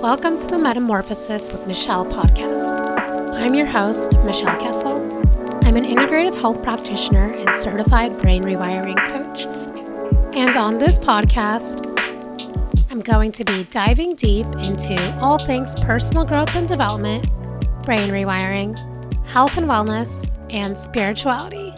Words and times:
Welcome 0.00 0.38
to 0.38 0.46
the 0.46 0.56
Metamorphosis 0.56 1.52
with 1.52 1.66
Michelle 1.66 2.06
podcast. 2.06 3.34
I'm 3.34 3.52
your 3.52 3.66
host, 3.66 4.14
Michelle 4.24 4.58
Kessel. 4.58 4.96
I'm 5.62 5.76
an 5.76 5.84
integrative 5.84 6.40
health 6.40 6.62
practitioner 6.62 7.34
and 7.34 7.54
certified 7.54 8.18
brain 8.18 8.42
rewiring 8.42 8.96
coach. 8.96 9.44
And 10.34 10.56
on 10.56 10.78
this 10.78 10.96
podcast, 10.96 11.84
I'm 12.90 13.02
going 13.02 13.30
to 13.32 13.44
be 13.44 13.64
diving 13.64 14.14
deep 14.14 14.46
into 14.64 14.96
all 15.20 15.38
things 15.38 15.74
personal 15.82 16.24
growth 16.24 16.56
and 16.56 16.66
development, 16.66 17.26
brain 17.82 18.08
rewiring, 18.08 18.78
health 19.26 19.58
and 19.58 19.66
wellness, 19.66 20.30
and 20.48 20.78
spirituality. 20.78 21.74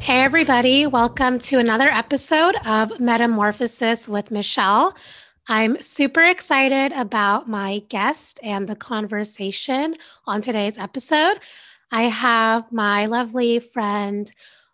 Hey, 0.00 0.22
everybody, 0.22 0.88
welcome 0.88 1.38
to 1.38 1.60
another 1.60 1.88
episode 1.88 2.56
of 2.66 2.98
Metamorphosis 2.98 4.08
with 4.08 4.32
Michelle. 4.32 4.96
I'm 5.48 5.82
super 5.82 6.22
excited 6.22 6.92
about 6.92 7.48
my 7.48 7.80
guest 7.88 8.38
and 8.44 8.68
the 8.68 8.76
conversation 8.76 9.96
on 10.24 10.40
today's 10.40 10.78
episode. 10.78 11.40
I 11.90 12.04
have 12.04 12.70
my 12.70 13.06
lovely 13.06 13.58
friend 13.58 14.30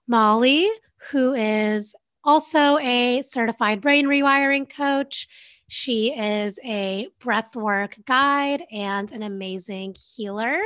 Molly, 0.06 0.68
who 1.10 1.32
is 1.32 1.94
also 2.22 2.78
a 2.78 3.22
certified 3.22 3.80
brain 3.80 4.06
rewiring 4.06 4.68
coach. 4.68 5.26
She 5.68 6.14
is 6.14 6.58
a 6.62 7.08
breathwork 7.18 8.04
guide 8.04 8.64
and 8.70 9.10
an 9.10 9.22
amazing 9.22 9.96
healer. 10.16 10.58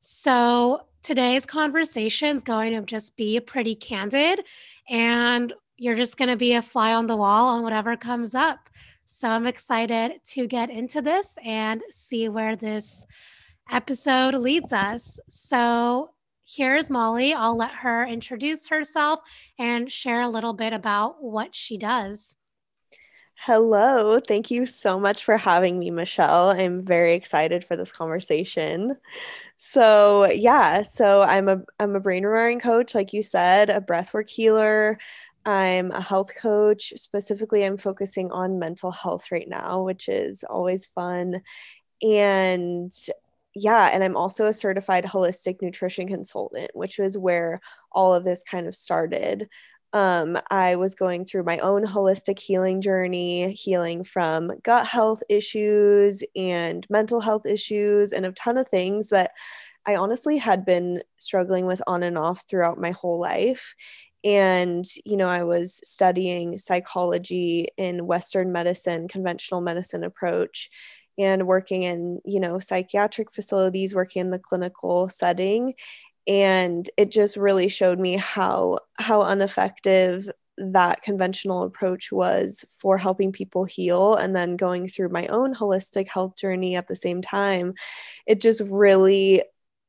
So, 0.00 0.86
today's 1.02 1.46
conversation 1.46 2.34
is 2.34 2.42
going 2.42 2.72
to 2.72 2.82
just 2.82 3.16
be 3.16 3.38
pretty 3.38 3.76
candid, 3.76 4.42
and 4.88 5.52
you're 5.76 5.94
just 5.94 6.16
going 6.16 6.30
to 6.30 6.36
be 6.36 6.54
a 6.54 6.62
fly 6.62 6.92
on 6.92 7.06
the 7.06 7.16
wall 7.16 7.48
on 7.48 7.62
whatever 7.62 7.96
comes 7.96 8.34
up. 8.34 8.68
So 9.14 9.28
I'm 9.28 9.46
excited 9.46 10.20
to 10.28 10.46
get 10.46 10.70
into 10.70 11.02
this 11.02 11.36
and 11.44 11.82
see 11.90 12.30
where 12.30 12.56
this 12.56 13.04
episode 13.70 14.34
leads 14.34 14.72
us. 14.72 15.20
So 15.28 16.12
here's 16.46 16.88
Molly. 16.88 17.34
I'll 17.34 17.54
let 17.54 17.72
her 17.72 18.06
introduce 18.06 18.68
herself 18.68 19.20
and 19.58 19.92
share 19.92 20.22
a 20.22 20.30
little 20.30 20.54
bit 20.54 20.72
about 20.72 21.22
what 21.22 21.54
she 21.54 21.76
does. 21.76 22.36
Hello. 23.34 24.18
Thank 24.18 24.50
you 24.50 24.64
so 24.64 24.98
much 24.98 25.24
for 25.24 25.36
having 25.36 25.78
me, 25.78 25.90
Michelle. 25.90 26.48
I'm 26.48 26.82
very 26.82 27.12
excited 27.12 27.64
for 27.64 27.76
this 27.76 27.92
conversation. 27.92 28.96
So, 29.56 30.30
yeah, 30.30 30.82
so 30.82 31.22
I'm 31.22 31.48
a 31.48 31.62
I'm 31.78 31.94
a 31.94 32.00
brain 32.00 32.22
rewiring 32.22 32.62
coach 32.62 32.94
like 32.94 33.12
you 33.12 33.22
said, 33.22 33.68
a 33.68 33.80
breathwork 33.80 34.28
healer, 34.28 34.98
I'm 35.44 35.90
a 35.90 36.00
health 36.00 36.34
coach. 36.36 36.92
Specifically, 36.96 37.64
I'm 37.64 37.76
focusing 37.76 38.30
on 38.30 38.58
mental 38.58 38.92
health 38.92 39.32
right 39.32 39.48
now, 39.48 39.82
which 39.82 40.08
is 40.08 40.44
always 40.44 40.86
fun. 40.86 41.42
And 42.02 42.92
yeah, 43.54 43.90
and 43.92 44.02
I'm 44.02 44.16
also 44.16 44.46
a 44.46 44.52
certified 44.52 45.04
holistic 45.04 45.60
nutrition 45.60 46.06
consultant, 46.06 46.70
which 46.74 46.98
was 46.98 47.18
where 47.18 47.60
all 47.90 48.14
of 48.14 48.24
this 48.24 48.42
kind 48.42 48.66
of 48.66 48.74
started. 48.74 49.48
Um, 49.92 50.38
I 50.50 50.76
was 50.76 50.94
going 50.94 51.26
through 51.26 51.42
my 51.42 51.58
own 51.58 51.84
holistic 51.84 52.38
healing 52.38 52.80
journey, 52.80 53.52
healing 53.52 54.04
from 54.04 54.52
gut 54.62 54.86
health 54.86 55.22
issues 55.28 56.24
and 56.34 56.86
mental 56.88 57.20
health 57.20 57.44
issues, 57.44 58.12
and 58.12 58.24
a 58.24 58.32
ton 58.32 58.56
of 58.56 58.68
things 58.68 59.10
that 59.10 59.32
I 59.84 59.96
honestly 59.96 60.38
had 60.38 60.64
been 60.64 61.02
struggling 61.18 61.66
with 61.66 61.82
on 61.86 62.02
and 62.02 62.16
off 62.16 62.44
throughout 62.48 62.80
my 62.80 62.92
whole 62.92 63.18
life 63.20 63.74
and 64.24 64.84
you 65.04 65.16
know 65.16 65.28
i 65.28 65.42
was 65.42 65.80
studying 65.84 66.56
psychology 66.58 67.68
in 67.76 68.06
western 68.06 68.52
medicine 68.52 69.08
conventional 69.08 69.60
medicine 69.60 70.04
approach 70.04 70.70
and 71.18 71.46
working 71.46 71.82
in 71.82 72.20
you 72.24 72.40
know 72.40 72.58
psychiatric 72.58 73.30
facilities 73.30 73.94
working 73.94 74.20
in 74.20 74.30
the 74.30 74.38
clinical 74.38 75.08
setting. 75.08 75.74
And 76.28 76.88
it 76.96 77.10
just 77.10 77.36
really 77.36 77.68
showed 77.68 77.98
me 77.98 78.16
how 78.16 78.78
how 78.98 79.24
ineffective 79.24 80.30
that 80.58 81.02
conventional 81.02 81.62
approach 81.62 82.12
was 82.12 82.64
for 82.70 82.98
helping 82.98 83.32
people 83.32 83.64
heal 83.64 84.14
and 84.14 84.36
then 84.36 84.56
going 84.56 84.86
through 84.86 85.08
my 85.08 85.26
own 85.28 85.54
holistic 85.54 86.08
health 86.08 86.36
journey 86.36 86.76
at 86.76 86.88
the 86.88 86.94
same 86.94 87.22
time. 87.22 87.74
It 88.26 88.40
just 88.40 88.60
really 88.60 89.42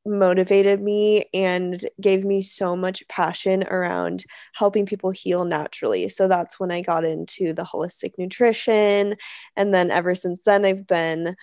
motivated 0.06 0.80
me 0.82 1.26
and 1.32 1.84
gave 2.00 2.24
me 2.24 2.42
so 2.42 2.76
much 2.76 3.06
passion 3.08 3.64
around 3.64 4.24
helping 4.54 4.86
people 4.86 5.10
heal 5.10 5.44
naturally. 5.44 6.08
So 6.08 6.28
that's 6.28 6.60
when 6.60 6.70
I 6.70 6.82
got 6.82 7.04
into 7.04 7.52
the 7.52 7.64
holistic 7.64 8.12
nutrition. 8.18 9.16
And 9.56 9.72
then 9.72 9.90
ever 9.90 10.14
since 10.14 10.44
then, 10.44 10.64
I've 10.64 10.86
been, 10.86 11.36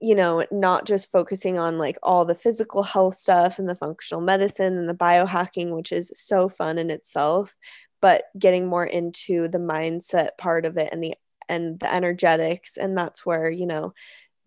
you 0.00 0.14
know, 0.14 0.44
not 0.50 0.86
just 0.86 1.10
focusing 1.10 1.58
on 1.58 1.78
like 1.78 1.96
all 2.02 2.24
the 2.24 2.34
physical 2.34 2.82
health 2.82 3.14
stuff 3.14 3.58
and 3.58 3.68
the 3.68 3.76
functional 3.76 4.20
medicine 4.20 4.76
and 4.76 4.88
the 4.88 4.94
biohacking, 4.94 5.74
which 5.74 5.92
is 5.92 6.12
so 6.14 6.48
fun 6.48 6.78
in 6.78 6.90
itself, 6.90 7.54
but 8.00 8.24
getting 8.38 8.66
more 8.66 8.84
into 8.84 9.48
the 9.48 9.58
mindset 9.58 10.30
part 10.38 10.66
of 10.66 10.76
it 10.76 10.90
and 10.92 11.02
the 11.02 11.14
and 11.48 11.80
the 11.80 11.92
energetics 11.92 12.76
and 12.76 12.96
that's 12.96 13.26
where 13.26 13.50
you 13.50 13.66
know 13.66 13.92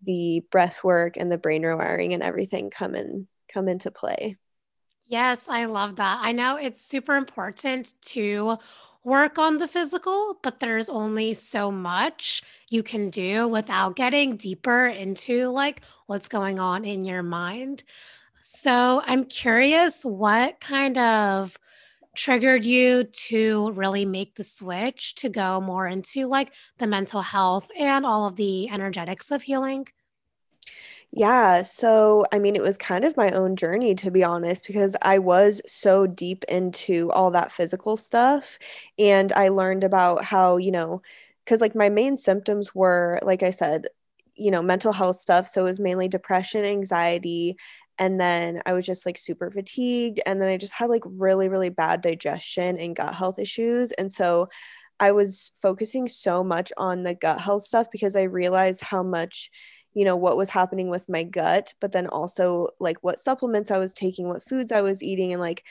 the 0.02 0.44
breath 0.50 0.84
work 0.84 1.16
and 1.16 1.30
the 1.30 1.38
brain 1.38 1.62
rewiring 1.62 2.14
and 2.14 2.22
everything 2.22 2.70
come 2.70 2.94
in 2.94 3.26
come 3.52 3.68
into 3.68 3.90
play. 3.90 4.36
Yes, 5.08 5.48
I 5.48 5.66
love 5.66 5.96
that. 5.96 6.18
I 6.20 6.32
know 6.32 6.56
it's 6.56 6.82
super 6.84 7.14
important 7.14 7.94
to 8.06 8.58
work 9.04 9.38
on 9.38 9.58
the 9.58 9.68
physical, 9.68 10.36
but 10.42 10.58
there's 10.58 10.88
only 10.88 11.32
so 11.32 11.70
much 11.70 12.42
you 12.70 12.82
can 12.82 13.08
do 13.10 13.46
without 13.46 13.94
getting 13.94 14.36
deeper 14.36 14.86
into 14.88 15.46
like 15.48 15.82
what's 16.06 16.26
going 16.26 16.58
on 16.58 16.84
in 16.84 17.04
your 17.04 17.22
mind. 17.22 17.84
So, 18.40 19.02
I'm 19.04 19.24
curious 19.24 20.04
what 20.04 20.60
kind 20.60 20.98
of 20.98 21.56
triggered 22.16 22.64
you 22.64 23.04
to 23.04 23.70
really 23.72 24.04
make 24.04 24.34
the 24.34 24.44
switch 24.44 25.14
to 25.16 25.28
go 25.28 25.60
more 25.60 25.86
into 25.86 26.26
like 26.26 26.52
the 26.78 26.86
mental 26.86 27.22
health 27.22 27.70
and 27.78 28.04
all 28.06 28.26
of 28.26 28.36
the 28.36 28.68
energetics 28.70 29.30
of 29.30 29.42
healing? 29.42 29.86
Yeah. 31.12 31.62
So, 31.62 32.24
I 32.32 32.38
mean, 32.38 32.56
it 32.56 32.62
was 32.62 32.76
kind 32.76 33.04
of 33.04 33.16
my 33.16 33.30
own 33.30 33.56
journey, 33.56 33.94
to 33.96 34.10
be 34.10 34.24
honest, 34.24 34.66
because 34.66 34.96
I 35.02 35.18
was 35.18 35.62
so 35.66 36.06
deep 36.06 36.44
into 36.48 37.10
all 37.12 37.30
that 37.30 37.52
physical 37.52 37.96
stuff. 37.96 38.58
And 38.98 39.32
I 39.32 39.48
learned 39.48 39.84
about 39.84 40.24
how, 40.24 40.56
you 40.56 40.72
know, 40.72 41.02
because 41.44 41.60
like 41.60 41.74
my 41.74 41.88
main 41.88 42.16
symptoms 42.16 42.74
were, 42.74 43.20
like 43.22 43.42
I 43.42 43.50
said, 43.50 43.86
you 44.34 44.50
know, 44.50 44.62
mental 44.62 44.92
health 44.92 45.16
stuff. 45.16 45.48
So 45.48 45.62
it 45.62 45.64
was 45.64 45.80
mainly 45.80 46.08
depression, 46.08 46.64
anxiety. 46.64 47.56
And 47.98 48.20
then 48.20 48.62
I 48.66 48.72
was 48.72 48.84
just 48.84 49.06
like 49.06 49.18
super 49.18 49.50
fatigued. 49.50 50.20
And 50.26 50.40
then 50.40 50.48
I 50.48 50.56
just 50.56 50.72
had 50.74 50.90
like 50.90 51.02
really, 51.04 51.48
really 51.48 51.70
bad 51.70 52.00
digestion 52.00 52.78
and 52.78 52.94
gut 52.94 53.14
health 53.14 53.38
issues. 53.38 53.92
And 53.92 54.12
so 54.12 54.48
I 54.98 55.12
was 55.12 55.52
focusing 55.60 56.08
so 56.08 56.42
much 56.42 56.72
on 56.76 57.02
the 57.02 57.14
gut 57.14 57.40
health 57.40 57.64
stuff 57.64 57.88
because 57.90 58.16
I 58.16 58.22
realized 58.22 58.82
how 58.82 59.02
much 59.02 59.50
you 59.94 60.04
know 60.04 60.16
what 60.16 60.36
was 60.36 60.50
happening 60.50 60.90
with 60.90 61.08
my 61.08 61.22
gut 61.22 61.72
but 61.80 61.90
then 61.90 62.06
also 62.06 62.68
like 62.78 62.98
what 63.00 63.18
supplements 63.18 63.70
i 63.70 63.78
was 63.78 63.94
taking 63.94 64.28
what 64.28 64.46
foods 64.46 64.70
i 64.70 64.82
was 64.82 65.02
eating 65.02 65.32
and 65.32 65.40
like 65.40 65.64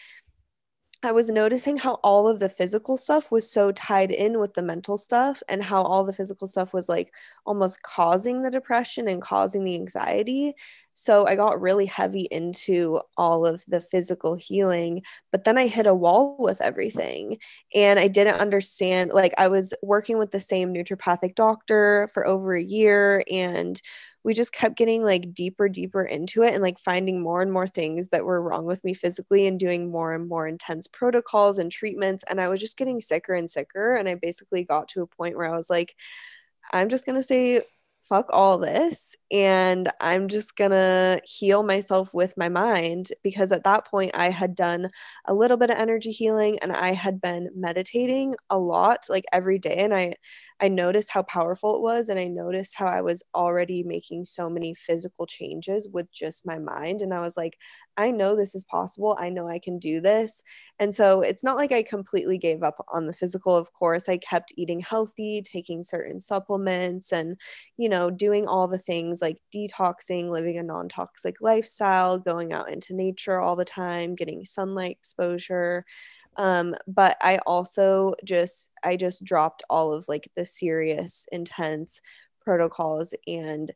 I 1.06 1.12
was 1.12 1.30
noticing 1.30 1.78
how 1.78 1.94
all 2.04 2.28
of 2.28 2.40
the 2.40 2.50
physical 2.50 2.98
stuff 2.98 3.32
was 3.32 3.50
so 3.50 3.72
tied 3.72 4.12
in 4.12 4.40
with 4.40 4.56
the 4.56 4.64
mental 4.64 4.98
stuff 4.98 5.42
and 5.48 5.64
how 5.64 5.84
all 5.84 6.04
the 6.04 6.14
physical 6.14 6.48
stuff 6.48 6.74
was 6.74 6.90
like 6.90 7.14
almost 7.46 7.84
causing 7.84 8.42
the 8.42 8.50
depression 8.50 9.08
and 9.08 9.22
causing 9.22 9.64
the 9.64 9.76
anxiety. 9.76 10.56
So 10.94 11.28
I 11.28 11.36
got 11.36 11.62
really 11.62 11.86
heavy 11.86 12.28
into 12.32 13.02
all 13.18 13.46
of 13.46 13.64
the 13.68 13.82
physical 13.82 14.36
healing, 14.36 15.04
but 15.32 15.44
then 15.44 15.58
I 15.58 15.68
hit 15.68 15.88
a 15.88 15.94
wall 15.94 16.38
with 16.40 16.62
everything 16.62 17.38
and 17.76 18.00
I 18.00 18.08
didn't 18.08 18.40
understand 18.40 19.12
like 19.12 19.34
I 19.38 19.50
was 19.50 19.74
working 19.84 20.18
with 20.18 20.32
the 20.32 20.40
same 20.40 20.74
naturopathic 20.74 21.36
doctor 21.36 22.10
for 22.14 22.26
over 22.26 22.54
a 22.54 22.64
year 22.64 23.24
and 23.30 23.80
we 24.26 24.34
just 24.34 24.52
kept 24.52 24.76
getting 24.76 25.04
like 25.04 25.36
deeper, 25.36 25.70
deeper 25.70 26.02
into 26.02 26.42
it 26.42 26.56
and 26.56 26.64
like 26.64 26.80
finding 26.80 27.22
more 27.22 27.44
and 27.44 27.54
more 27.54 27.68
things 27.68 28.10
that 28.10 28.26
were 28.26 28.42
wrong 28.42 28.66
with 28.66 28.84
me 28.84 28.96
physically 28.96 29.46
and 29.46 29.60
doing 29.60 29.92
more 29.92 30.16
and 30.16 30.28
more 30.28 30.48
intense 30.48 30.88
protocols 30.88 31.60
and 31.60 31.72
treatments. 31.72 32.24
And 32.28 32.42
I 32.42 32.48
was 32.48 32.60
just 32.60 32.76
getting 32.76 33.00
sicker 33.00 33.34
and 33.34 33.48
sicker. 33.48 33.94
And 33.94 34.10
I 34.10 34.16
basically 34.16 34.64
got 34.64 34.88
to 34.90 35.04
a 35.04 35.08
point 35.08 35.38
where 35.38 35.46
I 35.46 35.56
was 35.56 35.70
like, 35.70 35.96
I'm 36.74 36.90
just 36.90 37.06
going 37.06 37.18
to 37.18 37.24
say, 37.24 37.62
fuck 38.10 38.28
all 38.32 38.60
this 38.60 39.16
and 39.32 39.92
I'm 40.00 40.28
just 40.28 40.56
gonna 40.56 41.20
heal 41.24 41.64
myself 41.64 42.14
with 42.14 42.38
my 42.38 42.50
mind 42.50 43.10
because 43.24 43.52
at 43.52 43.64
that 43.64 43.88
point 43.88 44.12
I 44.14 44.30
had 44.30 44.54
done 44.54 44.92
a 45.26 45.34
little 45.34 45.58
bit 45.58 45.72
of 45.72 45.78
energy 45.78 46.12
healing 46.12 46.60
and 46.60 46.72
I 46.72 46.94
had 46.94 47.20
been 47.20 47.50
meditating 47.56 48.36
a 48.52 48.60
lot 48.60 49.06
like 49.10 49.26
every 49.34 49.58
day 49.58 49.78
and 49.78 49.92
I 49.92 50.18
I 50.62 50.70
noticed 50.70 51.12
how 51.12 51.24
powerful 51.24 51.76
it 51.76 51.82
was 51.82 52.08
and 52.10 52.20
I 52.20 52.26
noticed 52.26 52.76
how 52.76 52.86
I 52.88 53.02
was 53.02 53.24
already 53.36 53.84
making 53.84 54.26
so 54.26 54.50
many 54.50 54.74
physical 54.74 55.26
changes 55.26 55.88
with 55.92 56.12
just 56.12 56.46
my 56.46 56.60
mind 56.60 57.02
and 57.02 57.14
I 57.14 57.22
was 57.22 57.36
like 57.38 57.58
I 57.98 58.12
know 58.12 58.36
this 58.36 58.56
is 58.56 58.66
possible. 58.66 59.16
I 59.18 59.30
know 59.30 59.48
I 59.48 59.58
can 59.60 59.80
do 59.80 60.02
this. 60.02 60.44
And 60.80 60.94
so 60.94 61.22
it's 61.22 61.44
not 61.46 61.56
like 61.56 61.72
I 61.72 61.82
completely 61.82 62.38
gave 62.38 62.62
up 62.62 62.84
on 62.92 63.08
the 63.08 63.14
physical. 63.14 63.56
Of 63.56 63.72
course, 63.72 64.10
I 64.10 64.18
kept 64.18 64.52
eating 64.58 64.82
healthy, 64.82 65.42
taking 65.42 65.82
certain 65.82 66.20
supplements 66.20 67.14
and 67.14 67.38
you 67.78 67.88
know, 67.90 68.10
doing 68.10 68.48
all 68.48 68.68
the 68.68 68.78
things 68.78 69.22
like 69.22 69.38
detoxing, 69.54 70.30
living 70.30 70.58
a 70.58 70.64
non-toxic 70.64 71.38
lifestyle, 71.42 72.18
going 72.18 72.52
out 72.54 72.70
into 72.72 72.94
nature 72.94 73.40
all 73.40 73.56
the 73.56 73.66
time, 73.66 74.16
getting 74.16 74.44
sunlight 74.46 74.92
exposure 74.92 75.86
um 76.38 76.76
but 76.88 77.18
i 77.22 77.38
also 77.46 78.14
just 78.24 78.70
i 78.84 78.96
just 78.96 79.24
dropped 79.24 79.64
all 79.70 79.94
of 79.94 80.08
like 80.08 80.30
the 80.36 80.46
serious 80.46 81.28
intense 81.32 82.02
protocols 82.42 83.14
and 83.28 83.72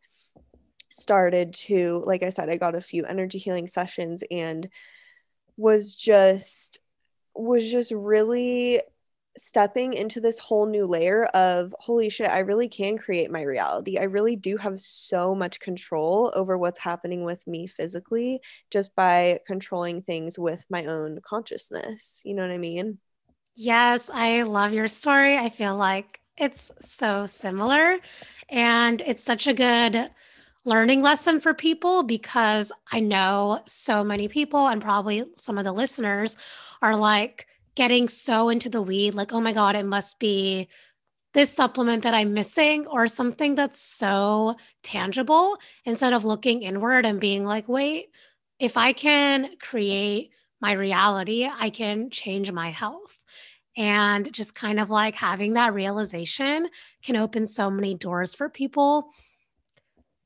started 0.90 1.54
to 1.54 2.02
like 2.06 2.24
i 2.24 2.30
said 2.30 2.50
i 2.50 2.58
got 2.58 2.76
a 2.76 2.82
few 2.82 3.06
energy 3.06 3.38
healing 3.38 3.68
sessions 3.68 4.24
and 4.32 4.70
was 5.58 5.96
just 5.96 6.80
was 7.36 7.70
just 7.70 7.92
really 7.92 8.82
stepping 9.40 9.94
into 9.94 10.20
this 10.20 10.38
whole 10.38 10.66
new 10.66 10.86
layer 10.86 11.26
of 11.28 11.74
holy 11.80 12.10
shit, 12.10 12.30
I 12.30 12.40
really 12.40 12.68
can 12.68 12.98
create 12.98 13.32
my 13.32 13.42
reality. 13.42 13.98
I 13.98 14.04
really 14.04 14.36
do 14.36 14.58
have 14.58 14.80
so 14.80 15.34
much 15.34 15.60
control 15.60 16.32
over 16.36 16.58
what's 16.58 16.80
happening 16.80 17.24
with 17.24 17.46
me 17.48 17.68
physically 17.68 18.42
just 18.70 18.96
by 18.96 19.40
controlling 19.48 20.02
things 20.02 20.38
with 20.38 20.66
my 20.70 20.86
own 20.86 21.20
consciousness. 21.24 22.22
You 22.26 22.36
know 22.36 22.44
what 22.44 22.52
I 22.52 22.58
mean? 22.58 23.00
Yes, 23.56 24.10
I 24.14 24.44
love 24.44 24.74
your 24.74 24.88
story. 24.88 25.38
I 25.38 25.50
feel 25.50 25.76
like 25.76 26.20
it's 26.38 26.72
so 26.80 27.26
similar 27.26 27.98
and 28.50 29.02
it's 29.02 29.24
such 29.24 29.48
a 29.48 29.54
good 29.54 30.10
learning 30.66 31.02
lesson 31.02 31.40
for 31.40 31.54
people 31.54 32.04
because 32.04 32.72
I 32.92 33.00
know 33.00 33.62
so 33.66 34.04
many 34.04 34.28
people 34.28 34.68
and 34.68 34.82
probably 34.82 35.26
some 35.38 35.58
of 35.58 35.66
the 35.66 35.72
listeners 35.72 36.38
are 36.82 36.96
like, 36.96 37.48
getting 37.80 38.10
so 38.10 38.50
into 38.50 38.68
the 38.68 38.82
weed, 38.82 39.14
like, 39.14 39.32
oh 39.32 39.40
my 39.40 39.54
God, 39.54 39.78
it 39.78 39.86
must 39.86 40.20
be 40.20 40.68
this 41.34 41.54
supplement 41.54 42.04
that 42.04 42.14
I'm 42.14 42.34
missing 42.34 42.86
or 42.88 43.08
something 43.08 43.56
that's 43.56 43.80
so 43.80 44.58
tangible 44.84 45.58
instead 45.86 46.12
of 46.12 46.26
looking 46.26 46.62
inward 46.62 47.06
and 47.06 47.22
being 47.22 47.46
like, 47.46 47.70
wait, 47.70 48.08
if 48.60 48.76
I 48.76 48.92
can 48.92 49.52
create 49.62 50.32
my 50.60 50.74
reality, 50.74 51.48
I 51.50 51.70
can 51.70 52.10
change 52.10 52.52
my 52.52 52.70
health. 52.70 53.18
And 53.78 54.30
just 54.34 54.56
kind 54.56 54.82
of 54.82 54.90
like 54.90 55.16
having 55.16 55.54
that 55.54 55.74
realization 55.74 56.68
can 57.02 57.16
open 57.16 57.46
so 57.46 57.72
many 57.72 57.94
doors 57.96 58.36
for 58.36 58.50
people. 58.50 59.14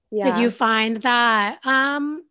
Yeah. 0.09 0.31
Did 0.31 0.41
you 0.41 0.49
find 0.49 0.97
that 1.03 1.59
um, 1.63 2.23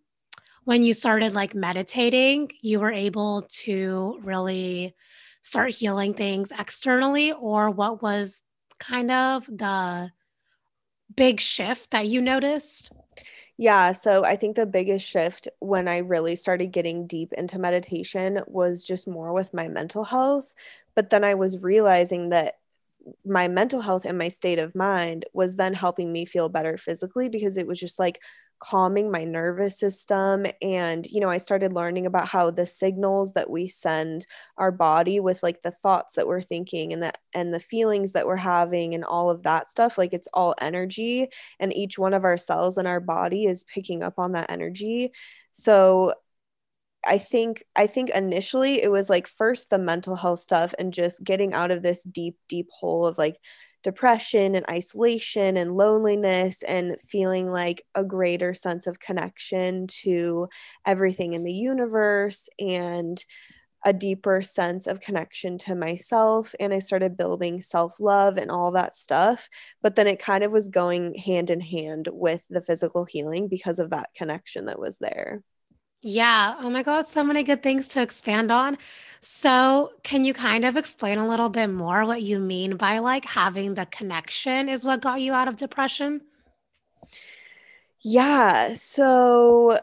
when 0.64 0.82
you 0.82 0.94
started 0.94 1.34
like 1.34 1.54
meditating, 1.54 2.50
you 2.60 2.80
were 2.80 2.92
able 2.92 3.46
to 3.64 4.18
really 4.22 4.94
start 5.42 5.74
healing 5.74 6.14
things 6.14 6.52
externally, 6.56 7.32
or 7.32 7.70
what 7.70 8.02
was 8.02 8.40
kind 8.78 9.10
of 9.10 9.46
the 9.46 10.10
big 11.14 11.40
shift 11.40 11.90
that 11.90 12.06
you 12.06 12.20
noticed? 12.20 12.90
Yeah, 13.58 13.92
so 13.92 14.24
I 14.24 14.36
think 14.36 14.56
the 14.56 14.66
biggest 14.66 15.06
shift 15.06 15.46
when 15.58 15.86
I 15.86 15.98
really 15.98 16.36
started 16.36 16.72
getting 16.72 17.06
deep 17.06 17.32
into 17.32 17.58
meditation 17.58 18.40
was 18.46 18.82
just 18.82 19.06
more 19.06 19.32
with 19.32 19.52
my 19.52 19.68
mental 19.68 20.04
health. 20.04 20.54
But 20.94 21.10
then 21.10 21.22
I 21.22 21.34
was 21.34 21.58
realizing 21.58 22.30
that 22.30 22.54
my 23.24 23.48
mental 23.48 23.80
health 23.80 24.04
and 24.04 24.16
my 24.16 24.28
state 24.28 24.58
of 24.58 24.74
mind 24.74 25.24
was 25.32 25.56
then 25.56 25.74
helping 25.74 26.12
me 26.12 26.24
feel 26.24 26.48
better 26.48 26.78
physically 26.78 27.28
because 27.28 27.56
it 27.58 27.66
was 27.66 27.78
just 27.78 27.98
like 27.98 28.20
calming 28.62 29.10
my 29.10 29.24
nervous 29.24 29.78
system 29.78 30.46
and 30.62 31.06
you 31.06 31.20
know 31.20 31.28
i 31.28 31.36
started 31.36 31.72
learning 31.72 32.06
about 32.06 32.28
how 32.28 32.50
the 32.50 32.64
signals 32.64 33.32
that 33.32 33.50
we 33.50 33.66
send 33.66 34.24
our 34.56 34.70
body 34.70 35.18
with 35.18 35.42
like 35.42 35.62
the 35.62 35.70
thoughts 35.70 36.14
that 36.14 36.28
we're 36.28 36.40
thinking 36.40 36.92
and 36.92 37.02
the 37.02 37.12
and 37.34 37.52
the 37.52 37.58
feelings 37.60 38.12
that 38.12 38.26
we're 38.26 38.36
having 38.36 38.94
and 38.94 39.04
all 39.04 39.30
of 39.30 39.42
that 39.42 39.68
stuff 39.68 39.98
like 39.98 40.12
it's 40.12 40.28
all 40.32 40.54
energy 40.60 41.28
and 41.58 41.74
each 41.74 41.98
one 41.98 42.14
of 42.14 42.24
our 42.24 42.36
cells 42.36 42.78
in 42.78 42.86
our 42.86 43.00
body 43.00 43.46
is 43.46 43.64
picking 43.64 44.02
up 44.02 44.14
on 44.18 44.32
that 44.32 44.50
energy. 44.50 45.12
So 45.52 46.14
I 47.04 47.18
think 47.18 47.64
I 47.74 47.86
think 47.86 48.10
initially 48.10 48.82
it 48.82 48.90
was 48.90 49.10
like 49.10 49.26
first 49.26 49.70
the 49.70 49.78
mental 49.78 50.14
health 50.16 50.40
stuff 50.40 50.74
and 50.78 50.92
just 50.94 51.24
getting 51.24 51.52
out 51.52 51.70
of 51.70 51.82
this 51.82 52.04
deep 52.04 52.36
deep 52.48 52.68
hole 52.70 53.06
of 53.06 53.18
like 53.18 53.36
depression 53.82 54.54
and 54.54 54.64
isolation 54.70 55.56
and 55.56 55.76
loneliness 55.76 56.62
and 56.62 57.00
feeling 57.00 57.46
like 57.46 57.84
a 57.94 58.04
greater 58.04 58.54
sense 58.54 58.86
of 58.86 59.00
connection 59.00 59.86
to 59.86 60.48
everything 60.86 61.32
in 61.32 61.44
the 61.44 61.52
universe 61.52 62.48
and 62.58 63.24
a 63.84 63.92
deeper 63.92 64.42
sense 64.42 64.86
of 64.86 65.00
connection 65.00 65.58
to 65.58 65.74
myself 65.74 66.54
and 66.60 66.72
I 66.72 66.78
started 66.78 67.16
building 67.16 67.60
self-love 67.60 68.36
and 68.36 68.50
all 68.50 68.70
that 68.72 68.94
stuff 68.94 69.48
but 69.82 69.96
then 69.96 70.06
it 70.06 70.20
kind 70.20 70.44
of 70.44 70.52
was 70.52 70.68
going 70.68 71.14
hand 71.16 71.50
in 71.50 71.60
hand 71.60 72.08
with 72.12 72.44
the 72.48 72.60
physical 72.62 73.04
healing 73.04 73.48
because 73.48 73.80
of 73.80 73.90
that 73.90 74.10
connection 74.14 74.66
that 74.66 74.78
was 74.78 74.98
there. 74.98 75.42
Yeah. 76.02 76.56
Oh 76.58 76.68
my 76.68 76.82
God. 76.82 77.06
So 77.06 77.22
many 77.22 77.44
good 77.44 77.62
things 77.62 77.86
to 77.88 78.02
expand 78.02 78.50
on. 78.50 78.76
So, 79.20 79.92
can 80.02 80.24
you 80.24 80.34
kind 80.34 80.64
of 80.64 80.76
explain 80.76 81.18
a 81.18 81.28
little 81.28 81.48
bit 81.48 81.68
more 81.68 82.04
what 82.04 82.22
you 82.22 82.40
mean 82.40 82.76
by 82.76 82.98
like 82.98 83.24
having 83.24 83.74
the 83.74 83.86
connection 83.86 84.68
is 84.68 84.84
what 84.84 85.00
got 85.00 85.20
you 85.20 85.32
out 85.32 85.46
of 85.46 85.56
depression? 85.56 86.22
Yeah. 88.02 88.72
So, 88.74 89.78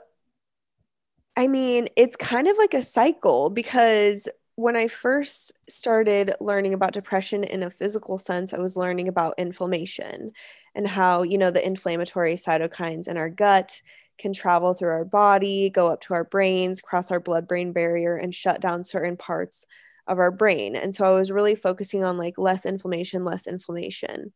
I 1.38 1.48
mean, 1.48 1.88
it's 1.96 2.16
kind 2.16 2.48
of 2.48 2.58
like 2.58 2.74
a 2.74 2.82
cycle 2.82 3.50
because 3.50 4.28
when 4.56 4.76
I 4.76 4.88
first 4.90 5.54
started 5.70 6.34
learning 6.42 6.74
about 6.74 6.92
depression 6.92 7.46
in 7.46 7.64
a 7.64 7.70
physical 7.70 8.18
sense, 8.18 8.54
I 8.54 8.58
was 8.60 8.76
learning 8.76 9.08
about 9.08 9.36
inflammation 9.38 10.34
and 10.76 10.86
how, 10.88 11.24
you 11.24 11.38
know, 11.38 11.50
the 11.50 11.66
inflammatory 11.66 12.34
cytokines 12.34 13.08
in 13.08 13.16
our 13.16 13.30
gut 13.30 13.82
can 14.20 14.34
travel 14.34 14.74
through 14.74 14.90
our 14.90 15.06
body, 15.06 15.70
go 15.70 15.88
up 15.88 16.02
to 16.02 16.14
our 16.14 16.24
brains, 16.24 16.82
cross 16.82 17.12
our 17.12 17.20
blood 17.20 17.48
brain 17.48 17.72
barrier, 17.72 18.16
and 18.16 18.36
shut 18.36 18.62
down 18.62 18.84
certain 18.84 19.18
parts 19.18 19.66
of 20.06 20.20
our 20.20 20.32
brain. 20.32 20.76
And 20.76 20.94
so 20.94 21.06
I 21.06 21.18
was 21.18 21.32
really 21.32 21.56
focusing 21.56 22.04
on 22.04 22.18
like 22.18 22.38
less 22.38 22.66
inflammation, 22.66 23.26
less 23.26 23.48
inflammation. 23.48 24.34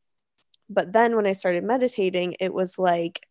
But 0.70 0.94
then 0.94 1.16
when 1.16 1.28
I 1.28 1.34
started 1.34 1.64
meditating, 1.64 2.38
it 2.40 2.54
was 2.54 2.80
like, 2.80 3.22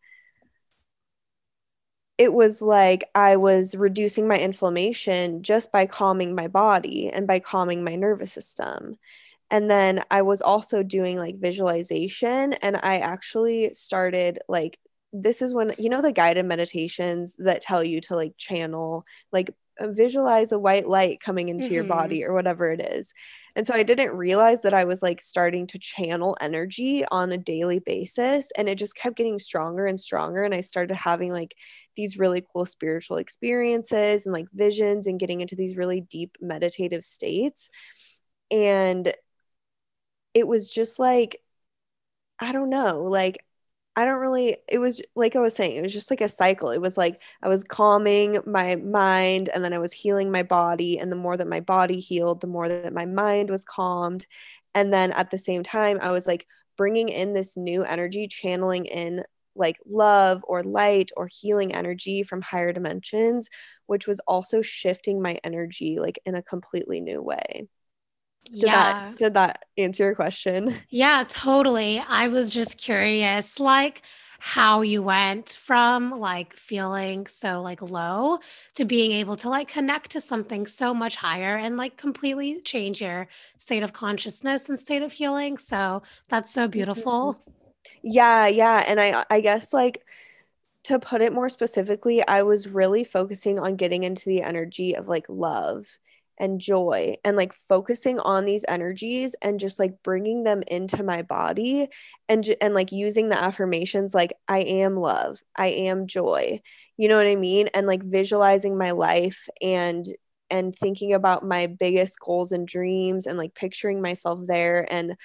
it 2.19 2.33
was 2.33 2.61
like 2.63 3.05
I 3.15 3.37
was 3.37 3.75
reducing 3.75 4.29
my 4.29 4.39
inflammation 4.39 5.43
just 5.43 5.73
by 5.73 5.87
calming 5.87 6.35
my 6.35 6.47
body 6.47 7.09
and 7.09 7.27
by 7.27 7.39
calming 7.39 7.83
my 7.83 7.97
nervous 7.97 8.33
system. 8.33 8.97
And 9.51 9.71
then 9.71 10.03
I 10.11 10.23
was 10.23 10.41
also 10.41 10.83
doing 10.83 11.19
like 11.19 11.39
visualization, 11.39 12.55
and 12.55 12.77
I 12.83 12.99
actually 12.99 13.75
started 13.75 14.39
like 14.49 14.79
this 15.13 15.43
is 15.43 15.53
when 15.53 15.75
you 15.79 15.89
know 15.91 16.03
the 16.03 16.13
guided 16.13 16.47
meditations 16.47 17.37
that 17.39 17.61
tell 17.61 17.85
you 17.85 18.01
to 18.01 18.17
like 18.17 18.35
channel 18.39 19.05
like 19.31 19.55
uh, 19.81 19.89
visualize 19.89 20.53
a 20.53 20.59
white 20.59 20.87
light 20.87 21.21
coming 21.21 21.49
into 21.49 21.67
mm-hmm. 21.67 21.75
your 21.75 21.85
body 21.85 22.25
or 22.25 22.35
whatever 22.35 22.71
it 22.71 22.81
is. 22.81 23.15
And 23.57 23.67
so 23.67 23.75
I 23.75 23.83
didn't 23.83 24.17
realize 24.17 24.63
that 24.63 24.75
I 24.75 24.85
was 24.85 25.03
like 25.03 25.23
starting 25.23 25.67
to 25.69 25.79
channel 25.79 26.37
energy 26.41 27.05
on 27.11 27.33
a 27.33 27.39
daily 27.39 27.79
basis 27.79 28.51
and 28.57 28.69
it 28.69 28.77
just 28.77 28.95
kept 28.95 29.17
getting 29.17 29.39
stronger 29.39 29.87
and 29.87 29.99
stronger 29.99 30.43
and 30.45 30.55
I 30.55 30.61
started 30.61 30.95
having 30.95 31.31
like 31.31 31.55
these 31.97 32.19
really 32.19 32.45
cool 32.53 32.67
spiritual 32.67 33.17
experiences 33.17 34.27
and 34.27 34.35
like 34.35 34.47
visions 34.53 35.07
and 35.07 35.21
getting 35.21 35.41
into 35.41 35.57
these 35.57 35.77
really 35.77 36.03
deep 36.03 36.37
meditative 36.41 37.05
states. 37.05 37.71
And 38.51 39.13
it 40.35 40.47
was 40.47 40.71
just 40.71 40.99
like 40.99 41.43
I 42.39 42.53
don't 42.53 42.71
know, 42.71 43.05
like 43.05 43.45
I 43.95 44.07
don't 44.07 44.21
really, 44.21 44.57
it 44.69 44.79
was 44.79 45.03
like 45.15 45.37
I 45.37 45.41
was 45.41 45.55
saying, 45.55 45.77
it 45.77 45.83
was 45.83 45.93
just 45.93 46.11
like 46.11 46.23
a 46.23 46.29
cycle. 46.29 46.71
It 46.71 46.81
was 46.81 46.97
like 46.97 47.21
I 47.43 47.49
was 47.49 47.63
calming 47.63 48.39
my 48.47 48.77
mind 48.77 49.51
and 49.51 49.63
then 49.63 49.75
I 49.75 49.79
was 49.79 49.93
healing 49.93 50.31
my 50.31 50.43
body. 50.43 50.99
And 50.99 51.13
the 51.13 51.17
more 51.17 51.37
that 51.37 51.47
my 51.47 51.61
body 51.61 52.01
healed, 52.01 52.41
the 52.41 52.47
more 52.47 52.69
that 52.69 52.95
my 52.95 53.05
mind 53.05 53.51
was 53.51 53.65
calmed. 53.65 54.27
And 54.75 54.93
then 54.93 55.13
at 55.13 55.31
the 55.31 55.39
same 55.39 55.63
time, 55.63 55.99
I 56.01 56.11
was 56.13 56.27
like 56.27 56.47
bringing 56.79 57.11
in 57.11 57.35
this 57.35 57.57
new 57.57 57.83
energy, 57.85 58.29
channeling 58.29 58.87
in 58.87 59.25
like 59.55 59.77
love 59.87 60.43
or 60.49 60.63
light 60.63 61.11
or 61.15 61.29
healing 61.31 61.75
energy 61.75 62.23
from 62.23 62.41
higher 62.41 62.73
dimensions, 62.73 63.51
which 63.87 64.07
was 64.07 64.21
also 64.21 64.63
shifting 64.63 65.21
my 65.21 65.39
energy 65.45 65.99
like 65.99 66.19
in 66.25 66.35
a 66.35 66.43
completely 66.43 67.01
new 67.03 67.21
way. 67.21 67.69
Did 68.51 68.65
yeah. 68.65 68.73
that 68.73 69.19
did 69.19 69.35
that 69.35 69.65
answer 69.79 70.05
your 70.05 70.15
question? 70.15 70.75
Yeah, 70.89 71.25
totally. 71.29 71.99
I 72.07 72.29
was 72.29 72.51
just 72.51 72.79
curious 72.79 73.59
like 73.59 74.03
how 74.39 74.81
you 74.81 75.03
went 75.03 75.51
from 75.51 76.19
like 76.19 76.53
feeling 76.55 77.27
so 77.29 77.61
like 77.61 77.81
low 77.81 78.39
to 78.75 78.85
being 78.85 79.13
able 79.13 79.37
to 79.37 79.49
like 79.49 79.69
connect 79.69 80.11
to 80.11 80.21
something 80.21 80.67
so 80.67 80.93
much 80.93 81.15
higher 81.15 81.57
and 81.57 81.77
like 81.77 81.97
completely 81.97 82.61
change 82.63 83.01
your 83.01 83.29
state 83.59 83.85
of 83.85 83.93
consciousness 83.93 84.69
and 84.69 84.79
state 84.79 85.03
of 85.03 85.13
healing. 85.13 85.57
So 85.59 86.03
that's 86.29 86.53
so 86.53 86.67
beautiful. 86.67 87.35
Mm-hmm. 87.35 87.99
Yeah, 88.03 88.47
yeah. 88.49 88.85
And 88.87 89.01
I 89.01 89.25
I 89.31 89.41
guess 89.41 89.73
like 89.73 90.03
to 90.85 90.99
put 90.99 91.23
it 91.23 91.33
more 91.33 91.49
specifically, 91.49 92.27
I 92.27 92.43
was 92.43 92.69
really 92.69 93.05
focusing 93.05 93.61
on 93.61 93.77
getting 93.77 94.03
into 94.05 94.29
the 94.29 94.43
energy 94.43 94.97
of 94.97 95.07
like 95.09 95.27
love 95.29 95.87
and 96.43 96.61
joy 96.61 97.15
and 97.25 97.37
like 97.37 97.53
focusing 97.53 98.19
on 98.19 98.45
these 98.45 98.65
energies 98.69 99.37
and 99.41 99.61
just 99.61 99.79
like 99.79 99.95
bringing 100.03 100.43
them 100.43 100.63
into 100.67 101.05
my 101.05 101.23
body 101.23 101.89
and 102.29 102.45
and 102.61 102.75
like 102.75 102.91
using 102.91 103.29
the 103.29 103.41
affirmations 103.41 104.13
like 104.13 104.33
I 104.49 104.59
am 104.59 104.97
love, 104.97 105.39
I 105.57 105.69
am 105.69 106.09
joy. 106.09 106.61
You 106.97 107.09
know 107.09 107.17
what 107.17 107.29
I 107.29 107.37
mean? 107.37 107.69
And 107.73 107.87
like 107.87 108.03
visualizing 108.03 108.77
my 108.77 108.91
life 108.91 109.49
and 109.63 110.05
and 110.51 110.75
thinking 110.75 111.15
about 111.15 111.47
my 111.47 111.69
biggest 111.69 112.19
goals 112.19 112.51
and 112.51 112.67
dreams 112.67 113.27
and 113.27 113.39
like 113.39 113.55
picturing 113.55 114.03
myself 114.03 114.41
there 114.45 114.85
and 114.93 115.17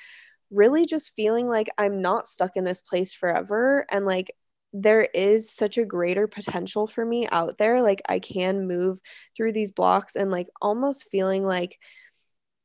really 0.52 0.86
just 0.86 1.14
feeling 1.14 1.48
like 1.48 1.68
I'm 1.80 2.02
not 2.02 2.28
stuck 2.28 2.56
in 2.56 2.64
this 2.64 2.80
place 2.80 3.14
forever 3.14 3.88
and 3.92 4.06
like 4.06 4.32
there 4.74 5.08
is 5.14 5.52
such 5.52 5.78
a 5.78 5.86
greater 5.86 6.28
potential 6.28 6.88
for 6.88 7.06
me 7.06 7.28
out 7.32 7.58
there 7.58 7.82
like 7.82 8.02
I 8.08 8.20
can 8.20 8.68
move 8.68 9.00
through 9.36 9.54
these 9.54 9.72
blocks 9.72 10.16
and 10.16 10.30
like 10.32 10.48
almost 10.62 11.10
feeling 11.10 11.46
like 11.46 11.80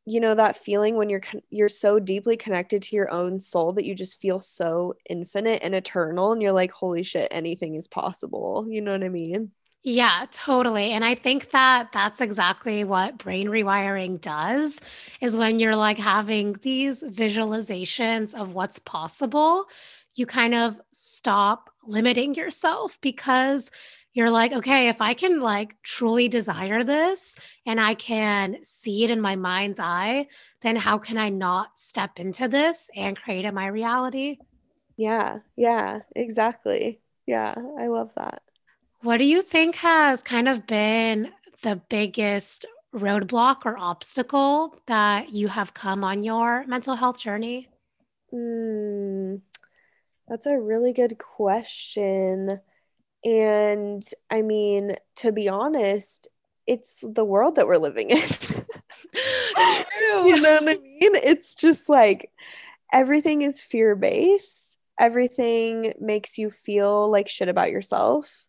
you 0.05 0.21
know 0.21 0.35
that 0.35 0.57
feeling 0.57 0.97
when 0.97 1.09
you're 1.09 1.23
you're 1.51 1.69
so 1.69 1.99
deeply 1.99 2.37
connected 2.37 2.83
to 2.83 2.97
your 2.97 3.11
own 3.11 3.39
soul 3.39 3.73
that 3.75 3.85
you 3.85 3.95
just 3.95 4.19
feel 4.19 4.39
so 4.39 4.95
infinite 5.09 5.61
and 5.63 5.75
eternal 5.75 6.33
and 6.33 6.43
you're 6.43 6.53
like 6.53 6.73
holy 6.73 7.03
shit 7.03 7.29
anything 7.31 7.77
is 7.77 7.87
possible 7.87 8.67
you 8.69 8.81
know 8.81 8.93
what 8.93 9.05
i 9.05 9.09
mean 9.09 9.53
yeah, 9.85 10.27
totally. 10.31 10.93
And 10.93 11.05
I 11.05 11.17
think 11.17 11.51
that 11.51 11.91
that's 11.91 12.21
exactly 12.21 12.85
what 12.85 13.19
brain 13.19 13.49
rewiring 13.49 14.21
does 14.21 14.81
is 15.21 15.37
when 15.37 15.59
you're 15.59 15.75
like 15.75 15.99
having 15.99 16.53
these 16.63 17.03
visualizations 17.03 18.33
of 18.33 18.55
what's 18.55 18.79
possible, 18.79 19.67
you 20.15 20.27
kind 20.27 20.55
of 20.55 20.81
stop 20.93 21.71
limiting 21.85 22.35
yourself 22.35 22.99
because 23.01 23.71
you're 24.13 24.31
like, 24.31 24.53
okay, 24.53 24.89
if 24.89 25.01
I 25.01 25.15
can 25.15 25.41
like 25.41 25.77
truly 25.83 26.29
desire 26.29 26.85
this 26.85 27.37
and 27.65 27.81
I 27.81 27.95
can 27.95 28.59
see 28.63 29.05
it 29.05 29.11
in 29.11 29.21
my 29.21 29.37
mind's 29.37 29.81
eye, 29.81 30.29
then 30.61 30.77
how 30.77 30.99
can 30.99 31.17
I 31.17 31.31
not 31.31 31.79
step 31.79 32.19
into 32.21 32.47
this 32.49 32.91
and 32.95 33.17
create 33.17 33.47
it 33.47 33.55
my 33.55 33.67
reality? 33.67 34.39
Yeah, 34.97 35.39
yeah, 35.57 36.01
exactly. 36.15 37.01
Yeah, 37.27 37.55
I 37.79 37.87
love 37.87 38.13
that. 38.17 38.43
What 39.01 39.17
do 39.17 39.25
you 39.25 39.43
think 39.43 39.77
has 39.77 40.23
kind 40.23 40.49
of 40.49 40.67
been 40.67 41.33
the 41.63 41.81
biggest 41.89 42.67
roadblock 42.95 43.65
or 43.65 43.79
obstacle 43.79 44.77
that 44.87 45.31
you 45.31 45.49
have 45.49 45.73
come 45.73 46.05
on 46.05 46.23
your 46.23 46.65
mental 46.67 46.95
health 46.95 47.19
journey? 47.19 47.69
Mm, 48.33 49.41
that's 50.29 50.47
a 50.47 50.59
really 50.59 50.93
good 50.93 51.19
question. 51.19 52.61
And 53.25 54.03
I 54.31 54.43
mean, 54.43 54.97
to 55.17 55.33
be 55.33 55.49
honest, 55.49 56.29
it's 56.67 57.05
the 57.07 57.25
world 57.25 57.57
that 57.57 57.67
we're 57.67 57.77
living 57.77 58.11
in. 58.11 58.19
you 59.15 60.41
know 60.41 60.55
what 60.55 60.63
I 60.63 60.75
mean? 60.75 61.15
It's 61.17 61.55
just 61.55 61.89
like 61.89 62.31
everything 62.93 63.43
is 63.43 63.63
fear 63.63 63.95
based, 63.95 64.79
everything 64.99 65.95
makes 66.01 66.39
you 66.39 66.51
feel 66.51 67.11
like 67.11 67.29
shit 67.29 67.49
about 67.49 67.71
yourself 67.71 68.47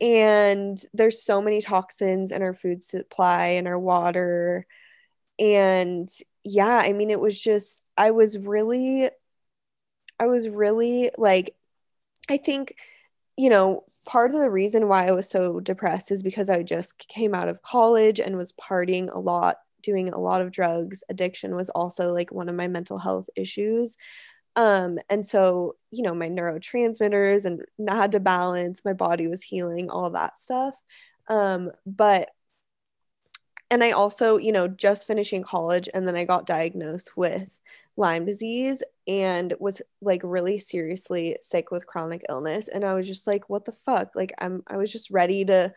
and 0.00 0.78
there's 0.92 1.22
so 1.22 1.40
many 1.40 1.60
toxins 1.60 2.32
in 2.32 2.42
our 2.42 2.52
food 2.52 2.82
supply 2.82 3.46
and 3.48 3.68
our 3.68 3.78
water 3.78 4.66
and 5.38 6.08
yeah 6.44 6.78
i 6.78 6.92
mean 6.92 7.10
it 7.10 7.20
was 7.20 7.40
just 7.40 7.80
i 7.96 8.10
was 8.10 8.36
really 8.36 9.08
i 10.18 10.26
was 10.26 10.48
really 10.48 11.10
like 11.18 11.54
i 12.28 12.36
think 12.36 12.76
you 13.36 13.50
know 13.50 13.82
part 14.06 14.32
of 14.32 14.40
the 14.40 14.50
reason 14.50 14.88
why 14.88 15.06
i 15.06 15.12
was 15.12 15.28
so 15.28 15.60
depressed 15.60 16.10
is 16.10 16.22
because 16.22 16.48
i 16.48 16.62
just 16.62 16.98
came 17.08 17.34
out 17.34 17.48
of 17.48 17.62
college 17.62 18.20
and 18.20 18.36
was 18.36 18.52
partying 18.52 19.12
a 19.12 19.18
lot 19.18 19.56
doing 19.84 20.08
a 20.08 20.18
lot 20.18 20.40
of 20.40 20.50
drugs. 20.50 21.04
Addiction 21.08 21.54
was 21.54 21.68
also 21.70 22.12
like 22.12 22.32
one 22.32 22.48
of 22.48 22.56
my 22.56 22.66
mental 22.66 22.98
health 22.98 23.28
issues. 23.36 23.96
Um, 24.56 24.98
and 25.08 25.24
so, 25.24 25.76
you 25.90 26.02
know, 26.02 26.14
my 26.14 26.28
neurotransmitters 26.28 27.44
and 27.44 27.62
had 27.88 28.12
to 28.12 28.20
balance, 28.20 28.84
my 28.84 28.94
body 28.94 29.28
was 29.28 29.42
healing, 29.42 29.90
all 29.90 30.10
that 30.10 30.38
stuff. 30.38 30.74
Um, 31.28 31.70
but 31.86 32.30
and 33.70 33.82
I 33.82 33.90
also, 33.90 34.38
you 34.38 34.52
know, 34.52 34.68
just 34.68 35.06
finishing 35.06 35.42
college 35.42 35.88
and 35.92 36.06
then 36.06 36.16
I 36.16 36.24
got 36.24 36.46
diagnosed 36.46 37.16
with 37.16 37.58
Lyme 37.96 38.24
disease 38.24 38.82
and 39.06 39.54
was 39.58 39.82
like 40.00 40.22
really 40.24 40.58
seriously 40.58 41.36
sick 41.40 41.70
with 41.70 41.86
chronic 41.86 42.24
illness 42.28 42.68
and 42.68 42.84
I 42.84 42.94
was 42.94 43.06
just 43.06 43.26
like 43.26 43.48
what 43.48 43.64
the 43.64 43.72
fuck? 43.72 44.10
Like 44.14 44.32
I'm 44.38 44.62
I 44.66 44.76
was 44.76 44.90
just 44.90 45.10
ready 45.10 45.44
to 45.46 45.72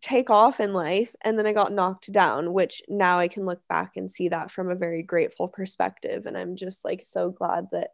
take 0.00 0.30
off 0.30 0.58
in 0.58 0.72
life 0.72 1.14
and 1.22 1.38
then 1.38 1.46
I 1.46 1.52
got 1.52 1.72
knocked 1.72 2.12
down 2.12 2.52
which 2.52 2.82
now 2.88 3.18
I 3.18 3.28
can 3.28 3.46
look 3.46 3.60
back 3.68 3.96
and 3.96 4.10
see 4.10 4.28
that 4.28 4.50
from 4.50 4.70
a 4.70 4.74
very 4.74 5.02
grateful 5.02 5.48
perspective 5.48 6.26
and 6.26 6.36
I'm 6.36 6.56
just 6.56 6.84
like 6.84 7.04
so 7.04 7.30
glad 7.30 7.68
that 7.72 7.90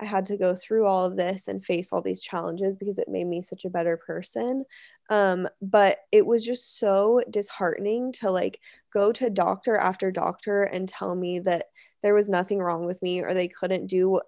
I 0.00 0.06
had 0.06 0.26
to 0.26 0.36
go 0.36 0.54
through 0.54 0.86
all 0.86 1.04
of 1.04 1.16
this 1.16 1.46
and 1.46 1.62
face 1.62 1.92
all 1.92 2.00
these 2.00 2.22
challenges 2.22 2.74
because 2.74 2.98
it 2.98 3.08
made 3.08 3.26
me 3.26 3.42
such 3.42 3.64
a 3.64 3.70
better 3.70 3.98
person. 3.98 4.64
Um, 5.10 5.46
but 5.60 5.98
it 6.10 6.24
was 6.24 6.44
just 6.44 6.78
so 6.78 7.22
disheartening 7.28 8.12
to 8.12 8.30
like 8.30 8.60
go 8.92 9.12
to 9.12 9.28
doctor 9.28 9.76
after 9.76 10.10
doctor 10.10 10.62
and 10.62 10.88
tell 10.88 11.14
me 11.14 11.40
that 11.40 11.66
there 12.02 12.14
was 12.14 12.28
nothing 12.28 12.58
wrong 12.58 12.86
with 12.86 13.02
me 13.02 13.22
or 13.22 13.34
they 13.34 13.48
couldn't 13.48 13.86
do 13.86 14.20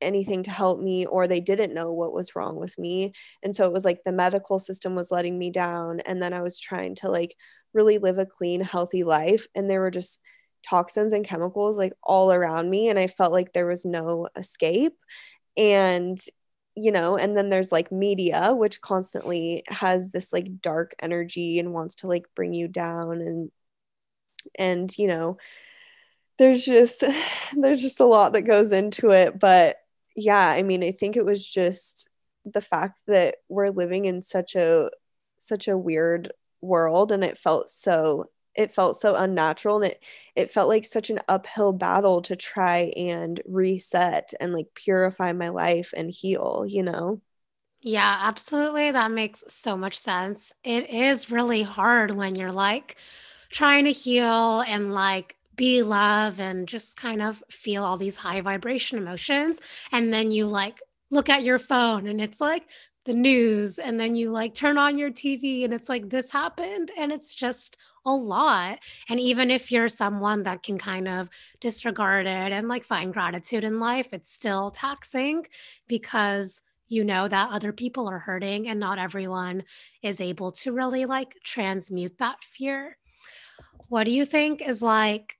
anything 0.00 0.42
to 0.44 0.50
help 0.50 0.80
me 0.80 1.06
or 1.06 1.26
they 1.26 1.40
didn't 1.40 1.74
know 1.74 1.92
what 1.92 2.12
was 2.12 2.34
wrong 2.34 2.56
with 2.56 2.78
me. 2.78 3.12
And 3.42 3.54
so 3.54 3.66
it 3.66 3.72
was 3.72 3.84
like 3.84 4.00
the 4.04 4.12
medical 4.12 4.58
system 4.58 4.94
was 4.94 5.10
letting 5.10 5.38
me 5.38 5.50
down 5.50 6.00
and 6.00 6.22
then 6.22 6.32
i 6.32 6.42
was 6.42 6.58
trying 6.58 6.94
to 6.96 7.10
like 7.10 7.34
really 7.74 7.98
live 7.98 8.18
a 8.18 8.26
clean 8.26 8.60
healthy 8.60 9.04
life. 9.04 9.46
And 9.54 9.68
there 9.68 9.80
were 9.80 9.90
just 9.90 10.20
toxins 10.68 11.12
and 11.12 11.24
chemicals 11.24 11.78
like 11.78 11.94
all 12.02 12.32
around 12.32 12.68
me 12.68 12.88
and 12.90 12.98
i 12.98 13.06
felt 13.06 13.32
like 13.32 13.52
there 13.52 13.66
was 13.66 13.84
no 13.84 14.28
escape. 14.36 14.94
And 15.56 16.18
you 16.76 16.92
know 16.92 17.16
and 17.16 17.36
then 17.36 17.48
there's 17.50 17.72
like 17.72 17.90
media 17.92 18.54
which 18.54 18.80
constantly 18.80 19.62
has 19.66 20.12
this 20.12 20.32
like 20.32 20.60
dark 20.60 20.94
energy 21.00 21.58
and 21.58 21.72
wants 21.72 21.96
to 21.96 22.06
like 22.06 22.26
bring 22.36 22.54
you 22.54 22.68
down 22.68 23.20
and 23.20 23.50
and 24.58 24.96
you 24.96 25.06
know 25.08 25.36
there's 26.40 26.64
just 26.64 27.04
there's 27.56 27.82
just 27.82 28.00
a 28.00 28.04
lot 28.04 28.32
that 28.32 28.42
goes 28.42 28.72
into 28.72 29.10
it 29.10 29.38
but 29.38 29.76
yeah, 30.16 30.48
I 30.50 30.62
mean, 30.62 30.82
I 30.82 30.92
think 30.92 31.16
it 31.16 31.24
was 31.24 31.48
just 31.48 32.08
the 32.44 32.60
fact 32.60 32.98
that 33.06 33.36
we're 33.48 33.70
living 33.70 34.06
in 34.06 34.22
such 34.22 34.54
a 34.56 34.90
such 35.38 35.68
a 35.68 35.78
weird 35.78 36.32
world 36.60 37.12
and 37.12 37.24
it 37.24 37.38
felt 37.38 37.70
so 37.70 38.26
it 38.54 38.72
felt 38.72 38.96
so 38.96 39.14
unnatural 39.14 39.76
and 39.76 39.92
it 39.92 40.02
it 40.36 40.50
felt 40.50 40.68
like 40.68 40.84
such 40.84 41.10
an 41.10 41.20
uphill 41.28 41.72
battle 41.72 42.20
to 42.22 42.36
try 42.36 42.92
and 42.96 43.40
reset 43.46 44.32
and 44.40 44.52
like 44.52 44.66
purify 44.74 45.32
my 45.32 45.48
life 45.48 45.94
and 45.96 46.10
heal, 46.10 46.64
you 46.68 46.82
know. 46.82 47.20
Yeah, 47.82 48.18
absolutely. 48.22 48.90
That 48.90 49.10
makes 49.10 49.42
so 49.48 49.76
much 49.76 49.98
sense. 49.98 50.52
It 50.64 50.90
is 50.90 51.30
really 51.30 51.62
hard 51.62 52.10
when 52.10 52.34
you're 52.34 52.52
like 52.52 52.96
trying 53.50 53.86
to 53.86 53.92
heal 53.92 54.60
and 54.66 54.92
like 54.92 55.36
be 55.60 55.82
love 55.82 56.40
and 56.40 56.66
just 56.66 56.96
kind 56.96 57.20
of 57.20 57.44
feel 57.50 57.84
all 57.84 57.98
these 57.98 58.16
high 58.16 58.40
vibration 58.40 58.96
emotions. 58.96 59.60
And 59.92 60.10
then 60.10 60.30
you 60.30 60.46
like 60.46 60.80
look 61.10 61.28
at 61.28 61.42
your 61.42 61.58
phone 61.58 62.06
and 62.06 62.18
it's 62.18 62.40
like 62.40 62.66
the 63.04 63.12
news. 63.12 63.78
And 63.78 64.00
then 64.00 64.14
you 64.14 64.30
like 64.30 64.54
turn 64.54 64.78
on 64.78 64.96
your 64.96 65.10
TV 65.10 65.64
and 65.64 65.74
it's 65.74 65.90
like 65.90 66.08
this 66.08 66.30
happened. 66.30 66.90
And 66.96 67.12
it's 67.12 67.34
just 67.34 67.76
a 68.06 68.10
lot. 68.10 68.78
And 69.10 69.20
even 69.20 69.50
if 69.50 69.70
you're 69.70 69.88
someone 69.88 70.44
that 70.44 70.62
can 70.62 70.78
kind 70.78 71.06
of 71.06 71.28
disregard 71.60 72.24
it 72.24 72.52
and 72.52 72.66
like 72.66 72.82
find 72.82 73.12
gratitude 73.12 73.62
in 73.62 73.80
life, 73.80 74.08
it's 74.12 74.32
still 74.32 74.70
taxing 74.70 75.46
because 75.88 76.62
you 76.88 77.04
know 77.04 77.28
that 77.28 77.50
other 77.50 77.74
people 77.74 78.08
are 78.08 78.18
hurting 78.18 78.66
and 78.66 78.80
not 78.80 78.98
everyone 78.98 79.64
is 80.02 80.22
able 80.22 80.52
to 80.52 80.72
really 80.72 81.04
like 81.04 81.36
transmute 81.44 82.16
that 82.16 82.42
fear. 82.44 82.96
What 83.88 84.04
do 84.04 84.10
you 84.10 84.24
think 84.24 84.62
is 84.62 84.80
like 84.80 85.36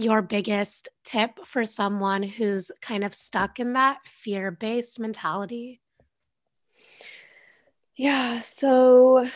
your 0.00 0.22
biggest 0.22 0.88
tip 1.04 1.38
for 1.46 1.64
someone 1.64 2.22
who's 2.22 2.70
kind 2.80 3.04
of 3.04 3.14
stuck 3.14 3.60
in 3.60 3.74
that 3.74 3.98
fear 4.06 4.50
based 4.50 4.98
mentality? 4.98 5.80
Yeah. 7.96 8.40
So, 8.40 9.26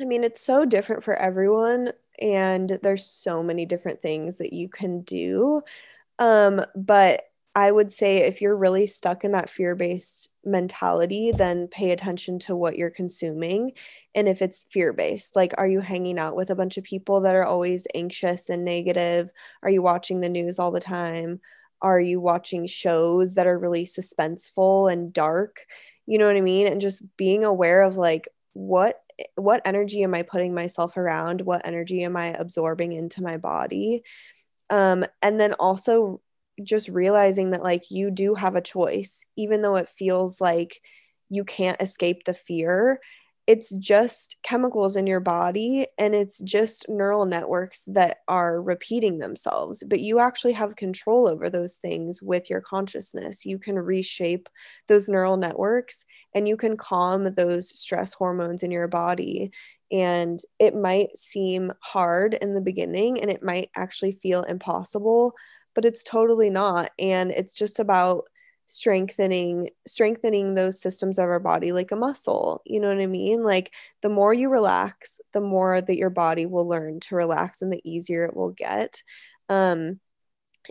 I 0.00 0.04
mean, 0.04 0.24
it's 0.24 0.40
so 0.40 0.64
different 0.64 1.04
for 1.04 1.14
everyone, 1.14 1.92
and 2.20 2.78
there's 2.82 3.04
so 3.04 3.42
many 3.42 3.66
different 3.66 4.00
things 4.00 4.38
that 4.38 4.52
you 4.52 4.68
can 4.68 5.02
do. 5.02 5.62
Um, 6.18 6.64
but 6.74 7.24
I 7.54 7.70
would 7.70 7.92
say 7.92 8.18
if 8.18 8.40
you're 8.40 8.56
really 8.56 8.86
stuck 8.86 9.24
in 9.24 9.32
that 9.32 9.48
fear 9.48 9.76
based 9.76 10.30
mentality, 10.44 11.30
then 11.30 11.68
pay 11.68 11.92
attention 11.92 12.40
to 12.40 12.56
what 12.56 12.76
you're 12.76 12.90
consuming. 12.90 13.72
And 14.14 14.26
if 14.26 14.42
it's 14.42 14.66
fear 14.70 14.92
based, 14.92 15.36
like, 15.36 15.54
are 15.56 15.68
you 15.68 15.80
hanging 15.80 16.18
out 16.18 16.34
with 16.34 16.50
a 16.50 16.56
bunch 16.56 16.76
of 16.76 16.84
people 16.84 17.20
that 17.20 17.36
are 17.36 17.44
always 17.44 17.86
anxious 17.94 18.48
and 18.48 18.64
negative? 18.64 19.30
Are 19.62 19.70
you 19.70 19.82
watching 19.82 20.20
the 20.20 20.28
news 20.28 20.58
all 20.58 20.72
the 20.72 20.80
time? 20.80 21.40
Are 21.80 22.00
you 22.00 22.20
watching 22.20 22.66
shows 22.66 23.34
that 23.34 23.46
are 23.46 23.58
really 23.58 23.84
suspenseful 23.84 24.92
and 24.92 25.12
dark? 25.12 25.64
You 26.06 26.18
know 26.18 26.26
what 26.26 26.36
I 26.36 26.40
mean? 26.40 26.66
And 26.66 26.80
just 26.80 27.02
being 27.16 27.44
aware 27.44 27.82
of 27.82 27.96
like, 27.96 28.28
what 28.52 29.00
what 29.36 29.62
energy 29.64 30.02
am 30.02 30.12
i 30.14 30.22
putting 30.22 30.54
myself 30.54 30.96
around 30.96 31.40
what 31.40 31.64
energy 31.64 32.02
am 32.02 32.16
i 32.16 32.28
absorbing 32.28 32.92
into 32.92 33.22
my 33.22 33.36
body 33.36 34.02
um, 34.70 35.04
and 35.22 35.38
then 35.38 35.52
also 35.54 36.20
just 36.62 36.88
realizing 36.88 37.50
that 37.50 37.62
like 37.62 37.90
you 37.90 38.10
do 38.10 38.34
have 38.34 38.56
a 38.56 38.60
choice 38.60 39.24
even 39.36 39.62
though 39.62 39.76
it 39.76 39.88
feels 39.88 40.40
like 40.40 40.80
you 41.28 41.44
can't 41.44 41.80
escape 41.80 42.24
the 42.24 42.34
fear 42.34 43.00
it's 43.46 43.76
just 43.76 44.36
chemicals 44.42 44.96
in 44.96 45.06
your 45.06 45.20
body 45.20 45.86
and 45.98 46.14
it's 46.14 46.40
just 46.40 46.86
neural 46.88 47.26
networks 47.26 47.84
that 47.88 48.18
are 48.26 48.60
repeating 48.62 49.18
themselves. 49.18 49.84
But 49.86 50.00
you 50.00 50.18
actually 50.18 50.54
have 50.54 50.76
control 50.76 51.28
over 51.28 51.50
those 51.50 51.74
things 51.76 52.22
with 52.22 52.48
your 52.48 52.62
consciousness. 52.62 53.44
You 53.44 53.58
can 53.58 53.78
reshape 53.78 54.48
those 54.88 55.10
neural 55.10 55.36
networks 55.36 56.06
and 56.34 56.48
you 56.48 56.56
can 56.56 56.78
calm 56.78 57.34
those 57.34 57.68
stress 57.78 58.14
hormones 58.14 58.62
in 58.62 58.70
your 58.70 58.88
body. 58.88 59.50
And 59.92 60.40
it 60.58 60.74
might 60.74 61.16
seem 61.16 61.70
hard 61.80 62.34
in 62.34 62.54
the 62.54 62.62
beginning 62.62 63.20
and 63.20 63.30
it 63.30 63.42
might 63.42 63.68
actually 63.76 64.12
feel 64.12 64.42
impossible 64.44 65.34
but 65.74 65.84
it's 65.84 66.04
totally 66.04 66.50
not 66.50 66.90
and 66.98 67.30
it's 67.30 67.54
just 67.54 67.78
about 67.78 68.24
strengthening 68.66 69.68
strengthening 69.86 70.54
those 70.54 70.80
systems 70.80 71.18
of 71.18 71.24
our 71.24 71.38
body 71.38 71.70
like 71.72 71.92
a 71.92 71.96
muscle 71.96 72.62
you 72.64 72.80
know 72.80 72.88
what 72.88 73.00
i 73.00 73.06
mean? 73.06 73.42
Like 73.42 73.74
the 74.00 74.08
more 74.08 74.32
you 74.32 74.48
relax 74.48 75.20
the 75.32 75.40
more 75.42 75.80
that 75.80 75.98
your 75.98 76.10
body 76.10 76.46
will 76.46 76.66
learn 76.66 77.00
to 77.00 77.14
relax 77.14 77.60
and 77.60 77.72
the 77.72 77.82
easier 77.84 78.24
it 78.24 78.36
will 78.36 78.50
get. 78.50 79.02
Um 79.48 80.00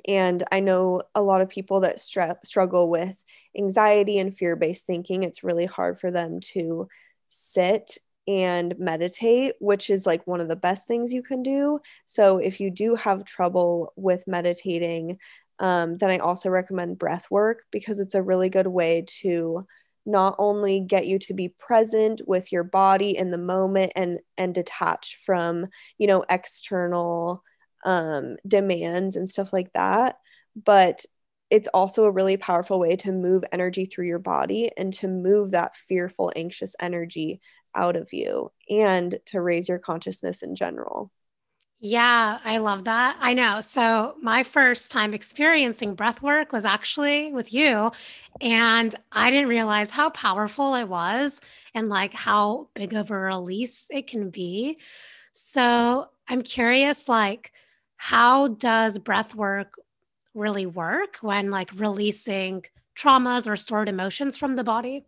and 0.08 0.44
i 0.52 0.60
know 0.60 1.04
a 1.14 1.22
lot 1.22 1.42
of 1.42 1.50
people 1.50 1.82
that 1.82 2.00
str- 2.00 2.40
struggle 2.44 2.90
with 2.90 3.24
anxiety 3.56 4.18
and 4.18 4.36
fear-based 4.36 4.88
thinking 4.88 5.22
it's 5.22 5.44
really 5.44 5.68
hard 5.68 6.00
for 6.00 6.10
them 6.10 6.40
to 6.40 6.88
sit 7.28 8.00
and 8.28 8.74
meditate, 8.78 9.54
which 9.60 9.90
is 9.90 10.06
like 10.06 10.26
one 10.26 10.42
of 10.42 10.48
the 10.48 10.56
best 10.56 10.88
things 10.88 11.14
you 11.14 11.24
can 11.24 11.44
do. 11.44 11.80
So, 12.06 12.38
if 12.38 12.60
you 12.60 12.70
do 12.70 12.96
have 12.96 13.26
trouble 13.26 13.94
with 13.96 14.24
meditating, 14.28 15.18
um, 15.60 15.96
then 15.96 16.10
I 16.10 16.18
also 16.18 16.50
recommend 16.50 17.00
breath 17.00 17.28
work 17.30 17.64
because 17.72 18.00
it's 18.00 18.16
a 18.16 18.24
really 18.24 18.50
good 18.50 18.68
way 18.68 19.06
to 19.22 19.66
not 20.06 20.36
only 20.38 20.82
get 20.82 21.08
you 21.08 21.18
to 21.18 21.34
be 21.34 21.50
present 21.50 22.22
with 22.28 22.52
your 22.52 22.64
body 22.64 23.16
in 23.16 23.32
the 23.32 23.38
moment 23.38 23.94
and 23.96 24.20
and 24.38 24.54
detach 24.54 25.18
from 25.26 25.68
you 25.98 26.08
know 26.08 26.26
external 26.30 27.44
um, 27.86 28.38
demands 28.48 29.16
and 29.16 29.30
stuff 29.30 29.54
like 29.54 29.72
that 29.74 30.18
but 30.56 31.06
it's 31.50 31.68
also 31.68 32.06
a 32.06 32.12
really 32.12 32.36
powerful 32.36 32.80
way 32.80 32.96
to 32.96 33.12
move 33.12 33.44
energy 33.52 33.86
through 33.86 34.08
your 34.08 34.20
body 34.20 34.72
and 34.78 34.92
to 34.92 35.08
move 35.08 35.52
that 35.52 35.76
fearful 35.76 36.32
anxious 36.36 36.76
energy 36.80 37.40
out 37.76 37.96
of 37.96 38.14
you 38.14 38.52
and 38.70 39.20
to 39.26 39.42
raise 39.42 39.70
your 39.70 39.80
consciousness 39.80 40.42
in 40.44 40.56
general. 40.56 41.12
Yeah, 41.86 42.40
I 42.46 42.60
love 42.60 42.86
that. 42.86 43.18
I 43.20 43.34
know. 43.34 43.60
So, 43.60 44.16
my 44.22 44.44
first 44.44 44.90
time 44.90 45.14
experiencing 45.14 45.96
breath 45.96 46.22
work 46.22 46.54
was 46.54 46.64
actually 46.64 47.34
with 47.34 47.52
you. 47.52 47.92
And 48.40 48.96
I 49.12 49.30
didn't 49.32 49.50
realize 49.50 49.90
how 49.90 50.10
powerful 50.12 50.76
it 50.76 50.88
was 50.88 51.42
and 51.76 51.90
like 51.90 52.14
how 52.14 52.70
big 52.74 52.94
of 52.94 53.12
a 53.12 53.18
release 53.18 53.88
it 53.90 54.08
can 54.08 54.30
be. 54.30 54.80
So, 55.34 56.08
I'm 56.30 56.42
curious, 56.42 57.10
like, 57.10 57.52
how 57.98 58.48
does 58.50 58.98
breath 58.98 59.36
work 59.36 59.76
really 60.34 60.66
work 60.66 61.18
when 61.22 61.52
like 61.52 61.70
releasing 61.76 62.64
traumas 62.96 63.46
or 63.46 63.58
stored 63.58 63.90
emotions 63.90 64.38
from 64.38 64.56
the 64.56 64.64
body? 64.64 65.06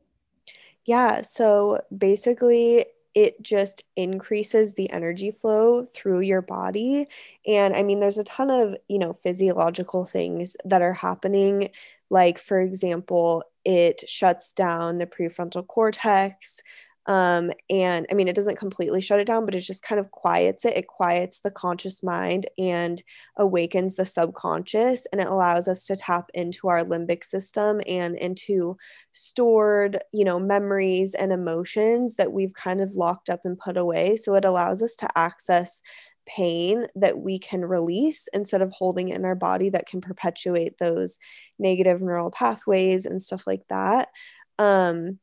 Yeah. 0.86 1.22
So 1.22 1.82
basically, 1.96 2.86
it 3.14 3.42
just 3.42 3.84
increases 3.96 4.74
the 4.74 4.90
energy 4.92 5.32
flow 5.32 5.86
through 5.94 6.20
your 6.22 6.42
body. 6.42 7.08
And 7.48 7.74
I 7.76 7.82
mean, 7.82 8.00
there's 8.02 8.18
a 8.18 8.24
ton 8.26 8.50
of, 8.52 8.76
you 8.90 9.00
know, 9.00 9.14
physiological 9.14 10.06
things 10.06 10.58
that 10.66 10.82
are 10.82 10.94
happening. 10.94 11.70
Like, 12.10 12.38
for 12.38 12.60
example, 12.60 13.44
it 13.64 14.08
shuts 14.08 14.52
down 14.52 14.98
the 14.98 15.08
prefrontal 15.08 15.66
cortex, 15.66 16.62
um, 17.08 17.52
and 17.70 18.08
I 18.10 18.16
mean, 18.16 18.28
it 18.28 18.36
doesn't 18.36 18.58
completely 18.58 19.00
shut 19.00 19.20
it 19.20 19.28
down, 19.28 19.46
but 19.46 19.54
it 19.54 19.62
just 19.62 19.84
kind 19.84 20.00
of 20.00 20.10
quiets 20.12 20.66
it. 20.66 20.76
It 20.76 20.88
quiets 20.88 21.40
the 21.40 21.52
conscious 21.52 22.02
mind 22.02 22.48
and 22.58 23.02
awakens 23.38 23.96
the 23.96 24.06
subconscious, 24.06 25.06
and 25.12 25.22
it 25.22 25.28
allows 25.28 25.68
us 25.68 25.86
to 25.86 25.96
tap 25.96 26.32
into 26.34 26.68
our 26.68 26.84
limbic 26.84 27.24
system 27.24 27.80
and 27.88 28.18
into 28.18 28.78
stored, 29.12 30.00
you 30.12 30.26
know, 30.26 30.40
memories 30.40 31.14
and 31.14 31.32
emotions 31.32 32.16
that 32.16 32.34
we've 32.34 32.54
kind 32.54 32.82
of 32.82 32.96
locked 32.96 33.30
up 33.30 33.42
and 33.46 33.58
put 33.60 33.78
away. 33.78 34.16
So 34.16 34.36
it 34.36 34.46
allows 34.46 34.82
us 34.82 34.96
to 34.96 35.18
access 35.18 35.82
pain 36.26 36.88
that 36.96 37.20
we 37.20 37.38
can 37.38 37.64
release 37.64 38.28
instead 38.34 38.64
of 38.64 38.72
holding 38.72 39.10
in 39.10 39.26
our 39.26 39.36
body 39.36 39.70
that 39.70 39.86
can 39.86 40.02
perpetuate 40.02 40.80
those 40.80 41.20
negative 41.60 42.02
neural 42.02 42.32
pathways 42.32 43.06
and 43.06 43.22
stuff 43.22 43.44
like 43.46 43.62
that. 43.70 44.10
Um, 44.58 45.20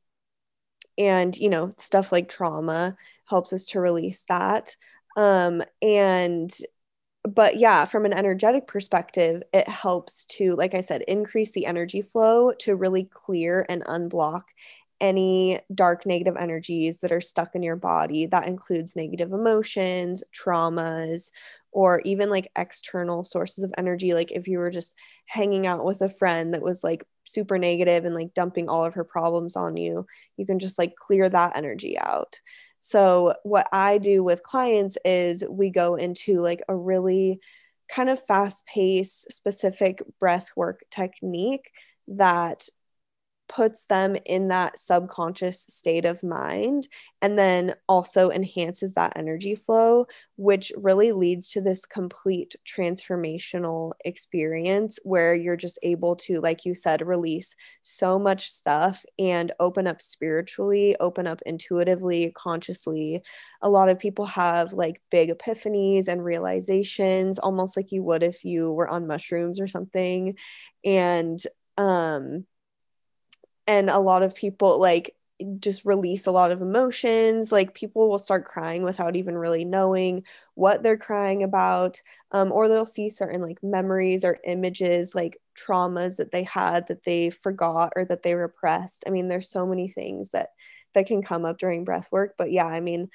and 0.98 1.36
you 1.36 1.48
know 1.48 1.70
stuff 1.78 2.12
like 2.12 2.28
trauma 2.28 2.96
helps 3.26 3.52
us 3.52 3.66
to 3.66 3.80
release 3.80 4.24
that. 4.28 4.76
Um 5.16 5.62
and 5.80 6.50
but 7.24 7.56
yeah 7.56 7.84
from 7.84 8.04
an 8.04 8.12
energetic 8.12 8.66
perspective 8.66 9.44
it 9.52 9.68
helps 9.68 10.26
to 10.26 10.56
like 10.56 10.74
i 10.74 10.80
said 10.80 11.02
increase 11.02 11.52
the 11.52 11.66
energy 11.66 12.02
flow 12.02 12.52
to 12.52 12.74
really 12.74 13.04
clear 13.04 13.64
and 13.68 13.84
unblock 13.84 14.42
any 15.02 15.58
dark 15.74 16.06
negative 16.06 16.36
energies 16.38 17.00
that 17.00 17.10
are 17.10 17.20
stuck 17.20 17.56
in 17.56 17.62
your 17.62 17.76
body. 17.76 18.26
That 18.26 18.46
includes 18.46 18.94
negative 18.94 19.32
emotions 19.32 20.22
traumas 20.32 21.30
or 21.72 22.00
even 22.04 22.30
like 22.30 22.52
external 22.56 23.24
sources 23.24 23.64
of 23.64 23.74
energy. 23.76 24.14
Like 24.14 24.30
if 24.30 24.46
you 24.46 24.58
were 24.60 24.70
just 24.70 24.94
hanging 25.26 25.66
out 25.66 25.84
with 25.84 26.00
a 26.02 26.08
friend 26.08 26.54
that 26.54 26.62
was 26.62 26.84
like 26.84 27.04
super 27.24 27.58
negative 27.58 28.04
and 28.04 28.14
like 28.14 28.34
dumping 28.34 28.68
all 28.68 28.84
of 28.84 28.94
her 28.94 29.04
problems 29.04 29.56
on 29.56 29.76
you 29.76 30.06
you 30.36 30.46
can 30.46 30.58
just 30.58 30.78
like 30.78 30.94
clear 30.96 31.28
that 31.28 31.56
energy 31.56 31.98
out. 31.98 32.40
So 32.80 33.34
what 33.44 33.68
i 33.72 33.98
do 33.98 34.24
with 34.24 34.42
clients 34.42 34.98
is 35.04 35.44
we 35.48 35.70
go 35.70 35.94
into 35.94 36.40
like 36.40 36.62
a 36.68 36.76
really 36.76 37.40
kind 37.88 38.08
of 38.08 38.24
fast 38.24 38.66
paced 38.66 39.30
specific 39.32 40.02
breath 40.18 40.50
work 40.56 40.80
technique 40.90 41.70
that 42.08 42.68
puts 43.54 43.84
them 43.84 44.16
in 44.24 44.48
that 44.48 44.78
subconscious 44.78 45.66
state 45.68 46.06
of 46.06 46.22
mind 46.22 46.88
and 47.20 47.38
then 47.38 47.74
also 47.86 48.30
enhances 48.30 48.94
that 48.94 49.12
energy 49.14 49.54
flow, 49.54 50.06
which 50.36 50.72
really 50.76 51.12
leads 51.12 51.50
to 51.50 51.60
this 51.60 51.84
complete 51.84 52.56
transformational 52.66 53.92
experience 54.04 54.98
where 55.04 55.34
you're 55.34 55.56
just 55.56 55.78
able 55.82 56.16
to, 56.16 56.40
like 56.40 56.64
you 56.64 56.74
said, 56.74 57.06
release 57.06 57.54
so 57.82 58.18
much 58.18 58.48
stuff 58.48 59.04
and 59.18 59.52
open 59.60 59.86
up 59.86 60.00
spiritually, 60.00 60.96
open 60.98 61.26
up 61.26 61.42
intuitively, 61.44 62.32
consciously. 62.34 63.22
A 63.60 63.68
lot 63.68 63.90
of 63.90 63.98
people 63.98 64.26
have 64.26 64.72
like 64.72 65.02
big 65.10 65.30
epiphanies 65.30 66.08
and 66.08 66.24
realizations, 66.24 67.38
almost 67.38 67.76
like 67.76 67.92
you 67.92 68.02
would 68.02 68.22
if 68.22 68.44
you 68.44 68.72
were 68.72 68.88
on 68.88 69.06
mushrooms 69.06 69.60
or 69.60 69.66
something. 69.66 70.36
And 70.84 71.40
um 71.78 72.44
and 73.66 73.90
a 73.90 73.98
lot 73.98 74.22
of 74.22 74.34
people 74.34 74.80
like 74.80 75.14
just 75.58 75.84
release 75.84 76.26
a 76.26 76.30
lot 76.30 76.52
of 76.52 76.62
emotions 76.62 77.50
like 77.50 77.74
people 77.74 78.08
will 78.08 78.18
start 78.18 78.44
crying 78.44 78.82
without 78.84 79.16
even 79.16 79.36
really 79.36 79.64
knowing 79.64 80.22
what 80.54 80.82
they're 80.82 80.96
crying 80.96 81.42
about 81.42 82.00
um, 82.30 82.52
or 82.52 82.68
they'll 82.68 82.86
see 82.86 83.10
certain 83.10 83.40
like 83.40 83.58
memories 83.62 84.24
or 84.24 84.38
images 84.44 85.14
like 85.14 85.38
traumas 85.58 86.16
that 86.16 86.30
they 86.30 86.44
had 86.44 86.86
that 86.86 87.02
they 87.04 87.30
forgot 87.30 87.92
or 87.96 88.04
that 88.04 88.22
they 88.22 88.34
repressed. 88.34 89.04
I 89.06 89.10
mean 89.10 89.28
there's 89.28 89.50
so 89.50 89.66
many 89.66 89.88
things 89.88 90.30
that 90.30 90.50
that 90.94 91.06
can 91.06 91.22
come 91.22 91.44
up 91.44 91.58
during 91.58 91.84
breath 91.84 92.08
work 92.12 92.34
but 92.36 92.52
yeah 92.52 92.66
i 92.66 92.80
mean 92.80 93.08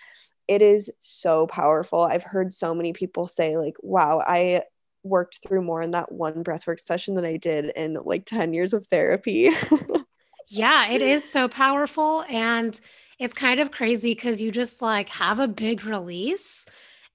it 0.48 0.62
is 0.62 0.90
so 1.00 1.46
powerful. 1.46 2.02
I've 2.02 2.24
heard 2.24 2.54
so 2.54 2.74
many 2.74 2.94
people 2.94 3.28
say 3.28 3.58
like 3.58 3.76
wow 3.82 4.24
i 4.26 4.64
worked 5.04 5.40
through 5.48 5.62
more 5.62 5.82
in 5.82 5.92
that 5.92 6.12
one 6.12 6.44
breathwork 6.44 6.80
session 6.80 7.16
than 7.16 7.26
i 7.26 7.38
did 7.38 7.66
in 7.76 7.94
like 8.04 8.26
10 8.26 8.54
years 8.54 8.74
of 8.74 8.86
therapy 8.88 9.52
Yeah, 10.48 10.90
it 10.90 11.02
is 11.02 11.30
so 11.30 11.48
powerful. 11.48 12.24
And 12.30 12.80
it's 13.20 13.34
kind 13.34 13.60
of 13.60 13.72
crazy 13.72 14.14
because 14.14 14.42
you 14.42 14.52
just 14.52 14.82
like 14.82 15.10
have 15.10 15.40
a 15.40 15.48
big 15.48 15.84
release 15.86 16.66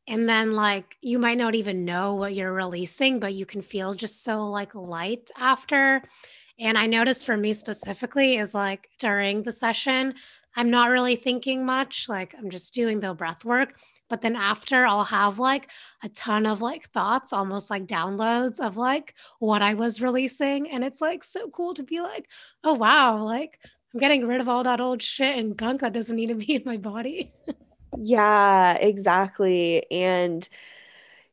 And 0.08 0.28
then, 0.28 0.52
like, 0.54 0.96
you 1.02 1.18
might 1.18 1.38
not 1.38 1.56
even 1.56 1.84
know 1.86 2.14
what 2.16 2.34
you're 2.36 2.52
releasing, 2.52 3.20
but 3.20 3.34
you 3.34 3.46
can 3.46 3.62
feel 3.62 3.94
just 3.94 4.24
so 4.24 4.44
like 4.46 4.74
light 4.76 5.30
after. 5.38 6.02
And 6.60 6.78
I 6.78 6.86
noticed 6.88 7.26
for 7.26 7.36
me 7.38 7.54
specifically 7.54 8.36
is 8.38 8.54
like 8.54 8.90
during 9.00 9.42
the 9.44 9.52
session, 9.52 10.14
I'm 10.56 10.70
not 10.70 10.90
really 10.90 11.16
thinking 11.16 11.66
much. 11.66 12.06
Like, 12.08 12.36
I'm 12.38 12.50
just 12.50 12.74
doing 12.74 13.00
the 13.00 13.14
breath 13.14 13.44
work. 13.46 13.76
But 14.08 14.20
then 14.20 14.36
after, 14.36 14.84
I'll 14.84 15.04
have 15.04 15.38
like 15.38 15.70
a 16.02 16.08
ton 16.08 16.46
of 16.46 16.60
like 16.60 16.90
thoughts, 16.90 17.32
almost 17.32 17.70
like 17.70 17.86
downloads 17.86 18.60
of 18.60 18.76
like 18.76 19.14
what 19.38 19.62
I 19.62 19.74
was 19.74 20.02
releasing. 20.02 20.70
And 20.70 20.84
it's 20.84 21.00
like 21.00 21.24
so 21.24 21.48
cool 21.48 21.74
to 21.74 21.82
be 21.82 22.00
like, 22.00 22.28
oh, 22.62 22.74
wow, 22.74 23.22
like 23.24 23.58
I'm 23.92 24.00
getting 24.00 24.26
rid 24.26 24.40
of 24.40 24.48
all 24.48 24.64
that 24.64 24.80
old 24.80 25.02
shit 25.02 25.36
and 25.38 25.56
gunk 25.56 25.80
that 25.80 25.92
doesn't 25.92 26.16
need 26.16 26.28
to 26.28 26.34
be 26.34 26.54
in 26.56 26.62
my 26.64 26.76
body. 26.76 27.32
yeah, 27.96 28.74
exactly. 28.74 29.90
And 29.90 30.46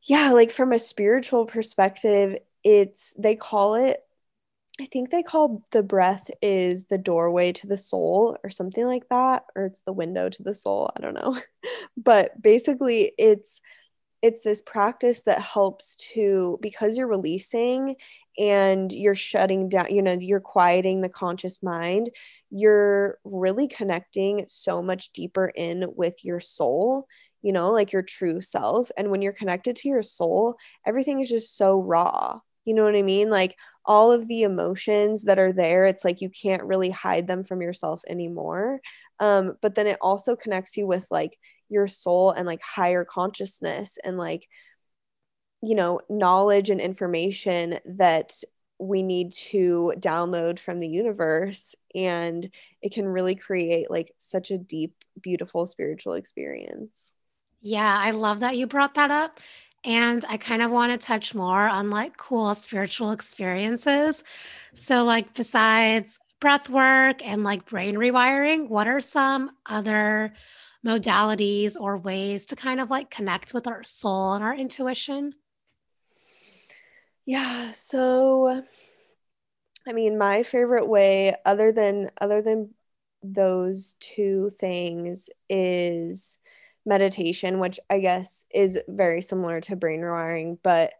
yeah, 0.04 0.32
like 0.32 0.52
from 0.52 0.72
a 0.72 0.80
spiritual 0.80 1.46
perspective, 1.46 2.38
it's 2.64 3.14
they 3.18 3.36
call 3.36 3.76
it 3.76 4.00
I 4.80 4.86
think 4.86 5.10
they 5.10 5.24
call 5.24 5.64
the 5.72 5.84
breath 5.84 6.30
is 6.42 6.86
the 6.86 6.98
doorway 6.98 7.52
to 7.54 7.68
the 7.68 7.78
soul 7.78 8.38
or 8.44 8.50
something 8.50 8.86
like 8.86 9.10
that 9.10 9.44
or 9.56 9.66
it's 9.66 9.82
the 9.82 9.94
window 9.94 10.30
to 10.30 10.44
the 10.44 10.54
soul, 10.54 10.90
I 10.96 11.02
don't 11.02 11.16
know. 11.16 11.38
but 11.98 12.42
basically 12.42 13.12
it's 13.18 13.62
it's 14.22 14.42
this 14.42 14.62
practice 14.62 15.24
that 15.24 15.42
helps 15.42 15.96
to 16.14 16.60
because 16.62 16.98
you're 16.98 17.08
releasing 17.08 17.96
and 18.38 18.92
you're 18.92 19.16
shutting 19.16 19.70
down, 19.70 19.94
you 19.94 20.02
know, 20.02 20.18
you're 20.20 20.42
quieting 20.42 21.02
the 21.02 21.10
conscious 21.10 21.64
mind, 21.64 22.10
you're 22.50 23.18
really 23.24 23.68
connecting 23.68 24.44
so 24.48 24.82
much 24.82 25.12
deeper 25.12 25.52
in 25.56 25.86
with 25.96 26.24
your 26.24 26.40
soul, 26.40 27.08
you 27.42 27.54
know, 27.54 27.72
like 27.72 27.94
your 27.94 28.02
true 28.02 28.42
self. 28.42 28.92
And 28.98 29.10
when 29.10 29.22
you're 29.22 29.34
connected 29.34 29.76
to 29.78 29.90
your 29.90 30.04
soul, 30.04 30.58
everything 30.86 31.22
is 31.22 31.30
just 31.30 31.58
so 31.58 31.80
raw. 31.82 32.40
You 32.66 32.74
know 32.74 32.84
what 32.84 32.96
I 32.96 33.02
mean? 33.02 33.30
Like 33.30 33.58
all 33.86 34.12
of 34.12 34.28
the 34.28 34.44
emotions 34.44 35.24
that 35.24 35.40
are 35.40 35.54
there, 35.54 35.86
it's 35.86 36.06
like 36.06 36.22
you 36.22 36.30
can't 36.30 36.64
really 36.64 36.90
hide 36.90 37.28
them 37.28 37.44
from 37.44 37.62
yourself 37.62 38.02
anymore. 38.08 38.82
Um, 39.20 39.58
but 39.62 39.76
then 39.76 39.88
it 39.88 39.98
also 40.02 40.36
connects 40.36 40.78
you 40.78 40.88
with 40.88 41.08
like 41.10 41.38
your 41.70 41.88
soul 41.88 42.32
and 42.32 42.46
like 42.46 42.62
higher 42.62 43.06
consciousness 43.06 43.98
and 44.04 44.18
like, 44.18 44.48
you 45.62 45.76
know, 45.76 46.00
knowledge 46.10 46.70
and 46.70 46.80
information 46.80 47.80
that 47.86 48.34
we 48.80 49.04
need 49.04 49.34
to 49.34 49.94
download 49.98 50.58
from 50.58 50.80
the 50.80 50.88
universe 50.88 51.76
and 51.94 52.50
it 52.82 52.94
can 52.94 53.06
really 53.06 53.36
create 53.36 53.92
like 53.92 54.14
such 54.18 54.52
a 54.52 54.58
deep 54.58 54.96
beautiful 55.22 55.66
spiritual 55.66 56.14
experience 56.14 57.14
yeah 57.62 58.00
i 58.00 58.12
love 58.12 58.40
that 58.40 58.56
you 58.56 58.66
brought 58.66 58.96
that 58.96 59.12
up 59.12 59.42
and 59.84 60.26
i 60.30 60.38
kind 60.38 60.62
of 60.62 60.72
want 60.72 60.92
to 60.92 60.98
touch 60.98 61.34
more 61.34 61.68
on 61.68 61.90
like 61.90 62.18
cool 62.18 62.54
spiritual 62.56 63.12
experiences. 63.12 64.24
So 64.74 65.04
like 65.04 65.34
besides 65.34 66.20
breath 66.40 66.70
work 66.70 67.26
and 67.26 67.44
like 67.44 67.66
brain 67.66 67.96
rewiring 67.96 68.70
what 68.70 68.88
are 68.88 69.02
some 69.02 69.52
other 69.66 70.34
modalities 70.86 71.76
or 71.80 71.98
ways 71.98 72.46
to 72.48 72.56
kind 72.56 72.80
of 72.80 72.90
like 72.90 73.10
connect 73.10 73.54
with 73.54 73.68
our 73.68 73.84
soul 73.84 74.34
and 74.34 74.44
our 74.44 74.56
intuition? 74.56 75.34
Yeah, 77.26 77.72
so 77.72 78.64
I 79.88 79.94
mean, 79.94 80.18
my 80.18 80.44
favorite 80.44 80.88
way 80.88 81.36
other 81.46 81.72
than 81.72 82.12
other 82.20 82.42
than 82.42 82.74
those 83.22 83.96
two 84.00 84.50
things 84.52 85.30
is 85.50 86.40
meditation, 86.86 87.60
which 87.60 87.80
I 87.90 88.00
guess 88.00 88.46
is 88.54 88.80
very 88.88 89.22
similar 89.22 89.62
to 89.62 89.76
brain 89.76 90.02
rewiring, 90.02 90.58
but 90.64 90.94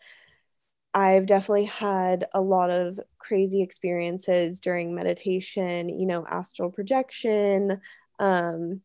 I've 0.94 1.26
definitely 1.26 1.66
had 1.66 2.26
a 2.34 2.42
lot 2.42 2.72
of 2.72 3.00
crazy 3.20 3.62
experiences 3.62 4.60
during 4.60 4.96
meditation, 4.96 5.90
you 5.90 6.08
know, 6.08 6.26
astral 6.28 6.72
projection, 6.72 7.80
um, 8.20 8.82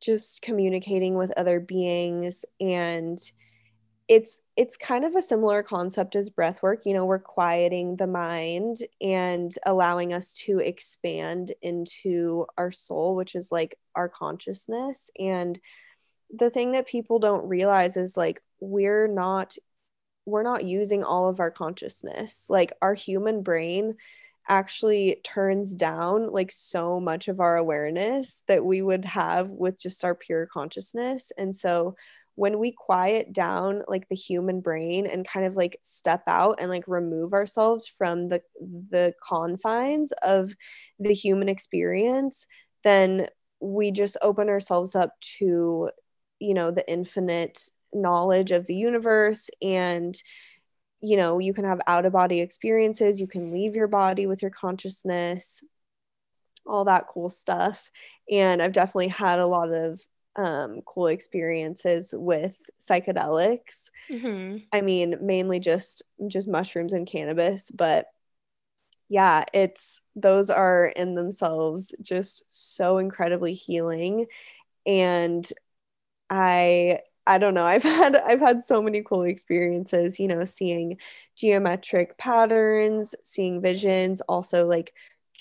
just 0.00 0.42
communicating 0.42 1.16
with 1.16 1.32
other 1.36 1.58
beings. 1.58 2.44
And 2.60 3.18
it's 4.06 4.40
it's 4.56 4.76
kind 4.76 5.04
of 5.04 5.14
a 5.14 5.22
similar 5.22 5.62
concept 5.62 6.16
as 6.16 6.30
breath 6.30 6.62
work 6.62 6.86
you 6.86 6.94
know 6.94 7.04
we're 7.04 7.18
quieting 7.18 7.94
the 7.96 8.06
mind 8.06 8.78
and 9.02 9.54
allowing 9.66 10.14
us 10.14 10.32
to 10.32 10.60
expand 10.60 11.52
into 11.60 12.46
our 12.56 12.70
soul 12.70 13.14
which 13.14 13.34
is 13.34 13.52
like 13.52 13.76
our 13.98 14.08
consciousness. 14.08 15.10
And 15.18 15.58
the 16.30 16.50
thing 16.50 16.72
that 16.72 16.86
people 16.86 17.18
don't 17.18 17.48
realize 17.48 17.96
is 17.96 18.16
like 18.16 18.42
we're 18.60 19.08
not 19.08 19.56
we're 20.26 20.42
not 20.42 20.64
using 20.64 21.02
all 21.02 21.28
of 21.28 21.40
our 21.40 21.50
consciousness. 21.50 22.46
Like 22.50 22.72
our 22.82 22.94
human 22.94 23.42
brain 23.42 23.94
actually 24.46 25.20
turns 25.24 25.74
down 25.74 26.28
like 26.28 26.50
so 26.50 27.00
much 27.00 27.28
of 27.28 27.40
our 27.40 27.56
awareness 27.56 28.44
that 28.46 28.64
we 28.64 28.82
would 28.82 29.04
have 29.04 29.48
with 29.48 29.80
just 29.80 30.04
our 30.04 30.14
pure 30.14 30.46
consciousness. 30.46 31.32
And 31.38 31.54
so 31.54 31.96
when 32.38 32.60
we 32.60 32.70
quiet 32.70 33.32
down 33.32 33.82
like 33.88 34.08
the 34.08 34.14
human 34.14 34.60
brain 34.60 35.06
and 35.06 35.26
kind 35.26 35.44
of 35.44 35.56
like 35.56 35.76
step 35.82 36.22
out 36.28 36.56
and 36.60 36.70
like 36.70 36.84
remove 36.86 37.32
ourselves 37.32 37.88
from 37.88 38.28
the 38.28 38.40
the 38.60 39.12
confines 39.20 40.12
of 40.22 40.54
the 41.00 41.12
human 41.12 41.48
experience 41.48 42.46
then 42.84 43.26
we 43.60 43.90
just 43.90 44.16
open 44.22 44.48
ourselves 44.48 44.94
up 44.94 45.14
to 45.20 45.90
you 46.40 46.54
know 46.54 46.70
the 46.70 46.88
infinite 46.90 47.70
knowledge 47.92 48.50
of 48.50 48.66
the 48.66 48.74
universe 48.74 49.48
and 49.62 50.22
you 51.00 51.16
know 51.16 51.38
you 51.38 51.54
can 51.54 51.64
have 51.64 51.80
out 51.86 52.04
of 52.04 52.12
body 52.12 52.40
experiences 52.40 53.20
you 53.20 53.26
can 53.26 53.52
leave 53.52 53.74
your 53.74 53.86
body 53.86 54.26
with 54.26 54.42
your 54.42 54.50
consciousness 54.50 55.62
all 56.66 56.84
that 56.84 57.06
cool 57.08 57.28
stuff 57.28 57.90
and 58.30 58.60
i've 58.60 58.72
definitely 58.72 59.08
had 59.08 59.38
a 59.38 59.46
lot 59.46 59.72
of 59.72 60.00
um, 60.38 60.82
cool 60.86 61.08
experiences 61.08 62.14
with 62.16 62.56
psychedelics. 62.78 63.90
Mm-hmm. 64.08 64.58
I 64.72 64.80
mean, 64.80 65.16
mainly 65.20 65.58
just 65.58 66.04
just 66.28 66.48
mushrooms 66.48 66.92
and 66.92 67.06
cannabis, 67.06 67.70
but 67.72 68.06
yeah, 69.08 69.44
it's 69.52 70.00
those 70.14 70.48
are 70.48 70.86
in 70.86 71.14
themselves 71.14 71.94
just 72.00 72.44
so 72.50 72.98
incredibly 72.98 73.52
healing, 73.52 74.26
and 74.86 75.50
I 76.30 77.00
I 77.26 77.38
don't 77.38 77.54
know. 77.54 77.64
I've 77.66 77.82
had 77.82 78.16
I've 78.16 78.40
had 78.40 78.62
so 78.62 78.82
many 78.82 79.02
cool 79.02 79.22
experiences, 79.22 80.18
you 80.20 80.28
know, 80.28 80.44
seeing 80.44 80.98
geometric 81.36 82.18
patterns, 82.18 83.14
seeing 83.22 83.60
visions, 83.60 84.20
also 84.22 84.66
like 84.66 84.92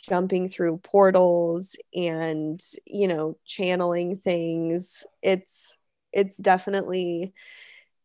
jumping 0.08 0.48
through 0.48 0.78
portals 0.78 1.76
and 1.94 2.62
you 2.86 3.08
know 3.08 3.36
channeling 3.46 4.16
things 4.18 5.06
it's 5.22 5.78
it's 6.14 6.38
definitely 6.38 7.34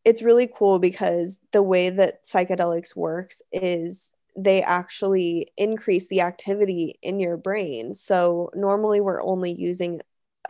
it's 0.05 0.23
really 0.23 0.49
cool 0.49 0.79
because 0.79 1.39
the 1.53 1.63
way 1.63 1.91
that 1.91 2.25
psychedelics 2.25 2.97
works 2.97 3.43
is 3.53 4.15
they 4.37 4.63
actually 4.63 5.53
increase 5.57 6.09
the 6.09 6.23
activity 6.23 6.99
in 7.03 7.21
your 7.21 7.37
brain 7.37 7.95
so 7.95 8.51
normally 8.55 9.01
we're 9.01 9.23
only 9.23 9.53
using 9.53 10.01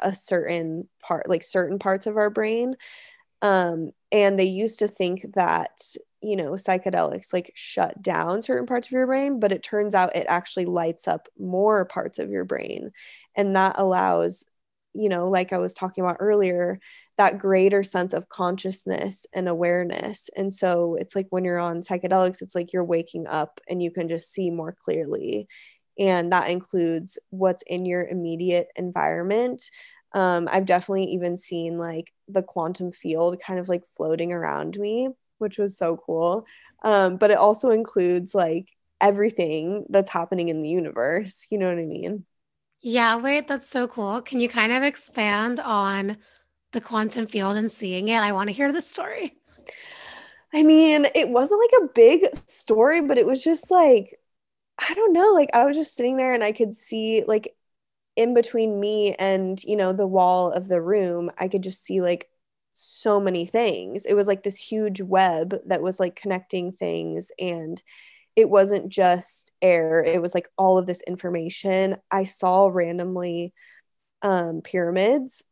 a 0.01 0.15
certain 0.15 0.89
part 1.03 1.29
like 1.29 1.43
certain 1.43 1.79
parts 1.79 2.07
of 2.07 2.17
our 2.17 2.31
brain 2.31 2.77
um, 3.43 3.91
and 4.13 4.39
they 4.39 4.45
used 4.45 4.79
to 4.81 4.89
think 4.89 5.27
that 5.35 5.81
you 6.23 6.37
know 6.37 6.53
psychedelics 6.53 7.33
like 7.33 7.51
shut 7.55 8.01
down 8.01 8.41
certain 8.43 8.67
parts 8.67 8.89
of 8.89 8.93
your 8.93 9.07
brain 9.07 9.41
but 9.41 9.53
it 9.53 9.63
turns 9.63 9.95
out 9.95 10.15
it 10.17 10.27
actually 10.29 10.67
lights 10.67 11.09
up 11.09 11.29
more 11.39 11.85
parts 11.85 12.19
of 12.19 12.31
your 12.31 12.45
brain 12.45 12.91
and 13.37 13.57
that 13.57 13.75
allows 13.79 14.45
you 14.95 15.09
know 15.09 15.25
like 15.27 15.53
i 15.53 15.59
was 15.59 15.75
talking 15.75 16.05
about 16.05 16.17
earlier 16.21 16.79
that 17.19 17.39
greater 17.39 17.83
sense 17.83 18.13
of 18.13 18.29
consciousness 18.29 19.27
and 19.33 19.49
awareness 19.49 20.31
and 20.37 20.53
so 20.55 20.97
it's 20.99 21.17
like 21.17 21.27
when 21.31 21.45
you're 21.45 21.59
on 21.59 21.81
psychedelics 21.81 22.41
it's 22.41 22.55
like 22.55 22.73
you're 22.73 22.85
waking 22.85 23.27
up 23.27 23.61
and 23.69 23.83
you 23.83 23.91
can 23.91 24.09
just 24.09 24.33
see 24.33 24.51
more 24.51 24.77
clearly 24.79 25.49
and 25.99 26.33
that 26.33 26.51
includes 26.51 27.19
what's 27.31 27.63
in 27.63 27.85
your 27.85 28.05
immediate 28.07 28.69
environment 28.77 29.71
um, 30.13 30.49
i've 30.51 30.67
definitely 30.67 31.05
even 31.05 31.37
seen 31.37 31.79
like 31.79 32.13
the 32.29 32.43
quantum 32.43 32.93
field 32.93 33.41
kind 33.41 33.59
of 33.59 33.69
like 33.69 33.83
floating 33.95 34.33
around 34.33 34.79
me 34.79 35.09
which 35.43 35.59
was 35.59 35.77
so 35.77 35.99
cool. 35.99 36.47
Um, 36.83 37.17
but 37.19 37.31
it 37.31 37.37
also 37.37 37.71
includes 37.71 38.35
like 38.35 38.71
everything 39.01 39.85
that's 39.91 40.11
happening 40.11 40.49
in 40.49 40.61
the 40.61 40.69
universe. 40.69 41.47
You 41.51 41.59
know 41.59 41.69
what 41.69 41.79
I 41.79 41.85
mean? 41.85 42.25
Yeah, 42.81 43.17
wait, 43.17 43.47
that's 43.47 43.69
so 43.69 43.87
cool. 43.87 44.23
Can 44.23 44.41
you 44.41 44.49
kind 44.49 44.73
of 44.73 44.83
expand 44.83 45.61
on 45.61 46.17
the 46.73 46.81
quantum 46.81 47.27
field 47.27 47.57
and 47.57 47.71
seeing 47.71 48.09
it? 48.09 48.19
I 48.19 48.33
want 48.33 48.49
to 48.49 48.55
hear 48.55 48.73
the 48.73 48.81
story. 48.81 49.37
I 50.55 50.63
mean, 50.63 51.07
it 51.15 51.29
wasn't 51.29 51.61
like 51.61 51.83
a 51.83 51.93
big 51.95 52.37
story, 52.47 53.01
but 53.01 53.19
it 53.19 53.27
was 53.27 53.43
just 53.43 53.71
like, 53.71 54.19
I 54.79 54.95
don't 54.95 55.13
know, 55.13 55.31
like 55.33 55.51
I 55.55 55.65
was 55.65 55.77
just 55.77 55.95
sitting 55.95 56.17
there 56.17 56.35
and 56.35 56.43
I 56.43 56.53
could 56.53 56.75
see 56.75 57.25
like 57.27 57.55
in 58.17 58.35
between 58.35 58.81
me 58.81 59.15
and, 59.15 59.63
you 59.65 59.77
know, 59.77 59.93
the 59.93 60.07
wall 60.07 60.53
of 60.53 60.69
the 60.69 60.83
room, 60.83 61.31
I 61.39 61.49
could 61.49 61.63
just 61.63 61.85
see 61.85 62.01
like 62.01 62.29
so 62.73 63.21
many 63.21 63.47
things. 63.47 64.07
It 64.07 64.15
was 64.15 64.27
like 64.27 64.43
this 64.43 64.57
huge 64.59 65.01
web 65.01 65.57
that 65.67 65.83
was 65.83 66.01
like 66.01 66.17
connecting 66.17 66.73
things 66.73 67.33
and 67.39 67.83
it 68.37 68.49
wasn't 68.51 68.89
just 68.89 69.53
air, 69.63 70.03
it 70.05 70.23
was 70.23 70.35
like 70.35 70.49
all 70.59 70.79
of 70.79 70.87
this 70.87 71.03
information. 71.03 71.97
I 72.11 72.25
saw 72.25 72.69
randomly 72.69 73.53
um, 74.23 74.63
pyramids. 74.63 75.45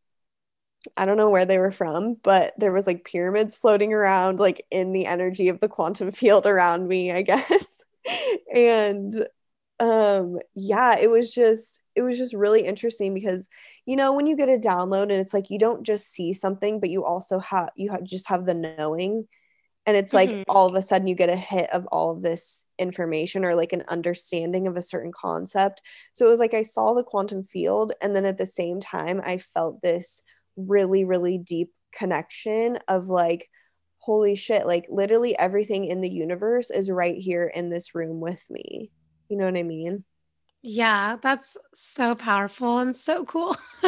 I 0.97 1.05
don't 1.05 1.19
know 1.19 1.31
where 1.31 1.45
they 1.45 1.59
were 1.59 1.73
from, 1.73 2.15
but 2.23 2.55
there 2.59 2.73
was 2.73 2.87
like 2.87 3.05
pyramids 3.05 3.55
floating 3.57 3.93
around 3.93 4.41
like 4.41 4.67
in 4.71 4.93
the 4.93 5.07
energy 5.07 5.49
of 5.49 5.61
the 5.61 5.69
quantum 5.69 6.11
field 6.13 6.47
around 6.47 6.89
me, 6.89 7.13
I 7.13 7.23
guess. 7.23 7.85
and 8.55 9.15
um 9.79 10.39
yeah, 10.55 10.99
it 10.99 11.11
was 11.11 11.33
just 11.33 11.81
it 11.95 12.03
was 12.03 12.19
just 12.19 12.35
really 12.35 12.65
interesting 12.65 13.15
because 13.15 13.49
you 13.87 13.97
know 13.97 14.15
when 14.15 14.27
you 14.27 14.37
get 14.37 14.49
a 14.49 14.59
download 14.59 15.05
and 15.05 15.13
it's 15.13 15.35
like 15.35 15.51
you 15.51 15.59
don't 15.59 15.85
just 15.85 16.09
see 16.09 16.33
something 16.33 16.81
but 16.81 16.91
you 16.91 17.05
also 17.05 17.39
have 17.39 17.71
you 17.77 17.91
have, 17.91 18.05
just 18.05 18.29
have 18.29 18.47
the 18.47 18.55
knowing 18.55 19.27
and 19.87 19.97
it's 19.97 20.13
like 20.13 20.31
mm-hmm. 20.31 20.43
all 20.49 20.69
of 20.69 20.75
a 20.75 20.83
sudden 20.83 21.07
you 21.07 21.15
get 21.15 21.31
a 21.31 21.37
hit 21.37 21.69
of 21.71 21.87
all 21.87 22.13
of 22.13 22.23
this 22.23 22.65
information 22.79 23.45
or 23.45 23.55
like 23.55 23.73
an 23.73 23.85
understanding 23.89 24.69
of 24.69 24.77
a 24.77 24.83
certain 24.83 25.13
concept 25.13 25.83
so 26.13 26.27
it 26.27 26.29
was 26.29 26.41
like 26.41 26.55
i 26.55 26.63
saw 26.63 26.95
the 26.95 27.05
quantum 27.05 27.43
field 27.43 27.93
and 28.01 28.15
then 28.15 28.25
at 28.25 28.39
the 28.39 28.47
same 28.47 28.81
time 28.81 29.21
i 29.25 29.39
felt 29.39 29.81
this 29.83 30.23
really 30.57 31.05
really 31.05 31.39
deep 31.39 31.71
connection 31.93 32.79
of 32.89 33.09
like 33.09 33.49
holy 34.11 34.35
shit 34.35 34.67
like 34.67 34.87
literally 34.89 35.39
everything 35.39 35.85
in 35.85 36.01
the 36.01 36.11
universe 36.11 36.71
is 36.71 36.91
right 36.91 37.17
here 37.17 37.47
in 37.47 37.69
this 37.69 37.95
room 37.95 38.21
with 38.21 38.45
me 38.51 38.91
you 39.29 39.37
know 39.37 39.45
what 39.45 39.57
i 39.57 39.63
mean 39.63 40.05
yeah, 40.63 41.17
that's 41.21 41.57
so 41.75 42.15
powerful 42.15 42.79
and 42.79 42.95
so 42.95 43.25
cool. 43.25 43.57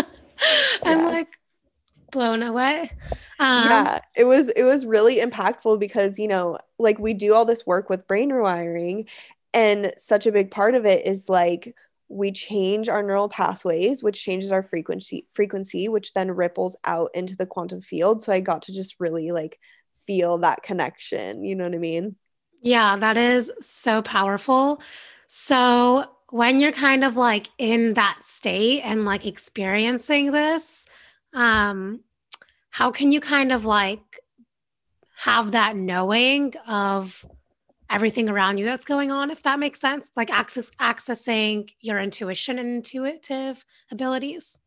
I'm 0.82 1.00
yeah. 1.00 1.06
like 1.06 1.38
blown 2.10 2.42
away. 2.42 2.90
Um, 3.38 3.68
yeah, 3.68 3.98
it 4.16 4.24
was 4.24 4.48
it 4.48 4.62
was 4.62 4.86
really 4.86 5.16
impactful 5.16 5.78
because 5.78 6.18
you 6.18 6.28
know, 6.28 6.58
like 6.78 6.98
we 6.98 7.14
do 7.14 7.34
all 7.34 7.44
this 7.44 7.66
work 7.66 7.90
with 7.90 8.06
brain 8.06 8.30
rewiring, 8.30 9.08
and 9.52 9.92
such 9.98 10.26
a 10.26 10.32
big 10.32 10.50
part 10.50 10.74
of 10.74 10.86
it 10.86 11.06
is 11.06 11.28
like 11.28 11.74
we 12.08 12.30
change 12.30 12.90
our 12.90 13.02
neural 13.02 13.30
pathways 13.30 14.02
which 14.02 14.22
changes 14.22 14.52
our 14.52 14.62
frequency 14.62 15.26
frequency 15.30 15.88
which 15.88 16.12
then 16.12 16.30
ripples 16.30 16.76
out 16.84 17.08
into 17.14 17.34
the 17.34 17.46
quantum 17.46 17.80
field 17.80 18.20
so 18.20 18.30
i 18.30 18.38
got 18.38 18.60
to 18.60 18.70
just 18.70 18.96
really 19.00 19.32
like 19.32 19.58
feel 20.06 20.38
that 20.38 20.62
connection 20.62 21.44
you 21.44 21.54
know 21.54 21.64
what 21.64 21.74
i 21.74 21.78
mean 21.78 22.16
yeah 22.62 22.96
that 22.96 23.16
is 23.16 23.50
so 23.60 24.02
powerful 24.02 24.80
so 25.28 26.04
when 26.32 26.60
you're 26.60 26.72
kind 26.72 27.04
of 27.04 27.14
like 27.14 27.50
in 27.58 27.92
that 27.92 28.18
state 28.22 28.80
and 28.80 29.04
like 29.04 29.26
experiencing 29.26 30.32
this, 30.32 30.86
um, 31.34 32.00
how 32.70 32.90
can 32.90 33.10
you 33.12 33.20
kind 33.20 33.52
of 33.52 33.66
like 33.66 34.18
have 35.14 35.52
that 35.52 35.76
knowing 35.76 36.54
of 36.66 37.26
everything 37.90 38.30
around 38.30 38.56
you 38.56 38.64
that's 38.64 38.86
going 38.86 39.10
on, 39.10 39.30
if 39.30 39.42
that 39.42 39.58
makes 39.58 39.78
sense? 39.78 40.10
Like 40.16 40.30
access 40.30 40.70
accessing 40.80 41.68
your 41.80 41.98
intuition 41.98 42.58
and 42.58 42.76
intuitive 42.76 43.62
abilities. 43.90 44.58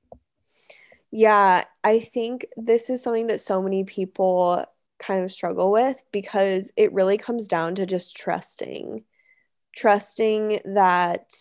Yeah, 1.10 1.63
I 1.84 2.00
think 2.00 2.45
this 2.58 2.91
is 2.91 3.02
something 3.02 3.26
that 3.28 3.41
so 3.41 3.60
many 3.60 3.84
people 3.86 4.65
kind 4.99 5.23
of 5.23 5.31
struggle 5.31 5.71
with 5.71 6.01
because 6.12 6.71
it 6.77 6.93
really 6.93 7.17
comes 7.17 7.47
down 7.47 7.75
to 7.75 7.86
just 7.86 8.15
trusting. 8.15 9.03
Trusting 9.75 10.60
that 10.65 11.34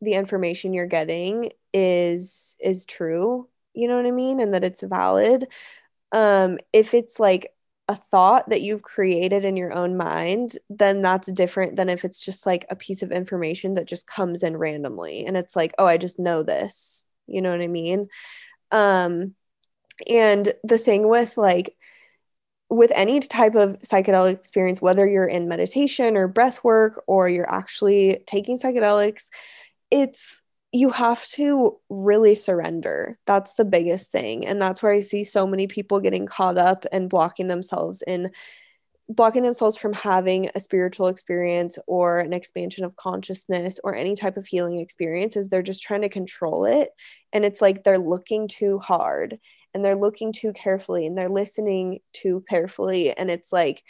the 0.00 0.14
information 0.14 0.72
you're 0.72 0.86
getting 0.86 1.50
is 1.72 2.56
is 2.60 2.86
true 2.86 3.48
you 3.74 3.88
know 3.88 3.96
what 3.96 4.06
i 4.06 4.10
mean? 4.10 4.40
And 4.40 4.54
that 4.54 4.64
it's 4.64 4.82
valid. 4.82 5.48
Um 6.12 6.58
if 6.72 6.94
it's 6.94 7.18
like 7.20 7.54
a 7.88 7.96
thought 7.96 8.48
that 8.50 8.62
you've 8.62 8.82
created 8.82 9.44
in 9.44 9.56
your 9.56 9.72
own 9.72 9.96
mind 9.96 10.56
then 10.70 11.02
that's 11.02 11.30
different 11.32 11.76
than 11.76 11.88
if 11.88 12.04
it's 12.04 12.24
just 12.24 12.46
like 12.46 12.64
a 12.70 12.76
piece 12.76 13.02
of 13.02 13.10
information 13.12 13.74
that 13.74 13.88
just 13.88 14.06
comes 14.06 14.42
in 14.44 14.56
randomly 14.56 15.26
and 15.26 15.36
it's 15.36 15.56
like 15.56 15.74
oh 15.78 15.86
i 15.86 15.96
just 15.98 16.18
know 16.18 16.42
this. 16.42 17.06
You 17.26 17.42
know 17.42 17.50
what 17.50 17.62
i 17.62 17.68
mean? 17.68 18.08
Um 18.70 19.34
and 20.08 20.52
the 20.64 20.78
thing 20.78 21.08
with 21.08 21.36
like 21.36 21.76
with 22.72 22.90
any 22.94 23.20
type 23.20 23.54
of 23.54 23.78
psychedelic 23.80 24.32
experience, 24.32 24.80
whether 24.80 25.06
you're 25.06 25.28
in 25.28 25.46
meditation 25.46 26.16
or 26.16 26.26
breath 26.26 26.64
work 26.64 27.04
or 27.06 27.28
you're 27.28 27.50
actually 27.50 28.24
taking 28.26 28.58
psychedelics, 28.58 29.28
it's 29.90 30.40
you 30.72 30.88
have 30.88 31.26
to 31.28 31.78
really 31.90 32.34
surrender. 32.34 33.18
That's 33.26 33.56
the 33.56 33.66
biggest 33.66 34.10
thing. 34.10 34.46
And 34.46 34.60
that's 34.60 34.82
where 34.82 34.92
I 34.92 35.00
see 35.00 35.22
so 35.22 35.46
many 35.46 35.66
people 35.66 36.00
getting 36.00 36.24
caught 36.24 36.56
up 36.56 36.86
and 36.90 37.10
blocking 37.10 37.48
themselves 37.48 38.02
in 38.06 38.30
blocking 39.06 39.42
themselves 39.42 39.76
from 39.76 39.92
having 39.92 40.48
a 40.54 40.60
spiritual 40.60 41.08
experience 41.08 41.78
or 41.86 42.20
an 42.20 42.32
expansion 42.32 42.84
of 42.84 42.96
consciousness 42.96 43.78
or 43.84 43.94
any 43.94 44.14
type 44.14 44.38
of 44.38 44.46
healing 44.46 44.80
experience 44.80 45.36
is 45.36 45.48
they're 45.48 45.60
just 45.60 45.82
trying 45.82 46.00
to 46.00 46.08
control 46.08 46.64
it 46.64 46.88
and 47.32 47.44
it's 47.44 47.60
like 47.60 47.82
they're 47.82 47.98
looking 47.98 48.48
too 48.48 48.78
hard 48.78 49.38
and 49.74 49.84
they're 49.84 49.94
looking 49.94 50.32
too 50.32 50.52
carefully 50.52 51.06
and 51.06 51.16
they're 51.16 51.28
listening 51.28 52.00
too 52.12 52.44
carefully 52.48 53.16
and 53.16 53.30
it's 53.30 53.52
like 53.52 53.82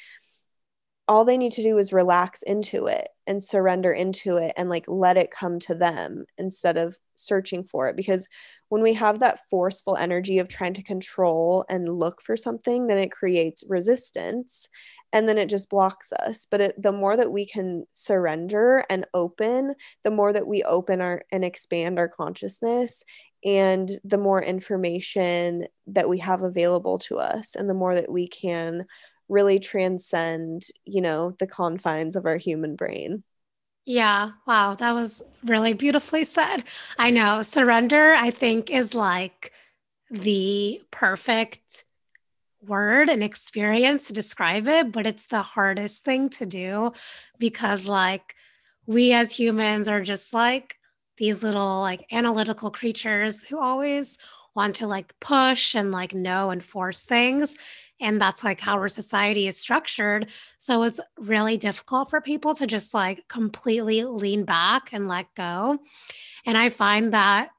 all 1.08 1.24
they 1.24 1.36
need 1.36 1.52
to 1.52 1.62
do 1.62 1.78
is 1.78 1.92
relax 1.92 2.42
into 2.42 2.86
it 2.86 3.08
and 3.26 3.42
surrender 3.42 3.92
into 3.92 4.36
it 4.36 4.52
and 4.56 4.70
like 4.70 4.84
let 4.88 5.16
it 5.16 5.30
come 5.30 5.58
to 5.58 5.74
them 5.74 6.24
instead 6.38 6.76
of 6.76 6.96
searching 7.14 7.62
for 7.62 7.88
it. 7.88 7.96
Because 7.96 8.28
when 8.68 8.82
we 8.82 8.94
have 8.94 9.18
that 9.18 9.40
forceful 9.50 9.96
energy 9.96 10.38
of 10.38 10.48
trying 10.48 10.74
to 10.74 10.82
control 10.82 11.64
and 11.68 11.88
look 11.88 12.22
for 12.22 12.36
something 12.36 12.86
then 12.86 12.98
it 12.98 13.12
creates 13.12 13.64
resistance 13.68 14.68
and 15.12 15.28
then 15.28 15.36
it 15.36 15.50
just 15.50 15.68
blocks 15.68 16.12
us. 16.12 16.46
But 16.50 16.60
it, 16.62 16.82
the 16.82 16.92
more 16.92 17.16
that 17.16 17.30
we 17.30 17.44
can 17.44 17.84
surrender 17.92 18.84
and 18.88 19.04
open 19.12 19.74
the 20.04 20.10
more 20.10 20.32
that 20.32 20.46
we 20.46 20.62
open 20.62 21.00
our 21.00 21.22
and 21.30 21.44
expand 21.44 21.98
our 21.98 22.08
consciousness 22.08 23.04
and 23.44 23.90
the 24.04 24.18
more 24.18 24.42
information 24.42 25.66
that 25.88 26.08
we 26.08 26.18
have 26.18 26.42
available 26.42 26.98
to 26.98 27.18
us 27.18 27.54
and 27.54 27.68
the 27.68 27.74
more 27.74 27.94
that 27.94 28.10
we 28.10 28.28
can 28.28 28.86
really 29.28 29.58
transcend 29.58 30.62
you 30.84 31.00
know 31.00 31.34
the 31.38 31.46
confines 31.46 32.16
of 32.16 32.26
our 32.26 32.36
human 32.36 32.76
brain. 32.76 33.22
Yeah. 33.84 34.30
Wow. 34.46 34.76
That 34.76 34.92
was 34.92 35.22
really 35.44 35.72
beautifully 35.72 36.24
said. 36.24 36.62
I 36.98 37.10
know. 37.10 37.42
Surrender 37.42 38.12
i 38.12 38.30
think 38.30 38.70
is 38.70 38.94
like 38.94 39.52
the 40.12 40.82
perfect 40.90 41.84
word 42.66 43.08
and 43.08 43.24
experience 43.24 44.06
to 44.06 44.12
describe 44.12 44.68
it 44.68 44.92
but 44.92 45.06
it's 45.06 45.26
the 45.26 45.42
hardest 45.42 46.04
thing 46.04 46.28
to 46.28 46.46
do 46.46 46.92
because 47.38 47.88
like 47.88 48.36
we 48.86 49.12
as 49.12 49.32
humans 49.32 49.88
are 49.88 50.02
just 50.02 50.32
like 50.34 50.76
these 51.16 51.42
little 51.42 51.80
like 51.80 52.06
analytical 52.12 52.70
creatures 52.70 53.42
who 53.42 53.58
always 53.58 54.18
want 54.54 54.76
to 54.76 54.86
like 54.86 55.14
push 55.20 55.74
and 55.74 55.92
like 55.92 56.14
know 56.14 56.50
and 56.50 56.64
force 56.64 57.04
things. 57.04 57.54
And 58.00 58.20
that's 58.20 58.44
like 58.44 58.60
how 58.60 58.74
our 58.74 58.88
society 58.88 59.46
is 59.46 59.56
structured. 59.56 60.30
So 60.58 60.82
it's 60.82 61.00
really 61.18 61.56
difficult 61.56 62.10
for 62.10 62.20
people 62.20 62.54
to 62.56 62.66
just 62.66 62.92
like 62.92 63.26
completely 63.28 64.04
lean 64.04 64.44
back 64.44 64.90
and 64.92 65.08
let 65.08 65.26
go. 65.34 65.78
And 66.44 66.58
I 66.58 66.68
find 66.68 67.12
that 67.12 67.50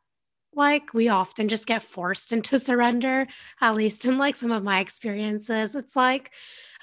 like 0.55 0.93
we 0.93 1.09
often 1.09 1.47
just 1.47 1.65
get 1.65 1.81
forced 1.81 2.33
into 2.33 2.59
surrender, 2.59 3.27
at 3.61 3.75
least 3.75 4.05
in 4.05 4.17
like 4.17 4.35
some 4.35 4.51
of 4.51 4.63
my 4.63 4.79
experiences. 4.79 5.75
It's 5.75 5.95
like, 5.95 6.31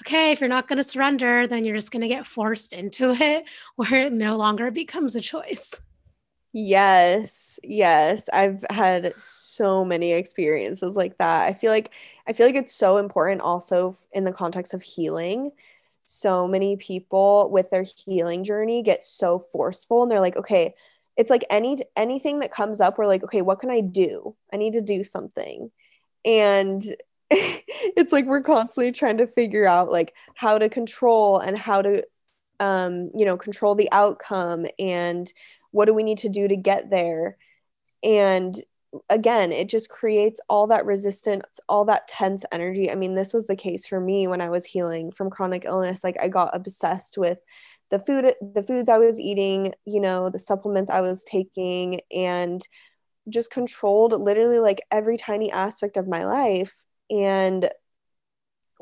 okay, 0.01 0.31
if 0.31 0.41
you're 0.41 0.49
not 0.49 0.67
going 0.67 0.77
to 0.77 0.83
surrender, 0.83 1.47
then 1.47 1.63
you're 1.63 1.75
just 1.75 1.91
going 1.91 2.01
to 2.01 2.07
get 2.07 2.25
forced 2.25 2.73
into 2.73 3.11
it 3.19 3.45
where 3.75 3.93
it 3.93 4.13
no 4.13 4.35
longer 4.35 4.71
becomes 4.71 5.15
a 5.15 5.21
choice. 5.21 5.79
Yes, 6.53 7.59
yes. 7.63 8.27
I've 8.33 8.63
had 8.69 9.13
so 9.17 9.85
many 9.85 10.11
experiences 10.13 10.95
like 10.97 11.17
that. 11.17 11.43
I 11.43 11.53
feel 11.53 11.71
like 11.71 11.93
I 12.27 12.33
feel 12.33 12.45
like 12.45 12.55
it's 12.55 12.73
so 12.75 12.97
important 12.97 13.41
also 13.41 13.95
in 14.11 14.25
the 14.25 14.33
context 14.33 14.73
of 14.73 14.81
healing. 14.83 15.51
So 16.03 16.47
many 16.47 16.75
people 16.75 17.49
with 17.51 17.69
their 17.69 17.83
healing 17.83 18.43
journey 18.43 18.83
get 18.83 19.03
so 19.03 19.39
forceful 19.39 20.03
and 20.03 20.11
they're 20.11 20.19
like, 20.19 20.35
okay, 20.35 20.73
it's 21.15 21.29
like 21.29 21.45
any 21.49 21.77
anything 21.95 22.39
that 22.39 22.51
comes 22.51 22.81
up 22.81 22.97
we're 22.97 23.07
like, 23.07 23.23
okay, 23.23 23.41
what 23.41 23.59
can 23.59 23.69
I 23.71 23.79
do? 23.81 24.35
I 24.51 24.57
need 24.57 24.73
to 24.73 24.81
do 24.81 25.03
something. 25.05 25.71
And 26.25 26.83
it's 27.31 28.11
like 28.13 28.25
we're 28.25 28.41
constantly 28.41 28.91
trying 28.91 29.17
to 29.17 29.27
figure 29.27 29.65
out 29.67 29.91
like 29.91 30.13
how 30.35 30.57
to 30.59 30.69
control 30.69 31.39
and 31.39 31.57
how 31.57 31.81
to 31.81 32.03
um, 32.59 33.09
you 33.17 33.25
know, 33.25 33.37
control 33.37 33.75
the 33.75 33.89
outcome 33.91 34.67
and 34.77 35.31
what 35.71 35.85
do 35.85 35.93
we 35.93 36.03
need 36.03 36.19
to 36.19 36.29
do 36.29 36.47
to 36.47 36.55
get 36.55 36.89
there? 36.89 37.37
And 38.03 38.55
again 39.09 39.53
it 39.53 39.69
just 39.69 39.89
creates 39.89 40.41
all 40.49 40.67
that 40.67 40.85
resistance 40.85 41.61
all 41.69 41.85
that 41.85 42.07
tense 42.09 42.43
energy. 42.51 42.91
I 42.91 42.95
mean 42.95 43.15
this 43.15 43.33
was 43.33 43.47
the 43.47 43.55
case 43.55 43.87
for 43.87 44.01
me 44.01 44.27
when 44.27 44.41
i 44.41 44.49
was 44.49 44.65
healing 44.65 45.11
from 45.11 45.29
chronic 45.29 45.63
illness. 45.65 46.03
Like 46.03 46.17
i 46.21 46.27
got 46.27 46.55
obsessed 46.55 47.17
with 47.17 47.39
the 47.89 47.99
food 47.99 48.33
the 48.53 48.63
foods 48.63 48.89
i 48.89 48.97
was 48.97 49.19
eating 49.19 49.73
you 49.85 49.99
know 50.01 50.29
the 50.29 50.39
supplements 50.39 50.89
i 50.89 51.01
was 51.01 51.23
taking 51.25 51.99
and 52.13 52.65
just 53.29 53.51
controlled 53.51 54.19
literally 54.19 54.59
like 54.59 54.81
every 54.91 55.17
tiny 55.17 55.51
aspect 55.51 55.97
of 55.97 56.07
my 56.07 56.25
life. 56.25 56.83
And 57.09 57.69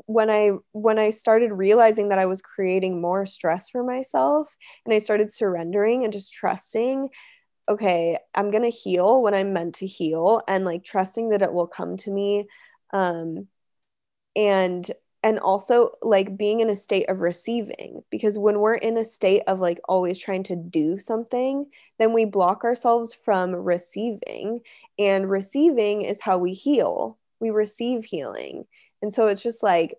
when 0.06 0.30
I 0.30 0.52
when 0.72 1.00
I 1.00 1.10
started 1.12 1.52
realizing 1.52 2.10
that 2.10 2.20
I 2.20 2.26
was 2.26 2.42
creating 2.42 3.02
more 3.02 3.26
stress 3.26 3.70
for 3.70 3.84
myself 3.84 4.56
and 4.86 4.94
I 4.94 5.00
started 5.00 5.32
surrendering 5.32 6.04
and 6.04 6.14
just 6.14 6.34
trusting 6.34 7.10
okay, 7.70 8.18
I'm 8.34 8.50
going 8.50 8.64
to 8.64 8.72
heal 8.72 9.22
when 9.22 9.36
I'm 9.36 9.54
meant 9.54 9.76
to 9.76 9.86
heal 9.86 10.42
and 10.48 10.66
like 10.66 10.84
trusting 10.84 11.30
that 11.30 11.44
it 11.44 11.54
will 11.54 11.68
come 11.68 11.98
to 11.98 12.12
me 12.12 12.48
um 12.92 13.48
and 14.36 14.90
and 15.22 15.38
also 15.40 15.92
like 16.02 16.38
being 16.38 16.62
in 16.62 16.70
a 16.70 16.76
state 16.76 17.10
of 17.10 17.22
receiving 17.22 18.02
because 18.10 18.40
when 18.40 18.60
we're 18.60 18.76
in 18.76 18.98
a 18.98 19.06
state 19.06 19.44
of 19.48 19.60
like 19.60 19.80
always 19.88 20.18
trying 20.18 20.44
to 20.44 20.56
do 20.56 20.98
something 20.98 21.66
then 22.00 22.14
we 22.14 22.26
block 22.26 22.64
ourselves 22.64 23.14
from 23.14 23.54
receiving 23.54 24.62
and 25.00 25.30
receiving 25.30 26.02
is 26.02 26.20
how 26.20 26.38
we 26.38 26.54
heal. 26.54 27.18
We 27.40 27.52
receive 27.52 28.04
healing 28.04 28.66
and 29.02 29.12
so 29.12 29.28
it's 29.28 29.44
just 29.44 29.64
like, 29.64 29.96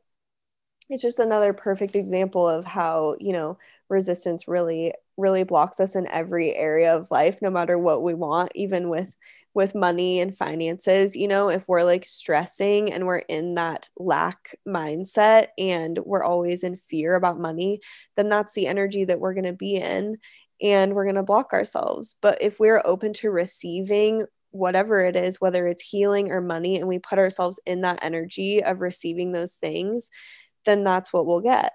it's 0.88 1.02
just 1.02 1.18
another 1.18 1.52
perfect 1.52 1.94
example 1.94 2.48
of 2.48 2.64
how, 2.64 3.16
you 3.20 3.32
know, 3.32 3.58
resistance 3.88 4.48
really, 4.48 4.92
really 5.16 5.44
blocks 5.44 5.80
us 5.80 5.94
in 5.94 6.06
every 6.08 6.54
area 6.54 6.96
of 6.96 7.10
life, 7.10 7.40
no 7.42 7.50
matter 7.50 7.78
what 7.78 8.02
we 8.02 8.14
want, 8.14 8.52
even 8.54 8.88
with 8.88 9.16
with 9.52 9.74
money 9.74 10.20
and 10.20 10.36
finances 10.36 11.16
you 11.16 11.26
know 11.26 11.48
if 11.48 11.66
we're 11.66 11.82
like 11.82 12.04
stressing 12.04 12.92
and 12.92 13.04
we're 13.04 13.18
in 13.18 13.56
that 13.56 13.88
lack 13.98 14.54
mindset 14.66 15.48
and 15.58 15.98
we're 16.04 16.22
always 16.22 16.62
in 16.62 16.76
fear 16.76 17.16
about 17.16 17.36
money 17.36 17.80
then 18.14 18.28
that's 18.28 18.52
the 18.52 18.68
energy 18.68 19.04
that 19.04 19.18
we're 19.18 19.34
going 19.34 19.42
to 19.42 19.52
be 19.52 19.74
in 19.74 20.16
and 20.62 20.94
we're 20.94 21.04
going 21.04 21.16
to 21.16 21.22
block 21.22 21.52
ourselves. 21.52 22.16
But 22.20 22.42
if 22.42 22.60
we're 22.60 22.82
open 22.84 23.12
to 23.14 23.30
receiving 23.30 24.22
whatever 24.50 25.04
it 25.04 25.16
is, 25.16 25.40
whether 25.40 25.66
it's 25.66 25.82
healing 25.82 26.30
or 26.30 26.40
money, 26.40 26.76
and 26.76 26.88
we 26.88 26.98
put 26.98 27.18
ourselves 27.18 27.60
in 27.66 27.82
that 27.82 28.02
energy 28.02 28.62
of 28.62 28.80
receiving 28.80 29.32
those 29.32 29.54
things, 29.54 30.10
then 30.64 30.84
that's 30.84 31.12
what 31.12 31.26
we'll 31.26 31.40
get. 31.40 31.72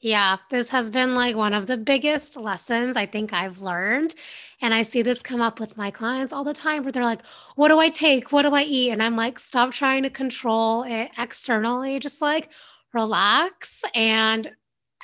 Yeah, 0.00 0.36
this 0.50 0.68
has 0.68 0.90
been 0.90 1.14
like 1.14 1.36
one 1.36 1.54
of 1.54 1.66
the 1.66 1.78
biggest 1.78 2.36
lessons 2.36 2.96
I 2.96 3.06
think 3.06 3.32
I've 3.32 3.60
learned. 3.60 4.14
And 4.60 4.74
I 4.74 4.82
see 4.82 5.02
this 5.02 5.22
come 5.22 5.40
up 5.40 5.58
with 5.58 5.78
my 5.78 5.90
clients 5.90 6.32
all 6.32 6.44
the 6.44 6.52
time 6.52 6.82
where 6.82 6.92
they're 6.92 7.02
like, 7.02 7.24
What 7.54 7.68
do 7.68 7.78
I 7.78 7.88
take? 7.88 8.30
What 8.30 8.42
do 8.42 8.54
I 8.54 8.62
eat? 8.62 8.90
And 8.90 9.02
I'm 9.02 9.16
like, 9.16 9.38
Stop 9.38 9.72
trying 9.72 10.02
to 10.02 10.10
control 10.10 10.82
it 10.82 11.10
externally. 11.18 11.98
Just 11.98 12.20
like 12.20 12.50
relax 12.92 13.84
and 13.94 14.50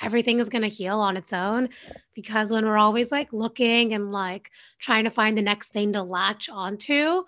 everything 0.01 0.39
is 0.39 0.49
going 0.49 0.61
to 0.61 0.67
heal 0.67 0.99
on 0.99 1.17
its 1.17 1.33
own 1.33 1.69
because 2.13 2.51
when 2.51 2.65
we're 2.65 2.77
always 2.77 3.11
like 3.11 3.31
looking 3.31 3.93
and 3.93 4.11
like 4.11 4.49
trying 4.79 5.03
to 5.03 5.09
find 5.09 5.37
the 5.37 5.41
next 5.41 5.69
thing 5.71 5.93
to 5.93 6.01
latch 6.01 6.49
onto 6.49 7.23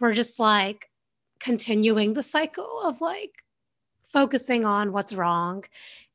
we're 0.00 0.12
just 0.12 0.38
like 0.38 0.88
continuing 1.40 2.14
the 2.14 2.22
cycle 2.22 2.80
of 2.84 3.00
like 3.00 3.42
focusing 4.12 4.64
on 4.64 4.92
what's 4.92 5.12
wrong 5.12 5.64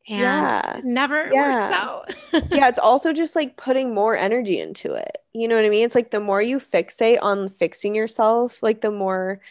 and 0.08 0.20
yeah. 0.20 0.82
never 0.84 1.30
yeah. 1.32 1.60
works 1.60 1.72
out. 1.72 2.16
yeah, 2.52 2.68
it's 2.68 2.80
also 2.84 3.14
just 3.14 3.36
like 3.36 3.58
putting 3.58 3.94
more 3.94 4.16
energy 4.16 4.60
into 4.60 4.94
it. 4.94 5.18
You 5.34 5.48
know 5.48 5.56
what 5.56 5.66
I 5.66 5.70
mean? 5.70 5.86
It's 5.86 5.96
like 5.96 6.12
the 6.12 6.20
more 6.20 6.42
you 6.42 6.58
fixate 6.58 7.20
on 7.22 7.48
fixing 7.48 7.94
yourself, 7.94 8.64
like 8.64 8.82
the 8.82 8.92
more 8.92 9.42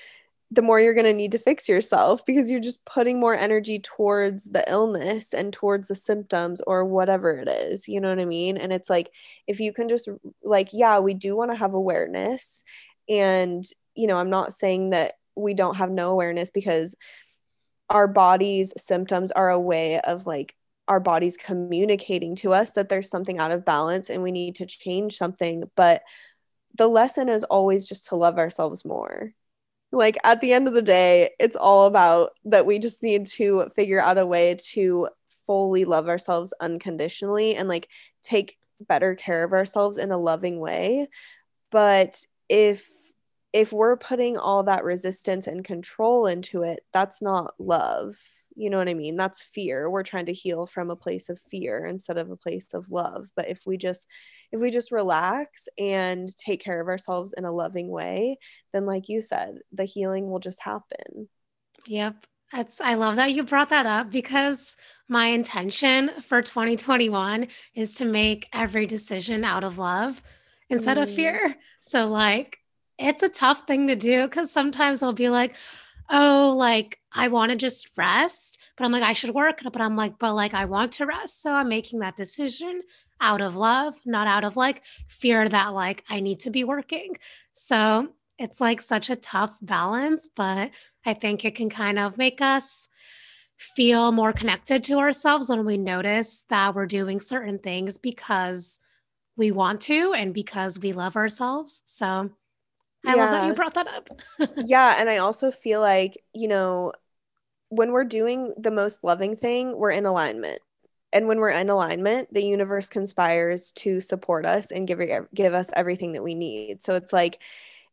the 0.53 0.63
more 0.63 0.81
you're 0.81 0.95
going 0.95 1.07
to 1.07 1.15
need 1.15 1.33
to 1.33 1.39
fix 1.39 1.69
yourself 1.69 2.27
because 2.27 2.51
you're 2.51 2.61
just 2.61 2.85
putting 2.85 3.21
more 3.21 3.37
energy 3.37 3.79
towards 3.79 4.45
the 4.45 4.69
illness 4.69 5.33
and 5.33 5.53
towards 5.53 5.87
the 5.87 5.95
symptoms 5.95 6.61
or 6.67 6.85
whatever 6.85 7.39
it 7.39 7.49
is. 7.49 7.87
You 7.87 8.01
know 8.01 8.09
what 8.09 8.19
I 8.19 8.25
mean? 8.25 8.57
And 8.57 8.73
it's 8.73 8.91
like, 8.91 9.13
if 9.47 9.61
you 9.61 9.73
can 9.73 9.89
just, 9.89 10.09
like, 10.43 10.71
yeah, 10.73 10.99
we 10.99 11.15
do 11.15 11.37
want 11.37 11.53
to 11.53 11.57
have 11.57 11.75
awareness. 11.75 12.65
And, 13.09 13.65
you 13.95 14.09
know, 14.09 14.17
I'm 14.17 14.31
not 14.31 14.53
saying 14.53 14.91
that 14.91 15.15
we 15.37 15.55
don't 15.55 15.77
have 15.77 15.91
no 15.91 16.11
awareness 16.11 16.51
because 16.51 16.97
our 17.89 18.09
body's 18.09 18.73
symptoms 18.77 19.31
are 19.31 19.51
a 19.51 19.61
way 19.61 20.01
of 20.01 20.27
like 20.27 20.57
our 20.89 21.01
bodies 21.01 21.37
communicating 21.37 22.35
to 22.35 22.53
us 22.53 22.73
that 22.73 22.89
there's 22.89 23.09
something 23.09 23.39
out 23.39 23.53
of 23.53 23.65
balance 23.65 24.11
and 24.11 24.23
we 24.23 24.33
need 24.33 24.57
to 24.57 24.67
change 24.67 25.17
something. 25.17 25.63
But 25.77 26.03
the 26.77 26.89
lesson 26.89 27.29
is 27.29 27.45
always 27.45 27.89
just 27.89 28.07
to 28.09 28.17
love 28.17 28.39
ourselves 28.39 28.85
more 28.85 29.33
like 29.93 30.19
at 30.25 30.41
the 30.41 30.53
end 30.53 30.69
of 30.69 30.75
the 30.75 30.83
day, 30.83 31.31
it's 31.41 31.57
all 31.57 31.87
about 31.87 32.31
that 32.45 32.67
we 32.67 32.79
just 32.79 33.03
need 33.03 33.27
to 33.27 33.71
figure 33.75 34.01
out 34.01 34.19
a 34.19 34.27
way 34.27 34.57
to 34.73 35.09
fully 35.47 35.85
love 35.85 36.09
ourselves 36.09 36.55
unconditionally 36.61 37.57
and 37.57 37.69
like 37.69 37.89
take 38.23 38.57
better 38.81 39.15
care 39.15 39.45
of 39.45 39.53
ourselves 39.53 39.99
in 39.99 40.13
a 40.13 40.19
loving 40.19 40.61
way. 40.61 41.09
But 41.71 42.25
if 42.49 42.89
if 43.53 43.73
we're 43.73 43.97
putting 43.97 44.37
all 44.37 44.63
that 44.65 44.85
resistance 44.85 45.49
and 45.49 45.65
control 45.65 46.27
into 46.27 46.63
it, 46.63 46.81
that's 46.93 47.21
not 47.21 47.55
love. 47.59 48.17
You 48.55 48.71
know 48.71 48.79
what 48.79 48.89
I 48.89 48.95
mean? 48.95 49.17
That's 49.17 49.43
fear. 49.43 49.91
We're 49.91 50.05
trying 50.05 50.27
to 50.27 50.33
heal 50.33 50.67
from 50.67 50.91
a 50.91 50.97
place 50.97 51.29
of 51.29 51.41
fear 51.41 51.85
instead 51.85 52.17
of 52.17 52.31
a 52.31 52.37
place 52.37 52.75
of 52.75 52.93
love. 52.93 53.29
But 53.35 53.49
if 53.49 53.67
we 53.67 53.77
just 53.77 54.07
if 54.53 54.61
we 54.61 54.71
just 54.71 54.93
relax 54.93 55.69
and 55.79 56.29
take 56.37 56.63
care 56.63 56.81
of 56.81 56.89
ourselves 56.89 57.33
in 57.37 57.45
a 57.45 57.53
loving 57.53 57.89
way, 57.89 58.39
then 58.73 58.87
like 58.87 59.09
you 59.09 59.23
said, 59.23 59.59
the 59.73 59.85
healing 59.85 60.31
will 60.31 60.41
just 60.41 60.63
happen. 60.63 61.29
Yep. 61.87 62.27
That's 62.53 62.81
I 62.81 62.95
love 62.95 63.17
that 63.17 63.33
you 63.33 63.45
brought 63.45 63.69
that 63.69 63.87
up 63.87 64.11
because 64.11 64.77
my 65.09 65.27
intention 65.27 66.11
for 66.23 66.43
2021 66.43 67.47
is 67.75 67.95
to 67.95 68.05
make 68.05 68.49
every 68.53 68.87
decision 68.87 69.45
out 69.45 69.63
of 69.63 69.79
love 69.79 70.21
instead 70.69 70.97
mm. 70.97 71.03
of 71.03 71.15
fear. 71.15 71.55
So 71.81 72.09
like 72.09 72.59
it's 72.99 73.23
a 73.23 73.29
tough 73.29 73.67
thing 73.67 73.87
to 73.87 73.97
do 73.97 74.29
cuz 74.29 74.51
sometimes 74.51 75.03
I'll 75.03 75.13
be 75.13 75.29
like, 75.29 75.55
"Oh, 76.11 76.53
like 76.57 76.99
I 77.13 77.29
want 77.29 77.53
to 77.53 77.57
just 77.57 77.97
rest." 77.97 78.59
But 78.77 78.85
I'm 78.85 78.93
like, 78.93 79.05
"I 79.05 79.13
should 79.13 79.35
work." 79.35 79.61
But 79.63 79.81
I'm 79.81 79.97
like, 79.97 80.19
"But 80.19 80.35
like 80.35 80.53
I 80.53 80.65
want 80.65 80.93
to 80.95 81.07
rest." 81.07 81.41
So 81.41 81.53
I'm 81.53 81.69
making 81.69 82.01
that 82.01 82.17
decision 82.17 82.83
out 83.21 83.41
of 83.41 83.57
love, 83.57 83.95
not 84.05 84.27
out 84.27 84.45
of 84.45 84.57
like 84.57 84.83
fear 85.09 85.49
that 85.49 85.75
like 85.75 86.05
I 86.09 86.21
need 86.21 86.41
to 86.41 86.51
be 86.51 86.65
working. 86.65 87.17
So 87.53 88.09
it's 88.39 88.61
like 88.61 88.81
such 88.81 89.11
a 89.11 89.17
tough 89.17 89.57
balance, 89.61 90.27
but 90.35 90.71
I 91.05 91.15
think 91.15 91.45
it 91.45 91.55
can 91.55 91.69
kind 91.69 91.99
of 91.99 92.17
make 92.17 92.41
us 92.41 92.89
feel 93.59 94.11
more 94.11 94.33
connected 94.33 94.83
to 94.85 94.95
ourselves 94.95 95.51
when 95.51 95.67
we 95.67 95.77
notice 95.77 96.47
that 96.49 96.75
we're 96.75 96.87
doing 96.87 97.21
certain 97.21 97.59
things 97.59 97.99
because 97.99 98.81
we 99.37 99.53
want 99.53 99.83
to 99.83 100.15
and 100.15 100.33
because 100.33 100.79
we 100.79 100.93
love 100.93 101.17
ourselves. 101.17 101.83
So 101.85 102.31
I 103.07 103.15
yeah. 103.15 103.15
love 103.17 103.31
that 103.31 103.47
you 103.47 103.53
brought 103.53 103.75
that 103.75 103.89
up. 103.89 104.09
yeah. 104.57 104.97
And 104.99 105.11
I 105.11 105.19
also 105.19 105.51
feel 105.51 105.81
like, 105.81 106.23
you 106.33 106.49
know, 106.49 106.93
when 107.69 107.93
we're 107.93 108.05
doing 108.05 108.55
the 108.57 108.71
most 108.71 109.05
loving 109.05 109.37
thing, 109.37 109.77
we're 109.77 109.91
in 109.91 110.07
alignment 110.07 110.61
and 111.13 111.27
when 111.27 111.39
we're 111.39 111.51
in 111.51 111.71
alignment 111.71 112.33
the 112.33 112.45
universe 112.45 112.89
conspires 112.89 113.73
to 113.73 114.01
support 114.01 114.47
us 114.47 114.71
and 114.71 114.87
give 114.87 115.01
give 115.35 115.55
us 115.55 115.71
everything 115.75 116.13
that 116.13 116.23
we 116.23 116.35
need. 116.35 116.83
So 116.83 116.95
it's 116.95 117.13
like 117.13 117.41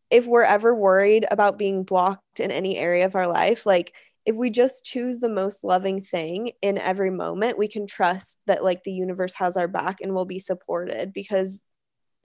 if 0.10 0.26
we're 0.26 0.44
ever 0.44 0.74
worried 0.74 1.26
about 1.30 1.58
being 1.58 1.84
blocked 1.84 2.40
in 2.40 2.52
any 2.52 2.78
area 2.78 3.06
of 3.06 3.16
our 3.16 3.28
life 3.28 3.66
like 3.66 3.94
if 4.26 4.36
we 4.36 4.50
just 4.50 4.84
choose 4.84 5.20
the 5.20 5.30
most 5.30 5.64
loving 5.64 6.02
thing 6.02 6.52
in 6.62 6.78
every 6.78 7.10
moment 7.10 7.58
we 7.58 7.68
can 7.68 7.88
trust 7.88 8.38
that 8.46 8.64
like 8.64 8.84
the 8.84 8.92
universe 8.92 9.34
has 9.34 9.56
our 9.56 9.68
back 9.68 10.02
and 10.02 10.14
will 10.14 10.26
be 10.26 10.40
supported 10.40 11.14
because 11.14 11.62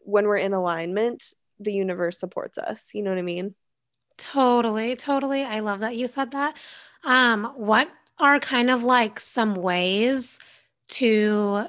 when 0.04 0.26
we're 0.26 0.36
in 0.36 0.52
alignment 0.52 1.22
the 1.60 1.72
universe 1.72 2.18
supports 2.18 2.58
us. 2.58 2.90
You 2.92 3.02
know 3.02 3.10
what 3.10 3.18
i 3.18 3.22
mean? 3.22 3.54
Totally 4.18 4.96
totally. 4.96 5.42
I 5.42 5.60
love 5.60 5.80
that 5.80 5.96
you 5.96 6.06
said 6.06 6.32
that. 6.32 6.56
Um 7.04 7.52
what 7.56 7.88
are 8.18 8.38
kind 8.38 8.70
of 8.70 8.84
like 8.84 9.18
some 9.18 9.54
ways 9.54 10.38
to 10.88 11.66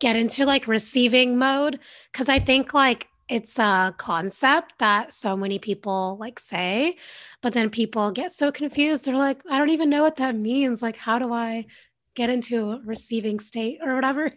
get 0.00 0.16
into 0.16 0.46
like 0.46 0.68
receiving 0.68 1.38
mode 1.38 1.80
because 2.12 2.28
I 2.28 2.38
think 2.38 2.74
like 2.74 3.08
it's 3.28 3.58
a 3.58 3.94
concept 3.98 4.74
that 4.78 5.12
so 5.12 5.36
many 5.36 5.58
people 5.58 6.16
like 6.18 6.40
say, 6.40 6.96
but 7.42 7.52
then 7.52 7.68
people 7.70 8.10
get 8.10 8.32
so 8.32 8.50
confused. 8.50 9.04
They're 9.04 9.16
like, 9.16 9.42
I 9.50 9.58
don't 9.58 9.70
even 9.70 9.90
know 9.90 10.02
what 10.02 10.16
that 10.16 10.34
means. 10.34 10.80
Like, 10.80 10.96
how 10.96 11.18
do 11.18 11.32
I 11.32 11.66
get 12.14 12.30
into 12.30 12.70
a 12.70 12.80
receiving 12.84 13.38
state 13.38 13.80
or 13.82 13.94
whatever? 13.94 14.28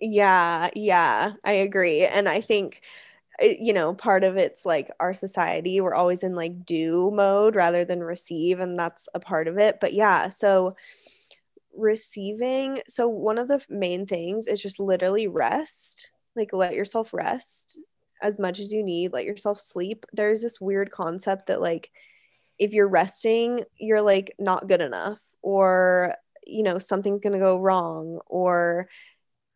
Yeah, 0.00 0.70
yeah, 0.74 1.34
I 1.44 1.52
agree. 1.52 2.04
And 2.04 2.28
I 2.28 2.40
think 2.40 2.82
eh, 3.40 3.56
you 3.60 3.72
know 3.72 3.94
part 3.94 4.24
of 4.24 4.36
it's 4.36 4.66
like 4.66 4.90
our 5.00 5.14
society 5.14 5.80
we're 5.80 5.94
always 5.94 6.22
in 6.22 6.34
like 6.34 6.64
do 6.66 7.10
mode 7.12 7.56
rather 7.56 7.84
than 7.84 8.02
receive 8.02 8.60
and 8.60 8.78
that's 8.78 9.08
a 9.14 9.20
part 9.20 9.48
of 9.48 9.58
it 9.58 9.80
but 9.80 9.92
yeah 9.94 10.28
so 10.28 10.76
receiving 11.76 12.80
so 12.88 13.08
one 13.08 13.38
of 13.38 13.48
the 13.48 13.64
main 13.68 14.06
things 14.06 14.46
is 14.46 14.60
just 14.60 14.78
literally 14.78 15.26
rest 15.26 16.12
like 16.36 16.50
let 16.52 16.74
yourself 16.74 17.12
rest 17.12 17.78
as 18.22 18.38
much 18.38 18.58
as 18.58 18.72
you 18.72 18.82
need 18.82 19.12
let 19.12 19.24
yourself 19.24 19.60
sleep. 19.60 20.06
There's 20.12 20.42
this 20.42 20.60
weird 20.60 20.90
concept 20.90 21.46
that 21.46 21.60
like 21.60 21.90
if 22.58 22.72
you're 22.72 22.88
resting 22.88 23.60
you're 23.76 24.02
like 24.02 24.34
not 24.38 24.68
good 24.68 24.80
enough 24.80 25.20
or 25.42 26.14
you 26.46 26.62
know 26.62 26.78
something's 26.78 27.20
going 27.20 27.32
to 27.32 27.44
go 27.44 27.58
wrong 27.58 28.20
or 28.26 28.88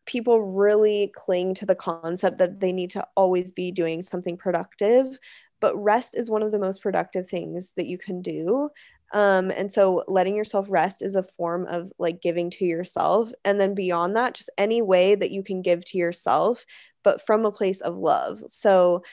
people 0.05 0.41
really 0.41 1.11
cling 1.15 1.53
to 1.53 1.65
the 1.65 1.75
concept 1.75 2.39
that 2.39 2.59
they 2.59 2.71
need 2.71 2.89
to 2.91 3.05
always 3.15 3.51
be 3.51 3.71
doing 3.71 4.01
something 4.01 4.35
productive 4.35 5.17
but 5.59 5.75
rest 5.77 6.15
is 6.15 6.29
one 6.29 6.41
of 6.41 6.51
the 6.51 6.59
most 6.59 6.81
productive 6.81 7.27
things 7.27 7.73
that 7.75 7.85
you 7.85 7.97
can 7.97 8.21
do 8.21 8.69
Um, 9.11 9.51
and 9.51 9.71
so 9.71 10.03
letting 10.07 10.35
yourself 10.35 10.67
rest 10.69 11.01
is 11.01 11.15
a 11.15 11.23
form 11.23 11.65
of 11.65 11.91
like 11.97 12.21
giving 12.21 12.49
to 12.51 12.65
yourself. 12.65 13.31
And 13.43 13.59
then 13.59 13.73
beyond 13.73 14.15
that, 14.15 14.35
just 14.35 14.51
any 14.57 14.81
way 14.81 15.15
that 15.15 15.31
you 15.31 15.43
can 15.43 15.61
give 15.61 15.83
to 15.85 15.97
yourself, 15.97 16.65
but 17.03 17.25
from 17.25 17.45
a 17.45 17.51
place 17.51 17.81
of 17.81 17.95
love. 17.95 18.43
So, 18.47 19.03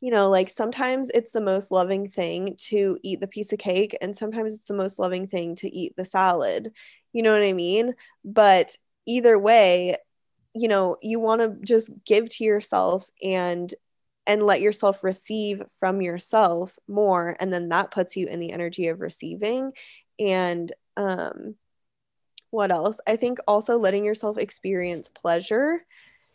you 0.00 0.10
know, 0.10 0.30
like 0.30 0.48
sometimes 0.48 1.10
it's 1.10 1.32
the 1.32 1.42
most 1.42 1.70
loving 1.70 2.08
thing 2.08 2.56
to 2.68 2.98
eat 3.02 3.20
the 3.20 3.26
piece 3.26 3.52
of 3.52 3.58
cake, 3.58 3.96
and 4.00 4.16
sometimes 4.16 4.54
it's 4.54 4.66
the 4.66 4.74
most 4.74 4.98
loving 4.98 5.26
thing 5.26 5.56
to 5.56 5.68
eat 5.68 5.94
the 5.96 6.06
salad. 6.06 6.74
You 7.12 7.22
know 7.22 7.32
what 7.32 7.42
I 7.42 7.52
mean? 7.52 7.94
But 8.24 8.76
either 9.06 9.38
way, 9.38 9.96
you 10.54 10.68
know, 10.68 10.96
you 11.02 11.20
want 11.20 11.42
to 11.42 11.56
just 11.66 11.90
give 12.06 12.28
to 12.30 12.44
yourself 12.44 13.08
and 13.22 13.72
and 14.30 14.44
let 14.44 14.60
yourself 14.60 15.02
receive 15.02 15.60
from 15.80 16.00
yourself 16.00 16.78
more 16.86 17.36
and 17.40 17.52
then 17.52 17.68
that 17.68 17.90
puts 17.90 18.16
you 18.16 18.28
in 18.28 18.38
the 18.38 18.52
energy 18.52 18.86
of 18.86 19.00
receiving. 19.00 19.72
And 20.20 20.72
um 20.96 21.56
what 22.50 22.70
else? 22.70 23.00
I 23.08 23.16
think 23.16 23.38
also 23.48 23.76
letting 23.76 24.04
yourself 24.04 24.38
experience 24.38 25.08
pleasure. 25.08 25.84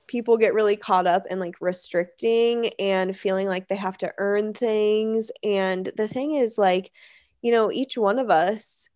People 0.07 0.37
get 0.37 0.53
really 0.53 0.75
caught 0.75 1.07
up 1.07 1.23
in 1.29 1.39
like 1.39 1.55
restricting 1.61 2.67
and 2.79 3.15
feeling 3.15 3.47
like 3.47 3.69
they 3.69 3.77
have 3.77 3.97
to 3.99 4.13
earn 4.17 4.53
things. 4.53 5.31
And 5.41 5.89
the 5.95 6.09
thing 6.09 6.35
is 6.35 6.57
like 6.57 6.91
you 7.41 7.53
know 7.53 7.71
each 7.71 7.97
one 7.97 8.19
of 8.19 8.29
us 8.29 8.89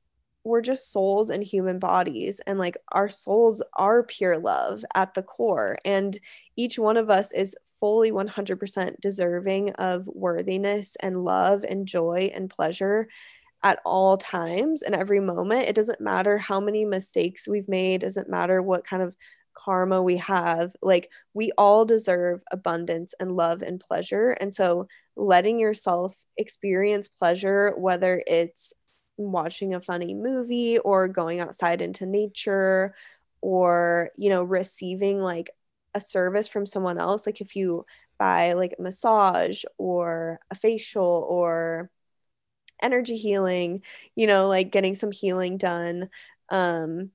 we're 0.43 0.61
just 0.61 0.91
souls 0.91 1.29
and 1.29 1.43
human 1.43 1.79
bodies 1.79 2.41
and 2.47 2.59
like 2.59 2.75
our 2.91 3.09
souls 3.09 3.61
are 3.77 4.03
pure 4.03 4.37
love 4.37 4.83
at 4.95 5.13
the 5.13 5.23
core. 5.23 5.77
And 5.85 6.17
each 6.55 6.79
one 6.79 6.97
of 6.97 7.09
us 7.09 7.31
is 7.31 7.55
fully 7.79 8.11
100% 8.11 8.99
deserving 9.01 9.71
of 9.71 10.05
worthiness 10.07 10.95
and 11.01 11.23
love 11.23 11.63
and 11.63 11.87
joy 11.87 12.31
and 12.33 12.49
pleasure 12.49 13.07
at 13.63 13.79
all 13.85 14.17
times 14.17 14.81
and 14.81 14.95
every 14.95 15.19
moment. 15.19 15.67
It 15.67 15.75
doesn't 15.75 16.01
matter 16.01 16.37
how 16.37 16.59
many 16.59 16.85
mistakes 16.85 17.47
we've 17.47 17.67
made 17.67 18.01
doesn't 18.01 18.29
matter 18.29 18.61
what 18.61 18.85
kind 18.85 19.03
of 19.03 19.13
karma 19.53 20.01
we 20.01 20.15
have 20.15 20.71
like 20.81 21.11
we 21.33 21.51
all 21.57 21.83
deserve 21.83 22.41
abundance 22.51 23.13
and 23.19 23.35
love 23.35 23.61
and 23.61 23.79
pleasure. 23.79 24.29
And 24.31 24.53
so 24.53 24.87
letting 25.15 25.59
yourself 25.59 26.23
experience 26.37 27.09
pleasure 27.09 27.73
whether 27.77 28.23
it's 28.25 28.73
watching 29.17 29.73
a 29.73 29.81
funny 29.81 30.13
movie 30.13 30.79
or 30.79 31.09
going 31.09 31.41
outside 31.41 31.81
into 31.81 32.05
nature 32.05 32.95
or 33.41 34.11
you 34.17 34.29
know 34.29 34.43
receiving 34.43 35.19
like 35.19 35.49
a 35.93 36.01
service 36.01 36.47
from 36.47 36.65
someone 36.65 36.97
else 36.97 37.25
like 37.25 37.41
if 37.41 37.55
you 37.55 37.85
buy 38.17 38.53
like 38.53 38.75
a 38.77 38.81
massage 38.81 39.63
or 39.77 40.39
a 40.51 40.55
facial 40.55 41.25
or 41.29 41.89
energy 42.81 43.17
healing 43.17 43.81
you 44.15 44.27
know 44.27 44.47
like 44.47 44.71
getting 44.71 44.95
some 44.95 45.11
healing 45.11 45.57
done 45.57 46.09
um 46.49 47.11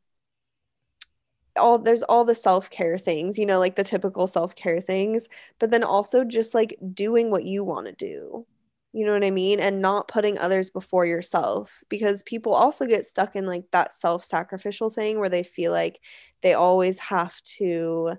all 1.57 1.79
there's 1.79 2.03
all 2.03 2.25
the 2.25 2.35
self-care 2.35 2.99
things 2.99 3.39
you 3.39 3.47
know 3.47 3.59
like 3.59 3.77
the 3.77 3.85
typical 3.85 4.27
self-care 4.27 4.81
things 4.81 5.29
but 5.59 5.71
then 5.71 5.85
also 5.85 6.25
just 6.25 6.55
like 6.55 6.77
doing 6.93 7.31
what 7.31 7.45
you 7.45 7.63
want 7.63 7.87
to 7.87 7.93
do 7.93 8.47
you 8.95 9.05
know 9.05 9.13
what 9.13 9.25
I 9.25 9.33
mean? 9.33 9.59
And 9.59 9.83
not 9.83 10.07
putting 10.07 10.39
others 10.39 10.71
before 10.71 11.05
yourself 11.05 11.83
because 11.89 12.23
people 12.23 12.55
also 12.55 12.87
get 12.87 13.05
stuck 13.05 13.35
in 13.35 13.45
like 13.45 13.65
that 13.73 13.93
self 13.93 14.25
sacrificial 14.25 14.89
thing 14.89 15.19
where 15.19 15.29
they 15.29 15.43
feel 15.43 15.73
like 15.73 16.01
they 16.43 16.55
always 16.55 17.01
have 17.01 17.41
to 17.59 18.13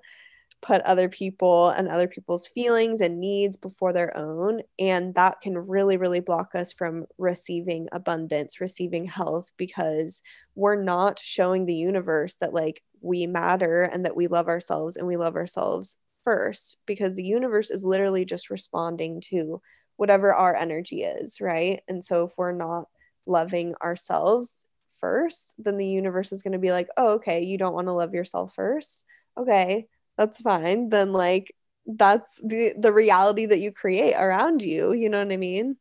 put 0.66 0.82
other 0.82 1.08
people 1.08 1.70
and 1.70 1.88
other 1.88 2.08
people's 2.08 2.48
feelings 2.48 3.00
and 3.00 3.20
needs 3.20 3.56
before 3.56 3.94
their 3.94 4.18
own. 4.18 4.62
And 4.80 5.14
that 5.14 5.40
can 5.40 5.56
really, 5.56 5.98
really 5.98 6.22
block 6.22 6.56
us 6.56 6.74
from 6.74 7.06
receiving 7.20 7.88
abundance, 7.92 8.60
receiving 8.60 9.06
health 9.06 9.52
because 9.58 10.24
we're 10.56 10.82
not 10.82 11.20
showing 11.20 11.66
the 11.66 11.76
universe 11.76 12.36
that 12.42 12.54
like 12.54 12.82
we 13.02 13.28
matter 13.28 13.84
and 13.84 14.06
that 14.06 14.16
we 14.16 14.26
love 14.26 14.48
ourselves 14.48 14.98
and 14.98 15.06
we 15.06 15.18
love 15.18 15.36
ourselves 15.36 15.98
first 16.24 16.78
because 16.88 17.16
the 17.16 17.24
universe 17.24 17.70
is 17.70 17.86
literally 17.86 18.26
just 18.26 18.50
responding 18.50 19.22
to 19.30 19.62
whatever 19.98 20.34
our 20.34 20.56
energy 20.56 21.04
is, 21.04 21.40
right? 21.40 21.82
And 21.88 22.04
so 22.04 22.26
if 22.26 22.32
we're 22.38 22.52
not 22.52 22.88
loving 23.28 23.76
ourselves 23.84 24.52
first, 25.00 25.54
then 25.60 25.78
the 25.78 25.88
universe 25.88 26.32
is 26.32 26.42
going 26.42 26.54
to 26.54 26.60
be 26.60 26.72
like, 26.72 26.90
oh, 26.98 27.14
okay, 27.14 27.44
you 27.44 27.60
don't 27.60 27.76
want 27.76 27.88
to 27.88 27.94
love 27.94 28.16
yourself 28.16 28.56
first. 28.56 29.06
Okay, 29.38 29.88
that's 30.18 30.42
fine. 30.42 30.90
Then, 30.90 31.14
like, 31.14 31.54
that's 31.86 32.42
the 32.44 32.74
the 32.78 32.92
reality 32.92 33.46
that 33.46 33.60
you 33.60 33.72
create 33.72 34.16
around 34.16 34.64
you 34.64 34.92
you 34.92 35.08
know 35.08 35.24
what 35.24 35.32
i 35.32 35.38
mean 35.38 35.78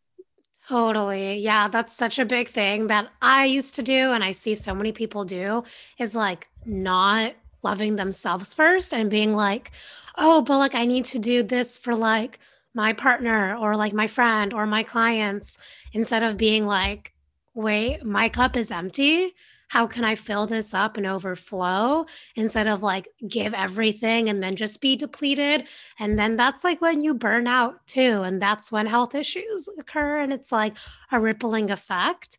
Totally. 0.66 1.39
Yeah, 1.39 1.68
that's 1.68 1.95
such 1.95 2.18
a 2.18 2.24
big 2.24 2.49
thing 2.49 2.87
that 2.87 3.09
I 3.20 3.45
used 3.45 3.74
to 3.74 3.82
do 3.82 4.12
and 4.12 4.24
I 4.24 4.32
see 4.32 4.55
so 4.55 4.74
many 4.74 4.93
people 4.93 5.24
do 5.24 5.62
is 5.99 6.14
like 6.14 6.49
not 6.64 7.35
loving 7.62 7.97
themselves 7.97 8.55
first 8.55 8.95
and 8.95 9.11
being 9.11 9.35
like, 9.35 9.72
"Oh, 10.16 10.41
but 10.43 10.59
like 10.59 10.74
I 10.74 10.87
need 10.87 11.05
to 11.07 11.18
do 11.18 11.43
this 11.43 11.76
for 11.76 11.95
like 11.95 12.39
my 12.72 12.93
partner 12.95 13.57
or 13.57 13.76
like 13.76 13.93
my 13.93 14.07
friend 14.07 14.53
or 14.55 14.66
my 14.66 14.82
clients 14.82 15.59
instead 15.93 16.22
of 16.22 16.39
being 16.39 16.66
like, 16.66 17.12
wait, 17.55 18.03
my 18.05 18.28
cup 18.30 18.57
is 18.57 18.70
empty. 18.70 19.35
How 19.68 19.86
can 19.86 20.04
I 20.04 20.14
fill 20.14 20.46
this 20.46 20.72
up 20.74 20.96
and 20.96 21.06
overflow 21.06 22.06
instead 22.36 22.68
of 22.68 22.82
like 22.82 23.08
give 23.26 23.54
everything 23.54 24.28
and 24.28 24.42
then 24.42 24.56
just 24.56 24.80
be 24.80 24.96
depleted? 24.96 25.68
And 25.98 26.18
then 26.18 26.36
that's 26.36 26.64
like 26.64 26.80
when 26.80 27.00
you 27.02 27.14
burn 27.14 27.46
out 27.46 27.86
too. 27.86 28.22
And 28.22 28.40
that's 28.40 28.70
when 28.70 28.86
health 28.86 29.14
issues 29.14 29.68
occur. 29.78 30.20
And 30.20 30.32
it's 30.32 30.52
like 30.52 30.76
a 31.10 31.20
rippling 31.20 31.70
effect. 31.70 32.38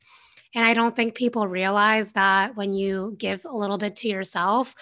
And 0.54 0.64
I 0.66 0.74
don't 0.74 0.96
think 0.96 1.16
people 1.16 1.48
realize 1.48 2.14
that 2.14 2.56
when 2.56 2.74
you 2.74 3.16
give 3.18 3.46
a 3.46 3.56
little 3.56 3.78
bit 3.78 3.96
to 3.98 4.08
yourself, 4.08 4.76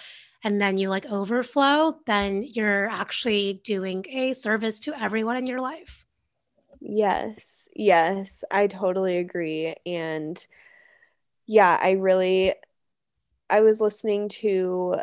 and 0.44 0.60
then 0.60 0.76
you 0.76 0.90
like 0.90 1.06
overflow, 1.06 1.98
then 2.06 2.42
you're 2.42 2.88
actually 2.90 3.62
doing 3.64 4.04
a 4.10 4.34
service 4.34 4.78
to 4.80 4.94
everyone 5.00 5.36
in 5.36 5.46
your 5.46 5.60
life. 5.60 6.04
Yes, 6.80 7.68
yes, 7.74 8.44
I 8.50 8.66
totally 8.66 9.16
agree. 9.16 9.74
And 9.86 10.46
yeah, 11.46 11.78
I 11.80 11.92
really, 11.92 12.54
I 13.50 13.60
was 13.60 13.80
listening 13.80 14.28
to 14.40 14.96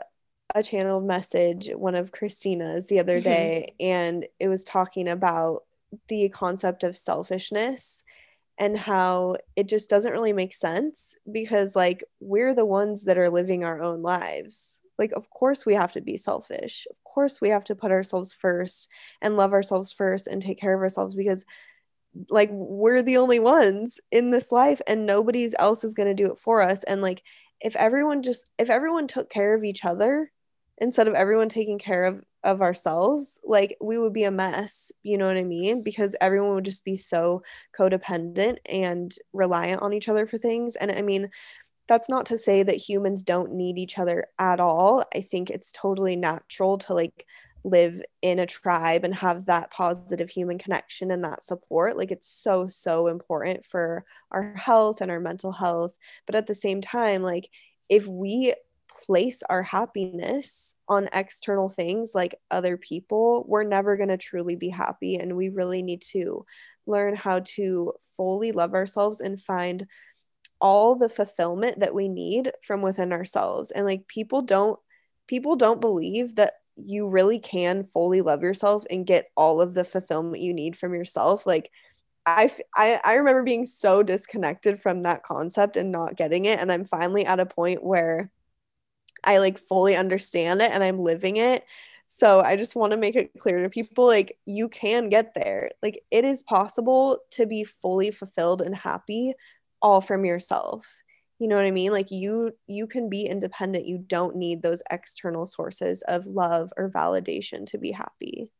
a 0.53 0.63
channel 0.63 1.01
message, 1.01 1.69
one 1.73 1.95
of 1.95 2.11
Christina's 2.11 2.87
the 2.87 2.99
other 2.99 3.17
mm-hmm. 3.17 3.29
day, 3.29 3.75
and 3.79 4.27
it 4.39 4.47
was 4.47 4.63
talking 4.63 5.07
about 5.07 5.63
the 6.07 6.29
concept 6.29 6.83
of 6.83 6.97
selfishness 6.97 8.03
and 8.57 8.77
how 8.77 9.37
it 9.55 9.67
just 9.67 9.89
doesn't 9.89 10.11
really 10.11 10.33
make 10.33 10.53
sense 10.53 11.15
because, 11.31 11.75
like, 11.75 12.03
we're 12.19 12.53
the 12.53 12.65
ones 12.65 13.05
that 13.05 13.17
are 13.17 13.29
living 13.29 13.63
our 13.63 13.81
own 13.81 14.01
lives 14.01 14.81
like 15.01 15.11
of 15.13 15.29
course 15.31 15.65
we 15.65 15.73
have 15.73 15.91
to 15.91 15.99
be 15.99 16.15
selfish 16.15 16.85
of 16.89 16.95
course 17.03 17.41
we 17.41 17.49
have 17.49 17.63
to 17.63 17.75
put 17.75 17.91
ourselves 17.91 18.33
first 18.33 18.87
and 19.21 19.35
love 19.35 19.51
ourselves 19.51 19.91
first 19.91 20.27
and 20.27 20.41
take 20.41 20.59
care 20.59 20.75
of 20.75 20.81
ourselves 20.81 21.15
because 21.15 21.43
like 22.29 22.49
we're 22.51 23.01
the 23.01 23.17
only 23.17 23.39
ones 23.39 23.99
in 24.11 24.31
this 24.31 24.51
life 24.51 24.81
and 24.87 25.05
nobody's 25.05 25.55
else 25.57 25.83
is 25.83 25.93
going 25.93 26.09
to 26.09 26.23
do 26.23 26.31
it 26.31 26.37
for 26.37 26.61
us. 26.61 26.83
And 26.83 27.01
like 27.01 27.23
if 27.61 27.75
everyone 27.75 28.23
just 28.23 28.49
if 28.57 28.69
everyone 28.69 29.07
took 29.07 29.29
care 29.29 29.53
of 29.55 29.63
each 29.63 29.85
other 29.85 30.31
instead 30.77 31.07
of 31.07 31.13
everyone 31.13 31.49
taking 31.49 31.79
care 31.79 32.05
of 32.05 32.23
of 32.43 32.59
ourselves 32.63 33.39
like 33.43 33.77
we 33.79 33.99
would 33.99 34.13
be 34.13 34.23
a 34.23 34.31
mess 34.31 34.91
you 35.03 35.15
know 35.17 35.27
what 35.27 35.37
i 35.37 35.43
mean? 35.43 35.83
Because 35.83 36.15
everyone 36.19 36.55
would 36.55 36.65
just 36.65 36.83
be 36.83 36.97
so 36.97 37.43
codependent 37.77 38.57
and 38.65 39.13
reliant 39.31 39.81
on 39.83 39.93
each 39.93 40.09
other 40.09 40.25
for 40.25 40.37
things. 40.37 40.75
And 40.75 40.91
i 40.91 41.01
mean 41.01 41.29
that's 41.87 42.09
not 42.09 42.27
to 42.27 42.37
say 42.37 42.63
that 42.63 42.77
humans 42.77 43.21
don't 43.21 43.51
need 43.51 43.77
each 43.77 43.99
other 43.99 44.25
at 44.39 44.61
all. 44.61 45.03
I 45.13 45.19
think 45.19 45.49
it's 45.49 45.73
totally 45.73 46.15
natural 46.15 46.77
to 46.79 46.93
like 46.93 47.25
live 47.63 48.01
in 48.21 48.39
a 48.39 48.45
tribe 48.45 49.03
and 49.03 49.13
have 49.15 49.45
that 49.45 49.71
positive 49.71 50.29
human 50.29 50.57
connection 50.57 51.11
and 51.11 51.23
that 51.23 51.43
support. 51.43 51.97
Like 51.97 52.11
it's 52.11 52.27
so, 52.27 52.67
so 52.67 53.07
important 53.07 53.65
for 53.65 54.03
our 54.31 54.53
health 54.55 55.01
and 55.01 55.11
our 55.11 55.19
mental 55.19 55.51
health. 55.51 55.97
But 56.25 56.35
at 56.35 56.47
the 56.47 56.55
same 56.55 56.81
time, 56.81 57.21
like 57.21 57.49
if 57.89 58.07
we 58.07 58.53
place 59.05 59.41
our 59.49 59.63
happiness 59.63 60.75
on 60.87 61.09
external 61.13 61.69
things 61.69 62.11
like 62.13 62.35
other 62.49 62.77
people, 62.77 63.45
we're 63.47 63.63
never 63.63 63.95
going 63.95 64.09
to 64.09 64.17
truly 64.17 64.55
be 64.55 64.69
happy. 64.69 65.15
And 65.15 65.37
we 65.37 65.49
really 65.49 65.81
need 65.81 66.01
to 66.11 66.45
learn 66.87 67.15
how 67.15 67.39
to 67.39 67.93
fully 68.17 68.51
love 68.51 68.73
ourselves 68.73 69.21
and 69.21 69.39
find 69.39 69.87
all 70.59 70.95
the 70.95 71.09
fulfillment 71.09 71.79
that 71.79 71.93
we 71.93 72.07
need 72.07 72.51
from 72.61 72.81
within 72.83 73.11
ourselves 73.11 73.71
and 73.71 73.83
like 73.83 74.07
people 74.07 74.43
don't 74.43 74.79
people 75.25 75.55
don't 75.55 75.81
believe 75.81 76.35
that 76.35 76.53
you 76.85 77.07
really 77.07 77.39
can 77.39 77.83
fully 77.83 78.21
love 78.21 78.43
yourself 78.43 78.85
and 78.89 79.05
get 79.05 79.31
all 79.35 79.61
of 79.61 79.73
the 79.73 79.83
fulfillment 79.83 80.41
you 80.41 80.53
need 80.53 80.77
from 80.77 80.93
yourself 80.93 81.45
like 81.45 81.69
I, 82.25 82.51
I 82.75 82.99
I 83.03 83.15
remember 83.15 83.43
being 83.43 83.65
so 83.65 84.03
disconnected 84.03 84.81
from 84.81 85.01
that 85.01 85.23
concept 85.23 85.77
and 85.77 85.91
not 85.91 86.15
getting 86.15 86.45
it 86.45 86.59
and 86.59 86.71
I'm 86.71 86.85
finally 86.85 87.25
at 87.25 87.39
a 87.39 87.45
point 87.45 87.83
where 87.83 88.31
I 89.23 89.37
like 89.37 89.57
fully 89.57 89.95
understand 89.95 90.61
it 90.61 90.71
and 90.71 90.83
I'm 90.83 90.99
living 90.99 91.37
it. 91.37 91.65
So 92.07 92.41
I 92.41 92.55
just 92.57 92.75
want 92.75 92.91
to 92.91 92.97
make 92.97 93.15
it 93.15 93.31
clear 93.39 93.63
to 93.63 93.69
people 93.69 94.05
like 94.05 94.37
you 94.45 94.67
can 94.69 95.09
get 95.09 95.33
there. 95.33 95.71
Like 95.81 96.03
it 96.11 96.25
is 96.25 96.41
possible 96.41 97.19
to 97.31 97.45
be 97.45 97.63
fully 97.63 98.11
fulfilled 98.11 98.61
and 98.61 98.75
happy 98.75 99.33
all 99.81 100.01
from 100.01 100.25
yourself 100.25 101.00
you 101.41 101.47
know 101.47 101.55
what 101.55 101.65
i 101.65 101.71
mean? 101.71 101.91
Like 101.91 102.11
you 102.11 102.51
you 102.67 102.85
can 102.85 103.09
be 103.09 103.25
independent. 103.25 103.87
You 103.87 103.97
don't 103.97 104.35
need 104.35 104.61
those 104.61 104.83
external 104.91 105.47
sources 105.47 106.03
of 106.03 106.27
love 106.27 106.71
or 106.77 106.91
validation 106.91 107.65
to 107.71 107.79
be 107.79 107.91
happy. 107.91 108.51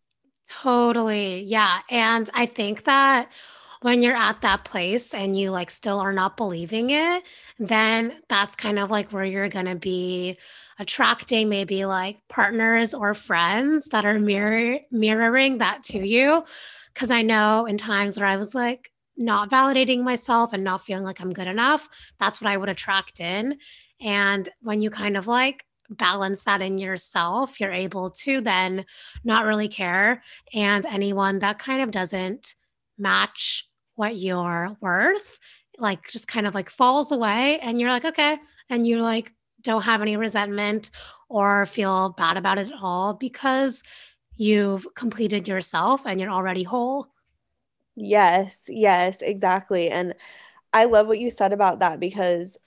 Totally. 0.50 1.44
Yeah. 1.44 1.82
And 1.92 2.28
i 2.34 2.48
think 2.48 2.86
that 2.86 3.30
when 3.84 4.02
you're 4.02 4.16
at 4.16 4.42
that 4.42 4.66
place 4.66 5.14
and 5.14 5.38
you 5.38 5.52
like 5.52 5.70
still 5.70 6.00
are 6.00 6.12
not 6.14 6.38
believing 6.38 6.90
it 6.90 7.24
then 7.60 8.14
that's 8.30 8.56
kind 8.56 8.80
of 8.80 8.90
like 8.90 9.12
where 9.12 9.26
you're 9.26 9.50
going 9.50 9.66
to 9.66 9.76
be 9.76 10.38
attracting 10.80 11.50
maybe 11.50 11.86
like 11.86 12.18
partners 12.30 12.96
or 12.96 13.14
friends 13.14 13.90
that 13.90 14.06
are 14.06 14.20
mirror 14.20 14.80
mirroring 14.90 15.60
that 15.60 15.84
to 15.84 16.00
you. 16.00 16.44
Because 16.96 17.12
i 17.12 17.22
know 17.22 17.68
in 17.68 17.78
times 17.78 18.18
where 18.18 18.28
i 18.28 18.38
was 18.38 18.56
like 18.56 18.92
not 19.22 19.50
validating 19.50 20.04
myself 20.04 20.54
and 20.54 20.64
not 20.64 20.84
feeling 20.84 21.04
like 21.04 21.22
I'm 21.22 21.32
good 21.32 21.48
enough, 21.48 21.88
that's 22.20 22.42
what 22.42 22.50
I 22.50 22.58
would 22.58 22.70
attract 22.70 23.20
in. 23.20 23.58
And 24.02 24.50
when 24.62 24.82
you 24.82 24.90
kind 24.90 25.16
of 25.16 25.28
like 25.28 25.64
balance 25.90 26.44
that 26.44 26.62
in 26.62 26.78
yourself, 26.78 27.60
you're 27.60 27.72
able 27.72 28.10
to 28.10 28.42
then 28.42 28.86
not 29.24 29.46
really 29.46 29.68
care. 29.68 30.24
And 30.54 30.86
anyone 30.86 31.40
that 31.40 31.60
kind 31.60 31.82
of 31.82 31.92
doesn't 31.92 32.56
match 32.98 33.68
what 33.96 34.16
you're 34.16 34.76
worth, 34.82 35.40
like 35.78 36.10
just 36.10 36.28
kind 36.28 36.48
of 36.48 36.56
like 36.56 36.70
falls 36.70 37.12
away. 37.12 37.60
And 37.60 37.80
you're 37.80 37.92
like, 37.92 38.06
okay. 38.06 38.38
And 38.70 38.86
you 38.86 39.02
like 39.02 39.34
don't 39.62 39.84
have 39.84 40.02
any 40.02 40.18
resentment 40.18 40.92
or 41.30 41.66
feel 41.66 42.16
bad 42.18 42.38
about 42.38 42.58
it 42.58 42.68
at 42.68 42.82
all 42.82 43.14
because 43.14 43.84
you've 44.36 44.88
completed 44.96 45.48
yourself 45.48 46.02
and 46.06 46.20
you're 46.20 46.32
already 46.32 46.64
whole. 46.64 47.08
Yes, 47.96 48.66
yes, 48.70 49.22
exactly. 49.22 49.90
And 49.90 50.16
I 50.74 50.86
love 50.86 51.08
what 51.08 51.20
you 51.20 51.30
said 51.30 51.54
about 51.54 51.80
that 51.80 52.00
because 52.00 52.58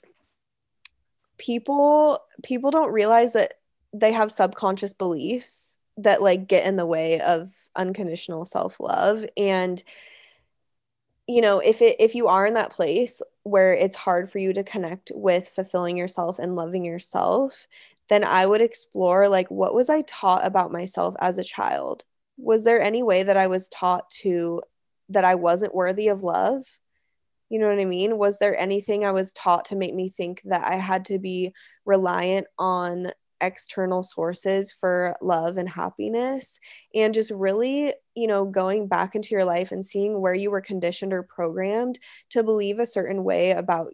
people 1.39 2.19
people 2.43 2.71
don't 2.71 2.93
realize 2.93 3.33
that 3.33 3.55
they 3.93 4.13
have 4.13 4.31
subconscious 4.31 4.93
beliefs 4.93 5.77
that 5.97 6.23
like 6.23 6.47
get 6.49 6.67
in 6.67 6.77
the 6.77 6.87
way 6.87 7.21
of 7.21 7.53
unconditional 7.77 8.45
self-love 8.45 9.25
and 9.37 9.83
you 11.27 11.41
know 11.41 11.59
if 11.59 11.81
it 11.83 11.97
if 11.99 12.15
you 12.15 12.27
are 12.29 12.47
in 12.47 12.55
that 12.55 12.73
place 12.73 13.23
where 13.45 13.75
it's 13.75 13.97
hard 13.97 14.31
for 14.31 14.39
you 14.39 14.53
to 14.53 14.63
connect 14.65 15.11
with 15.15 15.49
fulfilling 15.49 15.97
yourself 15.97 16.39
and 16.39 16.57
loving 16.57 16.85
yourself 16.85 17.67
then 18.09 18.25
i 18.25 18.45
would 18.47 18.61
explore 18.61 19.29
like 19.29 19.51
what 19.51 19.75
was 19.75 19.89
i 19.89 20.03
taught 20.03 20.45
about 20.47 20.73
myself 20.73 21.15
as 21.21 21.39
a 21.39 21.45
child 21.45 22.05
was 22.37 22.65
there 22.65 22.81
any 22.81 23.03
way 23.03 23.23
that 23.23 23.37
i 23.37 23.47
was 23.47 23.69
taught 23.69 24.09
to 24.11 24.61
that 25.11 25.25
I 25.25 25.35
wasn't 25.35 25.75
worthy 25.75 26.09
of 26.09 26.23
love? 26.23 26.65
You 27.51 27.59
know 27.59 27.69
what 27.69 27.79
I 27.79 27.85
mean? 27.85 28.19
Was 28.19 28.39
there 28.39 28.59
anything 28.59 29.05
I 29.05 29.13
was 29.13 29.33
taught 29.33 29.67
to 29.67 29.77
make 29.77 29.95
me 29.95 30.09
think 30.09 30.43
that 30.45 30.65
I 30.65 30.77
had 30.77 31.05
to 31.07 31.19
be 31.19 31.53
reliant 31.85 32.47
on 32.59 33.13
external 33.41 34.03
sources 34.03 34.73
for 34.73 35.15
love 35.21 35.57
and 35.57 35.69
happiness? 35.69 36.59
And 36.95 37.15
just 37.15 37.31
really, 37.31 37.95
you 38.15 38.27
know, 38.27 38.45
going 38.45 38.89
back 38.89 39.15
into 39.15 39.31
your 39.33 39.45
life 39.45 39.73
and 39.73 39.85
seeing 39.85 40.21
where 40.21 40.35
you 40.35 40.51
were 40.51 40.63
conditioned 40.63 41.13
or 41.13 41.23
programmed 41.23 41.99
to 42.31 42.43
believe 42.43 42.79
a 42.79 42.87
certain 42.87 43.25
way 43.25 43.53
about 43.53 43.93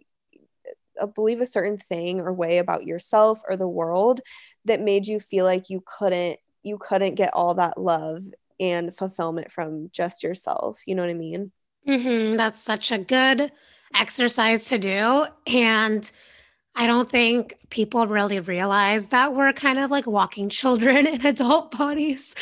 uh, 0.99 1.07
believe 1.07 1.41
a 1.41 1.45
certain 1.45 1.77
thing 1.77 2.19
or 2.19 2.33
way 2.33 2.57
about 2.57 2.85
yourself 2.85 3.41
or 3.49 3.55
the 3.55 3.67
world 3.67 4.21
that 4.65 4.81
made 4.81 5.07
you 5.07 5.19
feel 5.19 5.45
like 5.45 5.69
you 5.69 5.83
couldn't 5.85 6.39
you 6.63 6.77
couldn't 6.77 7.15
get 7.15 7.33
all 7.33 7.55
that 7.55 7.79
love 7.79 8.23
and 8.61 8.95
fulfillment 8.95 9.51
from 9.51 9.89
just 9.91 10.23
yourself. 10.23 10.79
You 10.85 10.95
know 10.95 11.01
what 11.01 11.09
I 11.09 11.15
mean? 11.15 11.51
Mm-hmm. 11.87 12.37
That's 12.37 12.61
such 12.61 12.91
a 12.91 12.99
good 12.99 13.51
exercise 13.93 14.65
to 14.65 14.77
do. 14.77 15.25
And 15.47 16.09
I 16.73 16.87
don't 16.87 17.09
think 17.09 17.55
people 17.69 18.07
really 18.07 18.39
realize 18.39 19.09
that 19.09 19.35
we're 19.35 19.51
kind 19.51 19.77
of 19.79 19.91
like 19.91 20.07
walking 20.07 20.47
children 20.47 21.05
in 21.07 21.25
adult 21.25 21.77
bodies. 21.77 22.33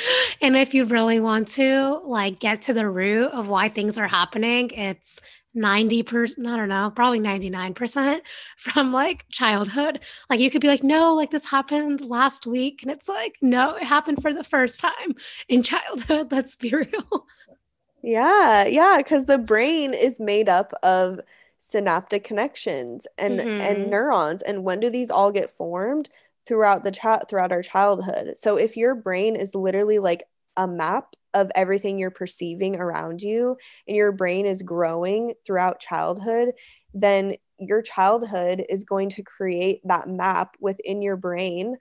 And 0.41 0.55
if 0.55 0.74
you 0.74 0.84
really 0.86 1.20
want 1.20 1.47
to 1.49 1.99
like 2.03 2.39
get 2.39 2.61
to 2.63 2.74
the 2.74 2.88
root 2.88 3.32
of 3.32 3.47
why 3.47 3.70
things 3.70 3.97
are 3.97 4.07
happening, 4.07 4.70
it's 4.72 5.20
90%, 5.56 6.45
I 6.45 6.58
don't 6.58 6.70
know, 6.70 6.91
probably 6.95 7.20
99% 7.20 8.22
from 8.58 8.93
like 8.93 9.26
childhood. 9.30 10.02
Like 10.30 10.39
you 10.39 10.52
could 10.52 10.62
be 10.62 10.68
like, 10.68 10.84
no, 10.84 11.16
like 11.16 11.32
this 11.32 11.45
happened 11.45 12.02
last 12.02 12.45
week. 12.45 12.82
And 12.84 12.91
it's 12.91 13.10
like, 13.10 13.38
no, 13.41 13.76
it 13.76 13.84
happened 13.84 14.22
for 14.22 14.34
the 14.34 14.43
first 14.43 14.80
time 14.80 15.16
in 15.50 15.64
childhood. 15.64 16.32
Let's 16.32 16.56
be 16.56 16.70
real. 16.74 17.26
Yeah. 18.02 18.66
Yeah. 18.66 19.02
Cause 19.02 19.26
the 19.26 19.38
brain 19.38 19.93
is 19.93 20.20
made 20.20 20.50
up 20.50 20.72
of 20.84 21.20
synaptic 21.58 22.24
connections 22.24 23.06
and 23.18 23.39
mm-hmm. 23.39 23.62
and 23.62 23.89
neurons. 23.89 24.41
And 24.41 24.64
when 24.64 24.80
do 24.80 24.89
these 24.89 25.12
all 25.12 25.32
get 25.32 25.52
formed? 25.52 26.10
Throughout 26.45 26.84
the 26.84 26.89
chat 26.89 27.30
throughout 27.30 27.52
our 27.52 27.62
childhood. 27.62 28.36
So 28.36 28.56
if 28.56 28.76
your 28.76 28.95
brain 28.95 29.36
is 29.36 29.54
literally 29.54 30.00
like 30.00 30.24
a 30.58 30.68
map 30.68 31.16
of 31.34 31.51
everything 31.55 31.99
you're 31.99 32.11
perceiving 32.11 32.75
around 32.75 33.21
you 33.21 33.57
and 33.88 33.95
your 33.95 34.11
brain 34.11 34.45
is 34.45 34.63
growing 34.63 35.34
throughout 35.45 35.80
childhood, 35.80 36.53
then 36.93 37.36
your 37.59 37.82
childhood 37.82 38.65
is 38.69 38.84
going 38.84 39.09
to 39.09 39.23
create 39.23 39.82
that 39.84 40.07
map 40.07 40.55
within 40.59 41.01
your 41.01 41.17
brain. 41.17 41.75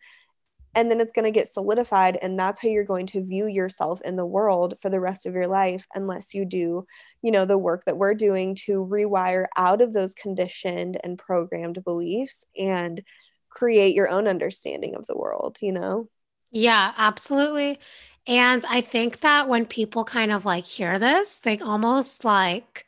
And 0.75 0.91
then 0.91 1.01
it's 1.01 1.13
going 1.13 1.25
to 1.25 1.31
get 1.31 1.49
solidified 1.49 2.19
and 2.21 2.39
that's 2.39 2.61
how 2.61 2.69
you're 2.69 2.85
going 2.85 3.07
to 3.07 3.25
view 3.25 3.47
yourself 3.47 4.01
in 4.03 4.17
the 4.17 4.27
world 4.27 4.75
for 4.81 4.91
the 4.91 5.01
rest 5.01 5.27
of 5.27 5.35
your 5.35 5.47
life 5.47 5.87
unless 5.95 6.35
you 6.35 6.45
do 6.45 6.87
you 7.23 7.33
know 7.33 7.45
the 7.45 7.59
work 7.59 7.85
that 7.87 7.97
we're 7.97 8.15
doing 8.15 8.55
to 8.55 8.87
rewire 8.87 9.47
out 9.57 9.81
of 9.81 9.93
those 9.93 10.15
conditioned 10.15 10.97
and 11.03 11.19
programmed 11.19 11.83
beliefs 11.85 12.45
and 12.57 13.03
create 13.49 13.95
your 13.95 14.09
own 14.09 14.29
understanding 14.29 14.95
of 14.95 15.07
the 15.07 15.17
world 15.17 15.59
you 15.63 15.73
know? 15.73 16.07
Yeah 16.53 16.93
absolutely 16.97 17.81
and 18.29 18.63
I 18.69 18.83
think 18.83 19.21
that 19.21 19.49
when 19.49 19.65
people 19.65 20.05
kind 20.05 20.31
of 20.31 20.45
like 20.45 20.65
hear 20.65 20.99
this, 20.99 21.39
they 21.39 21.59
almost 21.59 22.25
like 22.25 22.85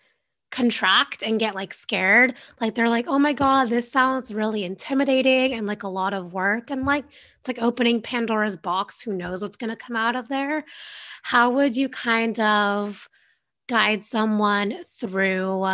contract 0.51 1.23
and 1.23 1.41
get 1.41 1.55
like 1.55 1.73
scared. 1.73 2.35
Like 2.61 2.75
they're 2.75 2.91
like, 2.91 3.07
oh 3.09 3.19
my 3.19 3.33
God, 3.33 3.71
this 3.71 3.91
sounds 3.91 4.35
really 4.35 4.65
intimidating 4.65 5.55
and 5.55 5.67
like 5.67 5.83
a 5.83 5.89
lot 5.89 6.13
of 6.13 6.35
work. 6.35 6.71
And 6.71 6.85
like 6.85 7.05
it's 7.39 7.49
like 7.49 7.63
opening 7.63 8.03
Pandora's 8.03 8.57
box. 8.57 9.01
Who 9.01 9.15
knows 9.15 9.41
what's 9.41 9.57
going 9.57 9.71
to 9.71 9.77
come 9.77 9.97
out 9.97 10.15
of 10.15 10.29
there? 10.29 10.65
How 11.23 11.51
would 11.53 11.75
you 11.75 11.89
kind 11.89 12.39
of 12.39 13.09
guide 13.67 14.05
someone 14.05 14.85
through 14.99 15.67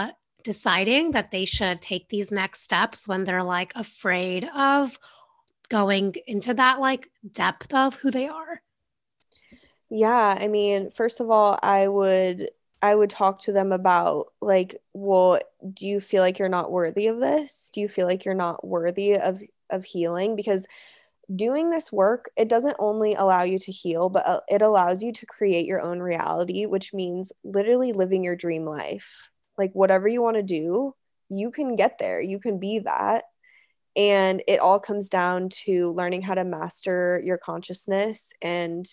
deciding 0.44 1.10
that 1.10 1.32
they 1.32 1.44
should 1.44 1.80
take 1.80 2.08
these 2.08 2.30
next 2.30 2.60
steps 2.62 3.08
when 3.08 3.24
they're 3.24 3.42
like 3.42 3.72
afraid 3.74 4.48
of 4.54 4.96
going 5.68 6.14
into 6.28 6.54
that 6.54 6.78
like 6.78 7.10
depth 7.32 7.74
of 7.74 7.96
who 7.96 8.12
they 8.12 8.28
are? 8.28 8.62
Yeah, 9.90 10.36
I 10.38 10.48
mean, 10.48 10.90
first 10.90 11.20
of 11.20 11.30
all, 11.30 11.58
I 11.62 11.86
would 11.88 12.50
I 12.82 12.94
would 12.94 13.10
talk 13.10 13.40
to 13.42 13.52
them 13.52 13.72
about 13.72 14.32
like, 14.40 14.76
well, 14.92 15.40
do 15.72 15.86
you 15.88 16.00
feel 16.00 16.22
like 16.22 16.38
you're 16.38 16.48
not 16.48 16.70
worthy 16.70 17.06
of 17.06 17.20
this? 17.20 17.70
Do 17.72 17.80
you 17.80 17.88
feel 17.88 18.06
like 18.06 18.24
you're 18.24 18.34
not 18.34 18.66
worthy 18.66 19.14
of 19.16 19.42
of 19.70 19.84
healing 19.84 20.36
because 20.36 20.66
doing 21.34 21.70
this 21.70 21.92
work, 21.92 22.30
it 22.36 22.48
doesn't 22.48 22.76
only 22.80 23.14
allow 23.14 23.42
you 23.44 23.58
to 23.60 23.72
heal, 23.72 24.10
but 24.10 24.26
uh, 24.26 24.40
it 24.48 24.62
allows 24.62 25.02
you 25.02 25.12
to 25.12 25.26
create 25.26 25.66
your 25.66 25.80
own 25.82 26.00
reality, 26.00 26.66
which 26.66 26.94
means 26.94 27.32
literally 27.44 27.92
living 27.92 28.24
your 28.24 28.36
dream 28.36 28.64
life. 28.66 29.30
Like 29.58 29.72
whatever 29.74 30.08
you 30.08 30.22
want 30.22 30.36
to 30.36 30.42
do, 30.44 30.94
you 31.30 31.50
can 31.50 31.76
get 31.76 31.98
there. 31.98 32.20
You 32.20 32.40
can 32.40 32.58
be 32.60 32.80
that. 32.80 33.24
And 33.96 34.42
it 34.46 34.60
all 34.60 34.78
comes 34.78 35.08
down 35.08 35.48
to 35.64 35.92
learning 35.92 36.22
how 36.22 36.34
to 36.34 36.44
master 36.44 37.20
your 37.24 37.38
consciousness 37.38 38.32
and 38.42 38.86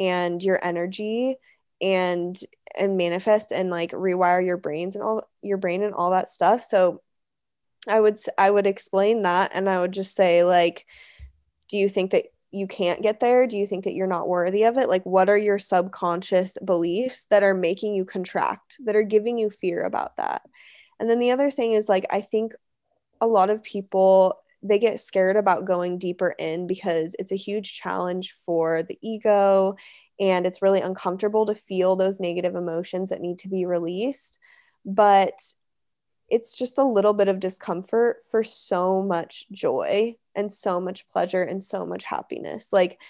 and 0.00 0.42
your 0.42 0.58
energy 0.64 1.36
and 1.80 2.36
and 2.76 2.96
manifest 2.96 3.52
and 3.52 3.70
like 3.70 3.92
rewire 3.92 4.44
your 4.44 4.56
brains 4.56 4.96
and 4.96 5.04
all 5.04 5.22
your 5.42 5.58
brain 5.58 5.82
and 5.82 5.94
all 5.94 6.10
that 6.10 6.28
stuff. 6.28 6.64
So 6.64 7.02
i 7.88 7.98
would 7.98 8.18
i 8.36 8.50
would 8.50 8.66
explain 8.66 9.22
that 9.22 9.52
and 9.54 9.66
i 9.66 9.80
would 9.80 9.92
just 9.92 10.14
say 10.14 10.44
like 10.44 10.84
do 11.70 11.78
you 11.78 11.88
think 11.88 12.10
that 12.10 12.26
you 12.52 12.66
can't 12.66 13.00
get 13.00 13.20
there? 13.20 13.46
Do 13.46 13.56
you 13.56 13.64
think 13.64 13.84
that 13.84 13.94
you're 13.94 14.08
not 14.08 14.28
worthy 14.28 14.64
of 14.64 14.76
it? 14.76 14.88
Like 14.88 15.06
what 15.06 15.28
are 15.28 15.38
your 15.38 15.60
subconscious 15.60 16.58
beliefs 16.64 17.26
that 17.26 17.44
are 17.44 17.54
making 17.54 17.94
you 17.94 18.04
contract 18.04 18.76
that 18.84 18.96
are 18.96 19.04
giving 19.04 19.38
you 19.38 19.50
fear 19.50 19.84
about 19.84 20.16
that? 20.16 20.42
And 20.98 21.08
then 21.08 21.20
the 21.20 21.30
other 21.30 21.50
thing 21.50 21.72
is 21.72 21.88
like 21.88 22.06
i 22.10 22.20
think 22.20 22.52
a 23.20 23.26
lot 23.26 23.50
of 23.50 23.62
people 23.62 24.38
they 24.62 24.78
get 24.78 25.00
scared 25.00 25.36
about 25.36 25.64
going 25.64 25.98
deeper 25.98 26.34
in 26.38 26.66
because 26.66 27.16
it's 27.18 27.32
a 27.32 27.36
huge 27.36 27.74
challenge 27.74 28.32
for 28.32 28.82
the 28.82 28.98
ego 29.00 29.76
and 30.18 30.46
it's 30.46 30.60
really 30.60 30.82
uncomfortable 30.82 31.46
to 31.46 31.54
feel 31.54 31.96
those 31.96 32.20
negative 32.20 32.54
emotions 32.54 33.08
that 33.08 33.22
need 33.22 33.38
to 33.38 33.48
be 33.48 33.64
released. 33.64 34.38
But 34.84 35.34
it's 36.28 36.56
just 36.56 36.78
a 36.78 36.84
little 36.84 37.14
bit 37.14 37.28
of 37.28 37.40
discomfort 37.40 38.18
for 38.30 38.44
so 38.44 39.02
much 39.02 39.46
joy 39.50 40.14
and 40.34 40.52
so 40.52 40.78
much 40.78 41.08
pleasure 41.08 41.42
and 41.42 41.64
so 41.64 41.86
much 41.86 42.04
happiness. 42.04 42.72
Like 42.72 43.00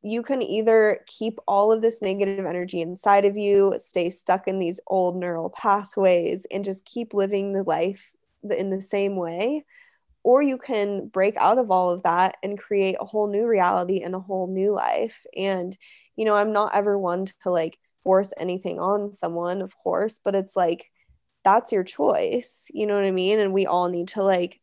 you 0.00 0.22
can 0.22 0.42
either 0.42 1.00
keep 1.06 1.40
all 1.48 1.72
of 1.72 1.82
this 1.82 2.00
negative 2.00 2.46
energy 2.46 2.80
inside 2.80 3.24
of 3.24 3.36
you, 3.36 3.74
stay 3.78 4.08
stuck 4.08 4.46
in 4.46 4.60
these 4.60 4.80
old 4.86 5.16
neural 5.16 5.50
pathways, 5.50 6.46
and 6.50 6.64
just 6.64 6.84
keep 6.84 7.14
living 7.14 7.52
the 7.52 7.64
life 7.64 8.12
in 8.48 8.70
the 8.70 8.82
same 8.82 9.16
way 9.16 9.64
or 10.24 10.42
you 10.42 10.58
can 10.58 11.06
break 11.06 11.36
out 11.36 11.58
of 11.58 11.70
all 11.70 11.90
of 11.90 12.02
that 12.02 12.36
and 12.42 12.58
create 12.58 12.96
a 12.98 13.04
whole 13.04 13.30
new 13.30 13.46
reality 13.46 14.00
and 14.00 14.14
a 14.14 14.20
whole 14.20 14.48
new 14.48 14.72
life. 14.72 15.24
And 15.36 15.76
you 16.16 16.24
know 16.24 16.34
i'm 16.34 16.52
not 16.52 16.74
ever 16.74 16.98
one 16.98 17.26
to 17.26 17.50
like 17.50 17.78
force 18.02 18.32
anything 18.36 18.78
on 18.78 19.14
someone 19.14 19.62
of 19.62 19.76
course 19.78 20.20
but 20.22 20.34
it's 20.34 20.54
like 20.54 20.90
that's 21.42 21.72
your 21.72 21.84
choice 21.84 22.68
you 22.72 22.86
know 22.86 22.94
what 22.94 23.04
i 23.04 23.10
mean? 23.10 23.38
And 23.38 23.52
we 23.52 23.66
all 23.66 23.88
need 23.88 24.08
to 24.08 24.22
like 24.22 24.60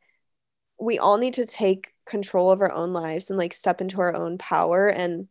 we 0.80 0.98
all 0.98 1.18
need 1.18 1.36
to 1.36 1.46
take 1.46 1.94
control 2.06 2.50
of 2.50 2.62
our 2.62 2.72
own 2.72 2.92
lives 2.94 3.30
and 3.30 3.38
like 3.38 3.54
step 3.54 3.82
into 3.82 4.02
our 4.02 4.16
own 4.16 4.38
power. 4.38 4.88
And 4.88 5.28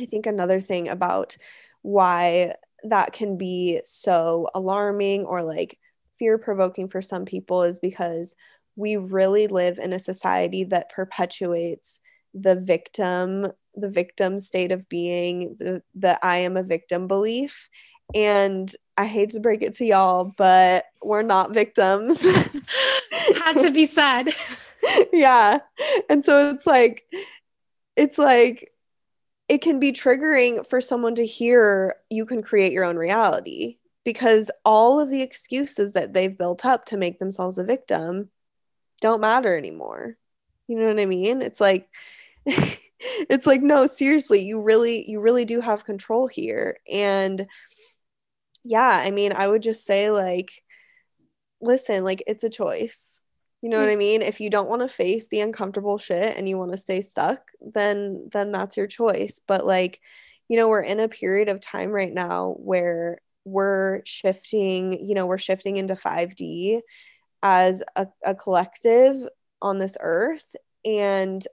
i 0.00 0.04
think 0.04 0.26
another 0.26 0.60
thing 0.60 0.88
about 0.88 1.36
why 1.82 2.54
that 2.84 3.12
can 3.12 3.38
be 3.38 3.80
so 3.84 4.48
alarming 4.54 5.24
or 5.24 5.42
like 5.42 5.78
fear 6.18 6.36
provoking 6.38 6.88
for 6.88 7.00
some 7.00 7.24
people 7.24 7.62
is 7.62 7.78
because 7.78 8.36
we 8.76 8.96
really 8.96 9.46
live 9.46 9.78
in 9.78 9.92
a 9.92 9.98
society 9.98 10.64
that 10.64 10.90
perpetuates 10.90 12.00
the 12.34 12.56
victim 12.56 13.52
the 13.76 13.88
victim 13.88 14.38
state 14.38 14.72
of 14.72 14.88
being 14.88 15.56
the 15.58 15.82
the 15.94 16.24
i 16.24 16.36
am 16.36 16.56
a 16.56 16.62
victim 16.62 17.06
belief. 17.06 17.68
And 18.14 18.70
i 18.96 19.06
hate 19.06 19.30
to 19.30 19.40
break 19.40 19.62
it 19.62 19.74
to 19.74 19.84
y'all 19.84 20.32
but 20.36 20.84
we're 21.02 21.22
not 21.22 21.54
victims. 21.54 22.22
Had 23.36 23.58
to 23.60 23.70
be 23.70 23.86
said. 23.86 24.28
Yeah. 25.14 25.60
And 26.10 26.22
so 26.22 26.50
it's 26.50 26.66
like 26.66 27.04
it's 27.96 28.18
like 28.18 28.70
it 29.48 29.62
can 29.62 29.80
be 29.80 29.92
triggering 29.92 30.66
for 30.66 30.80
someone 30.82 31.14
to 31.14 31.24
hear 31.24 31.96
you 32.10 32.26
can 32.26 32.42
create 32.42 32.72
your 32.72 32.84
own 32.84 32.96
reality 32.96 33.78
because 34.04 34.50
all 34.64 35.00
of 35.00 35.08
the 35.08 35.22
excuses 35.22 35.94
that 35.94 36.12
they've 36.12 36.36
built 36.36 36.66
up 36.66 36.84
to 36.86 36.98
make 36.98 37.18
themselves 37.18 37.56
a 37.56 37.64
victim 37.64 38.28
don't 39.04 39.20
matter 39.20 39.54
anymore. 39.54 40.16
You 40.66 40.78
know 40.78 40.88
what 40.88 40.98
I 40.98 41.04
mean? 41.04 41.42
It's 41.42 41.60
like 41.60 41.88
it's 42.46 43.46
like 43.46 43.60
no, 43.60 43.86
seriously, 43.86 44.40
you 44.42 44.62
really 44.62 45.08
you 45.08 45.20
really 45.20 45.44
do 45.44 45.60
have 45.60 45.84
control 45.84 46.26
here. 46.26 46.78
And 46.90 47.46
yeah, 48.64 49.02
I 49.04 49.10
mean, 49.10 49.32
I 49.32 49.46
would 49.46 49.62
just 49.62 49.84
say 49.84 50.10
like 50.10 50.50
listen, 51.60 52.02
like 52.02 52.22
it's 52.26 52.44
a 52.44 52.50
choice. 52.50 53.20
You 53.60 53.68
know 53.68 53.78
what 53.78 53.90
I 53.90 53.96
mean? 53.96 54.22
If 54.22 54.40
you 54.40 54.48
don't 54.48 54.68
want 54.70 54.82
to 54.82 54.88
face 54.88 55.28
the 55.28 55.40
uncomfortable 55.40 55.98
shit 55.98 56.36
and 56.36 56.48
you 56.48 56.56
want 56.56 56.72
to 56.72 56.78
stay 56.78 57.02
stuck, 57.02 57.50
then 57.60 58.30
then 58.32 58.52
that's 58.52 58.78
your 58.78 58.86
choice. 58.86 59.38
But 59.46 59.66
like, 59.66 60.00
you 60.48 60.56
know, 60.56 60.70
we're 60.70 60.80
in 60.80 61.00
a 61.00 61.08
period 61.08 61.50
of 61.50 61.60
time 61.60 61.90
right 61.90 62.12
now 62.12 62.54
where 62.58 63.18
we're 63.44 64.00
shifting, 64.06 65.04
you 65.04 65.14
know, 65.14 65.26
we're 65.26 65.36
shifting 65.38 65.76
into 65.76 65.94
5D 65.94 66.80
as 67.44 67.82
a, 67.94 68.08
a 68.24 68.34
collective 68.34 69.28
on 69.60 69.78
this 69.78 69.96
earth 70.00 70.56
and 70.84 71.46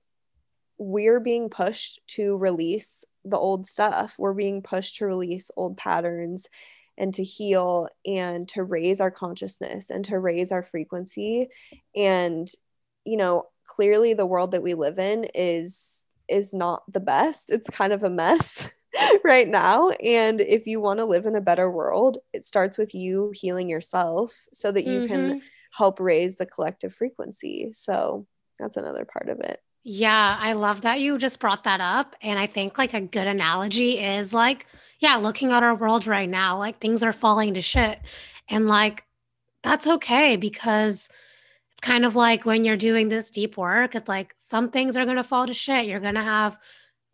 we're 0.78 1.20
being 1.20 1.50
pushed 1.50 2.00
to 2.08 2.36
release 2.38 3.06
the 3.24 3.38
old 3.38 3.68
stuff. 3.68 4.16
We're 4.18 4.34
being 4.34 4.64
pushed 4.64 4.96
to 4.96 5.06
release 5.06 5.52
old 5.56 5.78
patterns 5.78 6.48
and 6.98 7.14
to 7.14 7.24
heal 7.24 7.88
and 8.06 8.48
to 8.50 8.64
raise 8.64 9.00
our 9.00 9.12
consciousness 9.12 9.92
and 9.92 10.04
to 10.06 10.18
raise 10.18 10.52
our 10.52 10.64
frequency. 10.64 11.50
And 11.96 12.50
you 13.06 13.18
know 13.18 13.48
clearly 13.66 14.14
the 14.14 14.26
world 14.26 14.52
that 14.52 14.64
we 14.64 14.74
live 14.74 14.98
in 14.98 15.26
is 15.36 16.06
is 16.28 16.54
not 16.54 16.84
the 16.92 17.00
best. 17.00 17.52
It's 17.52 17.70
kind 17.70 17.92
of 17.92 18.04
a 18.04 18.10
mess 18.10 18.70
right 19.24 19.48
now. 19.48 19.90
And 19.90 20.40
if 20.40 20.68
you 20.68 20.80
want 20.80 21.00
to 21.00 21.06
live 21.06 21.26
in 21.26 21.36
a 21.36 21.42
better 21.42 21.70
world 21.70 22.18
it 22.34 22.44
starts 22.46 22.78
with 22.78 22.96
you 22.96 23.32
healing 23.36 23.70
yourself 23.70 24.48
so 24.54 24.72
that 24.72 24.86
you 24.86 25.02
mm-hmm. 25.02 25.14
can 25.14 25.42
help 25.72 26.00
raise 26.00 26.38
the 26.38 26.46
collective 26.46 26.94
frequency. 26.94 27.72
So 27.74 28.28
that's 28.60 28.78
another 28.78 29.06
part 29.06 29.30
of 29.30 29.40
it. 29.40 29.60
Yeah, 29.84 30.38
I 30.40 30.54
love 30.54 30.84
that 30.84 31.00
you 31.00 31.18
just 31.18 31.40
brought 31.40 31.64
that 31.64 31.82
up. 31.82 32.16
And 32.22 32.38
I 32.38 32.46
think 32.46 32.78
like 32.78 32.94
a 32.94 33.02
good 33.02 33.28
analogy 33.28 34.00
is 34.00 34.34
like, 34.34 34.68
yeah, 35.00 35.16
looking 35.16 35.52
at 35.52 35.64
our 35.64 35.74
world 35.74 36.06
right 36.06 36.30
now, 36.30 36.58
like 36.58 36.80
things 36.80 37.02
are 37.02 37.14
falling 37.14 37.56
to 37.56 37.62
shit. 37.62 38.00
And 38.48 38.68
like, 38.68 39.04
that's 39.64 39.88
okay 39.88 40.36
because 40.36 41.10
it's 41.72 41.82
kind 41.82 42.06
of 42.06 42.16
like 42.16 42.46
when 42.46 42.64
you're 42.64 42.78
doing 42.78 43.10
this 43.10 43.32
deep 43.32 43.58
work, 43.58 43.96
it's 43.96 44.08
like 44.08 44.36
some 44.42 44.70
things 44.70 44.98
are 44.98 45.06
going 45.06 45.18
to 45.18 45.24
fall 45.24 45.48
to 45.48 45.54
shit. 45.54 45.86
You're 45.86 46.00
going 46.00 46.16
to 46.16 46.22
have 46.22 46.60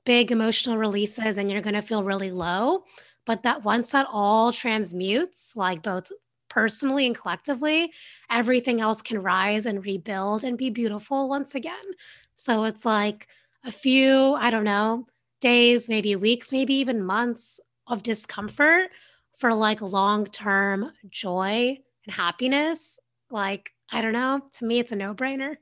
big 0.05 0.31
emotional 0.31 0.77
releases 0.77 1.37
and 1.37 1.49
you're 1.49 1.61
going 1.61 1.75
to 1.75 1.81
feel 1.81 2.03
really 2.03 2.31
low. 2.31 2.83
But 3.25 3.43
that 3.43 3.63
once 3.63 3.89
that 3.91 4.07
all 4.11 4.51
transmutes, 4.51 5.55
like 5.55 5.83
both 5.83 6.11
personally 6.57 7.05
and 7.05 7.15
collectively, 7.15 7.93
everything 8.31 8.81
else 8.81 9.03
can 9.03 9.21
rise 9.21 9.67
and 9.67 9.85
rebuild 9.85 10.43
and 10.43 10.57
be 10.57 10.71
beautiful 10.71 11.29
once 11.29 11.53
again. 11.53 11.85
So 12.33 12.63
it's 12.63 12.83
like 12.83 13.27
a 13.63 13.71
few, 13.71 14.33
I 14.33 14.49
don't 14.49 14.63
know, 14.63 15.05
days, 15.39 15.87
maybe 15.87 16.15
weeks, 16.15 16.51
maybe 16.51 16.73
even 16.73 17.03
months 17.03 17.59
of 17.85 18.01
discomfort 18.01 18.89
for 19.37 19.53
like 19.53 19.81
long 19.83 20.25
term 20.25 20.91
joy 21.07 21.77
and 22.07 22.15
happiness. 22.15 22.99
Like, 23.29 23.69
I 23.91 24.01
don't 24.01 24.13
know, 24.13 24.41
to 24.53 24.65
me, 24.65 24.79
it's 24.79 24.91
a 24.91 24.95
no 24.95 25.13
brainer. 25.13 25.57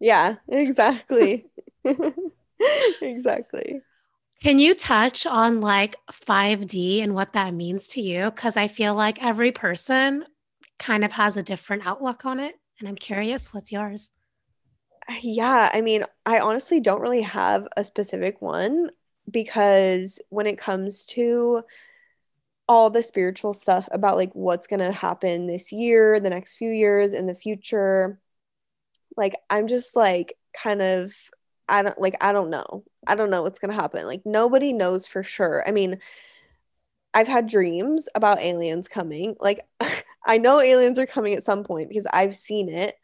Yeah, 0.00 0.36
exactly. 0.48 1.44
exactly. 3.02 3.82
Can 4.42 4.58
you 4.58 4.74
touch 4.74 5.26
on 5.26 5.60
like 5.60 5.96
5D 6.12 7.02
and 7.02 7.14
what 7.14 7.32
that 7.32 7.54
means 7.54 7.88
to 7.88 8.00
you? 8.00 8.30
Because 8.30 8.56
I 8.56 8.68
feel 8.68 8.94
like 8.94 9.22
every 9.24 9.50
person 9.50 10.24
kind 10.78 11.04
of 11.04 11.12
has 11.12 11.36
a 11.36 11.42
different 11.42 11.86
outlook 11.86 12.24
on 12.26 12.38
it. 12.38 12.54
And 12.78 12.88
I'm 12.88 12.96
curious, 12.96 13.52
what's 13.54 13.72
yours? 13.72 14.12
Yeah, 15.22 15.70
I 15.72 15.80
mean, 15.80 16.04
I 16.24 16.40
honestly 16.40 16.80
don't 16.80 17.00
really 17.00 17.22
have 17.22 17.66
a 17.76 17.84
specific 17.84 18.42
one 18.42 18.90
because 19.30 20.20
when 20.28 20.46
it 20.46 20.58
comes 20.58 21.06
to 21.06 21.62
all 22.68 22.90
the 22.90 23.02
spiritual 23.02 23.54
stuff 23.54 23.88
about 23.92 24.16
like 24.16 24.32
what's 24.32 24.66
going 24.66 24.80
to 24.80 24.92
happen 24.92 25.46
this 25.46 25.72
year, 25.72 26.18
the 26.18 26.30
next 26.30 26.56
few 26.56 26.70
years, 26.70 27.12
in 27.12 27.26
the 27.26 27.34
future, 27.34 28.18
like 29.16 29.34
I'm 29.48 29.68
just 29.68 29.94
like 29.94 30.36
kind 30.52 30.82
of 30.82 31.14
I 31.68 31.82
don't 31.82 31.98
like 32.00 32.16
I 32.20 32.32
don't 32.32 32.50
know. 32.50 32.84
I 33.06 33.14
don't 33.14 33.30
know 33.30 33.42
what's 33.42 33.58
going 33.58 33.70
to 33.74 33.80
happen. 33.80 34.06
Like 34.06 34.22
nobody 34.24 34.72
knows 34.72 35.06
for 35.06 35.22
sure. 35.22 35.64
I 35.66 35.72
mean, 35.72 35.98
I've 37.14 37.28
had 37.28 37.46
dreams 37.46 38.08
about 38.14 38.40
aliens 38.40 38.88
coming. 38.88 39.36
Like 39.40 39.60
I 40.26 40.38
know 40.38 40.60
aliens 40.60 40.98
are 40.98 41.06
coming 41.06 41.34
at 41.34 41.42
some 41.42 41.64
point 41.64 41.88
because 41.88 42.06
I've 42.12 42.36
seen 42.36 42.68
it. 42.68 42.96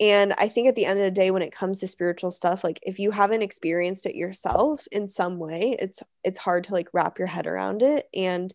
And 0.00 0.32
I 0.38 0.48
think 0.48 0.68
at 0.68 0.76
the 0.76 0.86
end 0.86 1.00
of 1.00 1.04
the 1.04 1.10
day 1.10 1.32
when 1.32 1.42
it 1.42 1.52
comes 1.52 1.80
to 1.80 1.88
spiritual 1.88 2.30
stuff, 2.30 2.62
like 2.62 2.78
if 2.84 3.00
you 3.00 3.10
haven't 3.10 3.42
experienced 3.42 4.06
it 4.06 4.14
yourself 4.14 4.86
in 4.92 5.08
some 5.08 5.38
way, 5.38 5.76
it's 5.80 6.02
it's 6.24 6.38
hard 6.38 6.64
to 6.64 6.72
like 6.72 6.88
wrap 6.92 7.18
your 7.18 7.26
head 7.28 7.46
around 7.46 7.82
it 7.82 8.08
and 8.14 8.52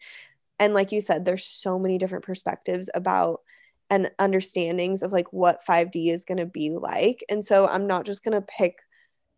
and 0.60 0.74
like 0.74 0.92
you 0.92 1.02
said 1.02 1.26
there's 1.26 1.46
so 1.46 1.78
many 1.78 1.98
different 1.98 2.24
perspectives 2.24 2.90
about 2.94 3.42
and 3.90 4.12
understandings 4.20 5.04
of 5.04 5.12
like 5.12 5.32
what 5.34 5.66
5D 5.68 6.12
is 6.12 6.26
going 6.26 6.38
to 6.38 6.46
be 6.46 6.72
like. 6.72 7.24
And 7.30 7.44
so 7.44 7.68
I'm 7.68 7.88
not 7.88 8.06
just 8.06 8.24
going 8.24 8.34
to 8.34 8.42
pick 8.42 8.78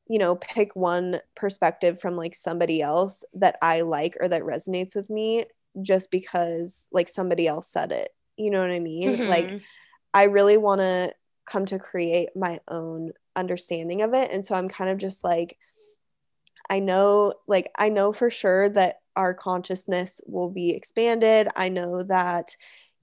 you 0.08 0.20
know, 0.20 0.36
pick 0.36 0.76
one 0.76 1.20
perspective 1.36 2.00
from 2.00 2.16
like 2.16 2.36
somebody 2.36 2.82
else 2.82 3.24
that 3.34 3.58
I 3.62 3.82
like 3.82 4.18
or 4.20 4.28
that 4.28 4.44
resonates 4.44 4.96
with 4.96 5.10
me 5.10 5.46
just 5.82 6.12
because 6.12 6.88
like 6.92 7.08
somebody 7.08 7.48
else 7.48 7.68
said 7.68 7.92
it. 7.92 8.10
You 8.38 8.52
know 8.52 8.62
what 8.62 8.72
I 8.72 8.80
mean? 8.80 9.18
Mm-hmm. 9.18 9.30
Like 9.30 9.62
I 10.14 10.24
really 10.24 10.58
want 10.58 10.82
to 10.82 11.14
come 11.46 11.66
to 11.68 11.80
create 11.80 12.30
my 12.36 12.60
own 12.68 13.12
understanding 13.36 14.02
of 14.02 14.14
it. 14.14 14.32
And 14.32 14.46
so 14.46 14.56
I'm 14.56 14.70
kind 14.70 14.90
of 14.90 14.98
just 14.98 15.24
like 15.24 15.58
I 16.70 16.80
know 16.80 17.34
like 17.48 17.72
I 17.78 17.90
know 17.90 18.14
for 18.14 18.30
sure 18.30 18.70
that 18.70 19.02
our 19.16 19.34
consciousness 19.34 20.22
will 20.26 20.50
be 20.50 20.72
expanded. 20.72 21.48
I 21.56 21.70
know 21.70 22.02
that 22.04 22.56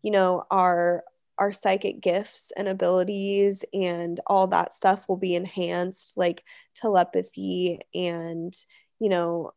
you 0.02 0.10
know 0.10 0.44
our 0.50 1.04
our 1.42 1.50
psychic 1.50 2.00
gifts 2.00 2.52
and 2.56 2.68
abilities 2.68 3.64
and 3.74 4.20
all 4.28 4.46
that 4.46 4.72
stuff 4.72 5.08
will 5.08 5.16
be 5.16 5.34
enhanced 5.34 6.16
like 6.16 6.44
telepathy 6.76 7.80
and 7.92 8.54
you 9.00 9.08
know 9.08 9.50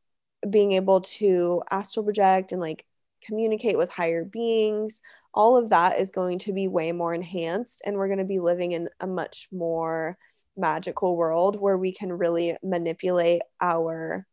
being 0.49 0.71
able 0.71 1.01
to 1.01 1.61
astral 1.69 2.03
project 2.03 2.51
and 2.51 2.59
like 2.59 2.87
communicate 3.21 3.77
with 3.77 3.91
higher 3.91 4.25
beings 4.25 4.99
all 5.31 5.57
of 5.57 5.69
that 5.69 5.99
is 5.99 6.09
going 6.09 6.39
to 6.39 6.53
be 6.53 6.67
way 6.67 6.91
more 6.91 7.13
enhanced 7.13 7.83
and 7.85 7.95
we're 7.95 8.07
going 8.07 8.17
to 8.17 8.25
be 8.25 8.39
living 8.39 8.71
in 8.71 8.89
a 8.99 9.05
much 9.05 9.47
more 9.51 10.17
magical 10.57 11.15
world 11.15 11.55
where 11.55 11.77
we 11.77 11.93
can 11.93 12.11
really 12.11 12.57
manipulate 12.63 13.43
our 13.61 14.25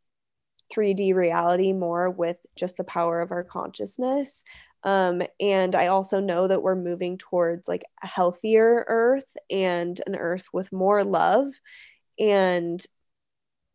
3D 0.72 1.14
reality 1.14 1.72
more 1.72 2.10
with 2.10 2.36
just 2.56 2.76
the 2.76 2.84
power 2.84 3.20
of 3.20 3.30
our 3.30 3.44
consciousness 3.44 4.44
um, 4.84 5.22
and 5.38 5.74
I 5.74 5.86
also 5.88 6.20
know 6.20 6.48
that 6.48 6.62
we're 6.62 6.74
moving 6.74 7.16
towards 7.18 7.68
like 7.68 7.84
a 8.02 8.06
healthier 8.06 8.84
earth 8.88 9.36
and 9.50 10.00
an 10.06 10.16
earth 10.16 10.48
with 10.52 10.72
more 10.72 11.04
love. 11.04 11.52
And 12.18 12.84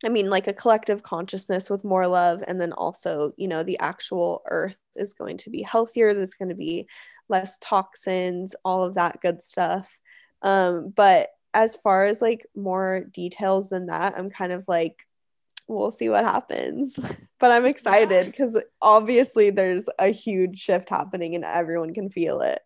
I 0.06 0.10
mean, 0.10 0.30
like 0.30 0.48
a 0.48 0.54
collective 0.54 1.04
consciousness 1.04 1.70
with 1.70 1.84
more 1.84 2.08
love. 2.08 2.44
And 2.48 2.60
then 2.62 2.74
also, 2.74 3.32
you 3.38 3.48
know, 3.48 3.64
the 3.64 3.80
actual 3.80 4.44
earth 4.50 4.80
is 4.96 5.14
going 5.14 5.38
to 5.38 5.50
be 5.50 5.64
healthier. 5.64 6.14
There's 6.14 6.36
going 6.36 6.50
to 6.50 6.56
be 6.56 6.88
less 7.30 7.58
toxins, 7.60 8.54
all 8.64 8.84
of 8.84 8.96
that 8.96 9.22
good 9.22 9.42
stuff. 9.42 9.98
Um, 10.42 10.94
but 10.96 11.30
as 11.54 11.76
far 11.78 12.06
as 12.06 12.22
like 12.22 12.46
more 12.56 13.06
details 13.12 13.70
than 13.70 13.88
that, 13.88 14.16
I'm 14.18 14.30
kind 14.30 14.52
of 14.52 14.66
like, 14.68 15.07
we'll 15.68 15.92
see 15.92 16.10
what 16.10 16.26
happens. 16.26 17.00
but 17.40 17.52
I'm 17.52 17.66
excited 17.66 18.28
because 18.28 18.56
yeah. 18.56 18.62
obviously 18.82 19.50
there's 19.50 19.88
a 20.00 20.08
huge 20.08 20.60
shift 20.60 20.90
happening 20.90 21.36
and 21.36 21.44
everyone 21.44 21.94
can 21.94 22.10
feel 22.10 22.42
it. 22.42 22.60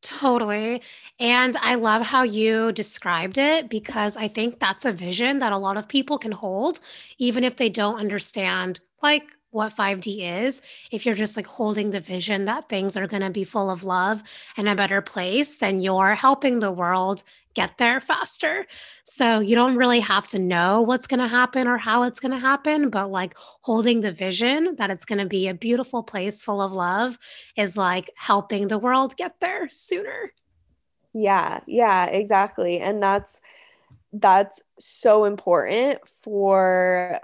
Totally. 0.00 0.82
And 1.18 1.56
I 1.56 1.74
love 1.74 2.02
how 2.02 2.22
you 2.22 2.72
described 2.72 3.36
it 3.36 3.68
because 3.68 4.16
I 4.16 4.28
think 4.28 4.60
that's 4.60 4.84
a 4.84 4.92
vision 4.92 5.40
that 5.40 5.52
a 5.52 5.58
lot 5.58 5.76
of 5.76 5.88
people 5.88 6.18
can 6.18 6.30
hold, 6.30 6.78
even 7.18 7.42
if 7.42 7.56
they 7.56 7.68
don't 7.68 7.98
understand 7.98 8.80
like 9.02 9.24
what 9.50 9.74
5D 9.74 10.44
is. 10.44 10.62
If 10.90 11.06
you're 11.06 11.14
just 11.14 11.36
like 11.36 11.46
holding 11.46 11.90
the 11.90 12.00
vision 12.00 12.44
that 12.46 12.68
things 12.68 12.96
are 12.96 13.06
going 13.06 13.22
to 13.22 13.30
be 13.30 13.44
full 13.44 13.70
of 13.70 13.84
love 13.84 14.22
and 14.56 14.68
a 14.68 14.74
better 14.74 15.00
place, 15.00 15.56
then 15.56 15.78
you're 15.80 16.14
helping 16.14 16.58
the 16.58 16.72
world 16.72 17.22
get 17.54 17.76
there 17.78 18.00
faster. 18.00 18.66
So 19.04 19.40
you 19.40 19.56
don't 19.56 19.76
really 19.76 20.00
have 20.00 20.28
to 20.28 20.38
know 20.38 20.82
what's 20.82 21.06
going 21.08 21.20
to 21.20 21.26
happen 21.26 21.66
or 21.66 21.76
how 21.76 22.04
it's 22.04 22.20
going 22.20 22.32
to 22.32 22.38
happen, 22.38 22.90
but 22.90 23.10
like 23.10 23.34
holding 23.62 24.00
the 24.00 24.12
vision 24.12 24.76
that 24.76 24.90
it's 24.90 25.04
going 25.04 25.18
to 25.18 25.26
be 25.26 25.48
a 25.48 25.54
beautiful 25.54 26.02
place 26.02 26.40
full 26.40 26.60
of 26.60 26.72
love 26.72 27.18
is 27.56 27.76
like 27.76 28.10
helping 28.14 28.68
the 28.68 28.78
world 28.78 29.16
get 29.16 29.40
there 29.40 29.68
sooner. 29.68 30.32
Yeah, 31.12 31.60
yeah, 31.66 32.06
exactly. 32.06 32.78
And 32.78 33.02
that's 33.02 33.40
that's 34.12 34.62
so 34.78 35.24
important 35.24 35.98
for 36.22 37.20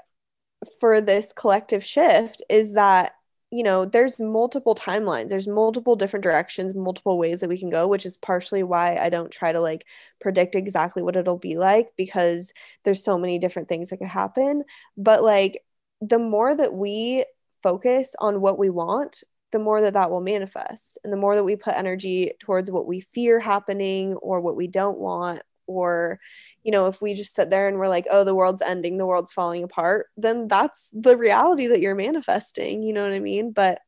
for 0.81 1.01
this 1.01 1.33
collective 1.33 1.85
shift 1.85 2.43
is 2.49 2.73
that 2.75 3.15
you 3.55 3.62
know, 3.62 3.85
there's 3.85 4.19
multiple 4.19 4.75
timelines, 4.75 5.29
there's 5.29 5.47
multiple 5.47 5.95
different 5.95 6.25
directions, 6.25 6.75
multiple 6.75 7.19
ways 7.19 7.39
that 7.39 7.49
we 7.49 7.57
can 7.57 7.71
go, 7.71 7.87
which 7.87 8.05
is 8.05 8.17
partially 8.17 8.65
why 8.65 8.97
I 8.97 9.11
don't 9.11 9.31
try 9.31 9.53
to 9.53 9.61
like 9.61 9.87
predict 10.21 10.57
exactly 10.57 11.05
what 11.05 11.15
it'll 11.15 11.39
be 11.39 11.57
like 11.57 11.91
because 11.97 12.53
there's 12.83 13.05
so 13.05 13.17
many 13.17 13.39
different 13.39 13.69
things 13.69 13.91
that 13.91 13.99
could 13.99 14.09
happen. 14.09 14.65
But 14.97 15.23
like 15.23 15.62
the 16.01 16.19
more 16.19 16.53
that 16.53 16.75
we 16.75 17.25
focus 17.62 18.17
on 18.19 18.41
what 18.41 18.59
we 18.59 18.71
want, 18.71 19.23
the 19.53 19.61
more 19.61 19.81
that 19.83 19.95
that 19.95 20.11
will 20.11 20.21
manifest. 20.21 20.99
And 21.05 21.12
the 21.12 21.17
more 21.17 21.37
that 21.37 21.45
we 21.45 21.55
put 21.55 21.79
energy 21.79 22.33
towards 22.41 22.73
what 22.73 22.89
we 22.89 22.99
fear 22.99 23.39
happening 23.39 24.15
or 24.15 24.41
what 24.41 24.57
we 24.57 24.67
don't 24.67 24.99
want 24.99 25.45
or 25.67 26.21
you 26.65 26.73
know, 26.73 26.87
if 26.87 27.03
we 27.03 27.15
just 27.15 27.35
sit 27.35 27.51
there 27.51 27.69
and 27.69 27.79
we're 27.79 27.89
like, 27.89 28.07
oh, 28.11 28.25
the 28.25 28.35
world's 28.35 28.62
ending, 28.62 28.97
the 28.97 29.07
world's 29.07 29.33
falling 29.33 29.62
apart, 29.62 30.07
then 30.17 30.49
that's 30.49 30.91
the 30.95 31.17
reality 31.17 31.67
that 31.67 31.81
you're 31.81 31.95
manifesting. 31.95 32.83
You 32.83 32.95
know 32.95 33.03
what 33.03 33.12
I 33.12 33.21
mean? 33.21 33.53
But 33.53 33.81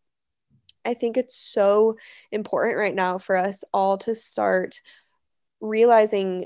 I 0.84 0.94
think 0.94 1.16
it's 1.16 1.36
so 1.36 1.96
important 2.30 2.76
right 2.76 2.94
now 2.94 3.18
for 3.18 3.36
us 3.36 3.64
all 3.72 3.96
to 3.98 4.14
start 4.14 4.82
realizing 5.60 6.44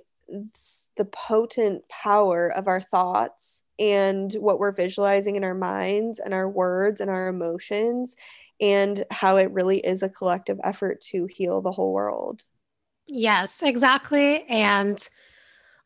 the 0.96 1.04
potent 1.04 1.82
power 1.88 2.48
of 2.48 2.68
our 2.68 2.80
thoughts 2.80 3.62
and 3.78 4.32
what 4.34 4.60
we're 4.60 4.72
visualizing 4.72 5.34
in 5.34 5.42
our 5.42 5.54
minds 5.54 6.20
and 6.20 6.32
our 6.32 6.48
words 6.48 7.00
and 7.00 7.10
our 7.10 7.28
emotions 7.28 8.14
and 8.60 9.04
how 9.10 9.36
it 9.36 9.50
really 9.50 9.78
is 9.78 10.02
a 10.02 10.08
collective 10.08 10.60
effort 10.62 11.00
to 11.00 11.26
heal 11.26 11.60
the 11.60 11.72
whole 11.72 11.92
world. 11.92 12.44
Yes, 13.12 13.62
exactly. 13.62 14.44
And 14.48 15.06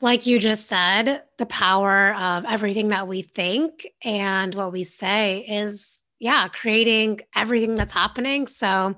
like 0.01 0.27
you 0.27 0.39
just 0.39 0.67
said, 0.67 1.23
the 1.39 1.47
power 1.47 2.15
of 2.15 2.45
everything 2.45 2.89
that 2.89 3.09
we 3.09 3.23
think 3.23 3.87
and 4.05 4.55
what 4.55 4.73
we 4.73 4.85
say 4.85 5.39
is, 5.49 6.03
yeah, 6.19 6.49
creating 6.49 7.21
everything 7.35 7.75
that's 7.75 7.93
happening. 7.93 8.47
So, 8.47 8.97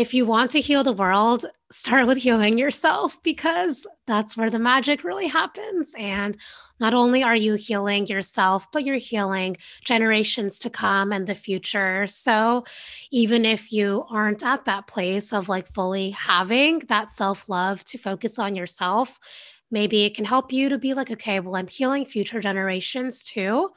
if 0.00 0.14
you 0.14 0.24
want 0.24 0.50
to 0.52 0.62
heal 0.62 0.82
the 0.82 0.94
world, 0.94 1.44
start 1.70 2.06
with 2.06 2.16
healing 2.16 2.56
yourself 2.56 3.22
because 3.22 3.86
that's 4.06 4.34
where 4.34 4.48
the 4.48 4.58
magic 4.58 5.04
really 5.04 5.26
happens. 5.26 5.94
And 5.98 6.38
not 6.80 6.94
only 6.94 7.22
are 7.22 7.36
you 7.36 7.52
healing 7.52 8.06
yourself, 8.06 8.66
but 8.72 8.82
you're 8.82 8.96
healing 8.96 9.58
generations 9.84 10.58
to 10.60 10.70
come 10.70 11.12
and 11.12 11.26
the 11.26 11.34
future. 11.34 12.06
So 12.06 12.64
even 13.10 13.44
if 13.44 13.70
you 13.70 14.06
aren't 14.08 14.42
at 14.42 14.64
that 14.64 14.86
place 14.86 15.34
of 15.34 15.50
like 15.50 15.66
fully 15.66 16.10
having 16.12 16.78
that 16.88 17.12
self 17.12 17.50
love 17.50 17.84
to 17.84 17.98
focus 17.98 18.38
on 18.38 18.56
yourself, 18.56 19.18
maybe 19.70 20.04
it 20.04 20.16
can 20.16 20.24
help 20.24 20.50
you 20.50 20.70
to 20.70 20.78
be 20.78 20.94
like, 20.94 21.10
okay, 21.10 21.40
well, 21.40 21.56
I'm 21.56 21.68
healing 21.68 22.06
future 22.06 22.40
generations 22.40 23.22
too. 23.22 23.68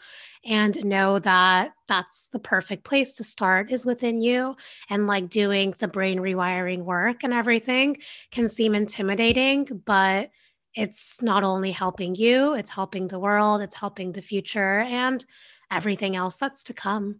And 0.45 0.83
know 0.83 1.19
that 1.19 1.73
that's 1.87 2.27
the 2.27 2.39
perfect 2.39 2.83
place 2.83 3.13
to 3.13 3.23
start 3.23 3.71
is 3.71 3.85
within 3.85 4.19
you. 4.19 4.55
And 4.89 5.07
like 5.07 5.29
doing 5.29 5.73
the 5.79 5.87
brain 5.87 6.19
rewiring 6.19 6.83
work 6.83 7.23
and 7.23 7.33
everything 7.33 7.97
can 8.31 8.49
seem 8.49 8.75
intimidating, 8.75 9.65
but 9.85 10.31
it's 10.75 11.21
not 11.21 11.43
only 11.43 11.71
helping 11.71 12.15
you, 12.15 12.55
it's 12.55 12.71
helping 12.71 13.07
the 13.07 13.19
world, 13.19 13.61
it's 13.61 13.75
helping 13.75 14.11
the 14.11 14.21
future 14.21 14.79
and 14.79 15.23
everything 15.71 16.15
else 16.15 16.37
that's 16.37 16.63
to 16.63 16.73
come. 16.73 17.19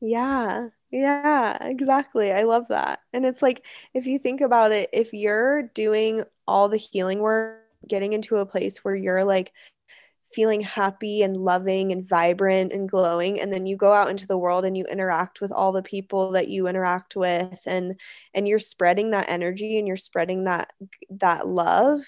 Yeah. 0.00 0.68
Yeah, 0.90 1.64
exactly. 1.64 2.32
I 2.32 2.42
love 2.42 2.66
that. 2.68 3.00
And 3.12 3.24
it's 3.24 3.42
like 3.42 3.64
if 3.94 4.06
you 4.06 4.18
think 4.18 4.40
about 4.40 4.72
it, 4.72 4.90
if 4.92 5.12
you're 5.12 5.62
doing 5.62 6.24
all 6.48 6.68
the 6.68 6.78
healing 6.78 7.20
work 7.20 7.58
getting 7.86 8.12
into 8.12 8.36
a 8.36 8.46
place 8.46 8.84
where 8.84 8.94
you're 8.94 9.24
like 9.24 9.52
feeling 10.32 10.60
happy 10.60 11.22
and 11.22 11.36
loving 11.36 11.92
and 11.92 12.08
vibrant 12.08 12.72
and 12.72 12.88
glowing 12.88 13.40
and 13.40 13.52
then 13.52 13.66
you 13.66 13.76
go 13.76 13.92
out 13.92 14.08
into 14.08 14.26
the 14.26 14.38
world 14.38 14.64
and 14.64 14.76
you 14.76 14.84
interact 14.84 15.40
with 15.40 15.50
all 15.50 15.72
the 15.72 15.82
people 15.82 16.32
that 16.32 16.48
you 16.48 16.68
interact 16.68 17.16
with 17.16 17.60
and 17.66 17.98
and 18.32 18.46
you're 18.46 18.58
spreading 18.58 19.10
that 19.10 19.28
energy 19.28 19.78
and 19.78 19.88
you're 19.88 19.96
spreading 19.96 20.44
that 20.44 20.72
that 21.10 21.48
love 21.48 22.00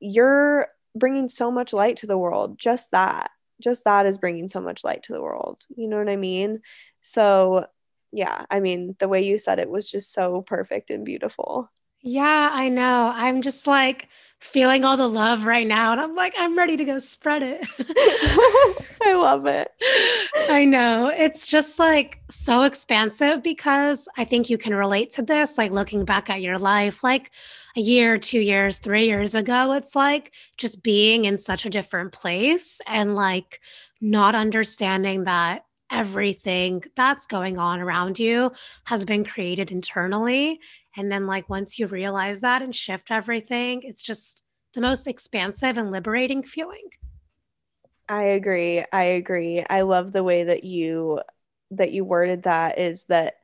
you're 0.00 0.68
bringing 0.94 1.28
so 1.28 1.50
much 1.50 1.72
light 1.72 1.96
to 1.98 2.06
the 2.06 2.18
world. 2.18 2.58
Just 2.58 2.90
that 2.92 3.30
just 3.62 3.84
that 3.84 4.04
is 4.06 4.18
bringing 4.18 4.48
so 4.48 4.60
much 4.60 4.84
light 4.84 5.04
to 5.04 5.12
the 5.12 5.22
world. 5.22 5.64
You 5.76 5.88
know 5.88 5.98
what 5.98 6.08
i 6.08 6.16
mean? 6.16 6.60
So 7.00 7.66
yeah 8.12 8.46
i 8.48 8.60
mean 8.60 8.94
the 9.00 9.08
way 9.08 9.22
you 9.22 9.38
said 9.38 9.58
it 9.58 9.68
was 9.68 9.90
just 9.90 10.12
so 10.12 10.42
perfect 10.42 10.90
and 10.90 11.04
beautiful. 11.04 11.70
Yeah, 12.06 12.50
I 12.52 12.68
know. 12.68 13.10
I'm 13.14 13.40
just 13.40 13.66
like 13.66 14.08
feeling 14.44 14.84
all 14.84 14.96
the 14.96 15.08
love 15.08 15.46
right 15.46 15.66
now. 15.66 15.90
And 15.92 16.00
I'm 16.00 16.14
like, 16.14 16.34
I'm 16.38 16.56
ready 16.56 16.76
to 16.76 16.84
go 16.84 16.98
spread 16.98 17.42
it. 17.42 17.66
I 19.02 19.14
love 19.14 19.46
it. 19.46 19.72
I 20.50 20.64
know. 20.64 21.08
It's 21.08 21.48
just 21.48 21.78
like 21.78 22.20
so 22.30 22.62
expansive 22.62 23.42
because 23.42 24.06
I 24.16 24.24
think 24.24 24.50
you 24.50 24.58
can 24.58 24.74
relate 24.74 25.10
to 25.12 25.22
this. 25.22 25.56
Like 25.56 25.72
looking 25.72 26.04
back 26.04 26.28
at 26.28 26.42
your 26.42 26.58
life, 26.58 27.02
like 27.02 27.30
a 27.76 27.80
year, 27.80 28.18
two 28.18 28.38
years, 28.38 28.78
three 28.78 29.06
years 29.06 29.34
ago, 29.34 29.72
it's 29.72 29.96
like 29.96 30.34
just 30.58 30.82
being 30.82 31.24
in 31.24 31.38
such 31.38 31.64
a 31.64 31.70
different 31.70 32.12
place 32.12 32.80
and 32.86 33.14
like 33.14 33.60
not 34.00 34.34
understanding 34.34 35.24
that 35.24 35.64
everything 35.90 36.82
that's 36.96 37.26
going 37.26 37.58
on 37.58 37.80
around 37.80 38.18
you 38.18 38.50
has 38.84 39.04
been 39.04 39.24
created 39.24 39.70
internally 39.70 40.60
and 40.96 41.10
then, 41.10 41.26
like, 41.26 41.48
once 41.48 41.78
you 41.78 41.88
realize 41.88 42.40
that 42.40 42.62
and 42.62 42.74
shift 42.74 43.10
everything, 43.10 43.82
it's 43.82 44.00
just 44.02 44.44
the 44.74 44.80
most 44.80 45.08
expansive 45.08 45.76
and 45.76 45.90
liberating 45.90 46.42
feeling. 46.42 46.88
I 48.08 48.22
agree. 48.24 48.84
I 48.92 49.04
agree. 49.04 49.64
I 49.68 49.82
love 49.82 50.12
the 50.12 50.24
way 50.24 50.44
that 50.44 50.64
you 50.64 51.20
that 51.70 51.92
you 51.92 52.04
worded 52.04 52.42
that 52.44 52.78
is 52.78 53.04
that 53.04 53.34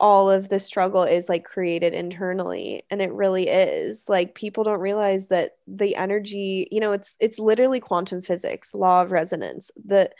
all 0.00 0.30
of 0.30 0.48
the 0.48 0.60
struggle 0.60 1.04
is 1.04 1.28
like 1.28 1.44
created 1.44 1.94
internally 1.94 2.82
and 2.90 3.02
it 3.02 3.12
really 3.12 3.48
is 3.48 4.08
like 4.08 4.34
people 4.34 4.64
don't 4.64 4.80
realize 4.80 5.28
that 5.28 5.52
the 5.66 5.96
energy 5.96 6.68
you 6.70 6.80
know 6.80 6.92
it's 6.92 7.16
it's 7.20 7.38
literally 7.38 7.80
quantum 7.80 8.22
physics 8.22 8.74
law 8.74 9.02
of 9.02 9.12
resonance 9.12 9.70
the 9.84 10.10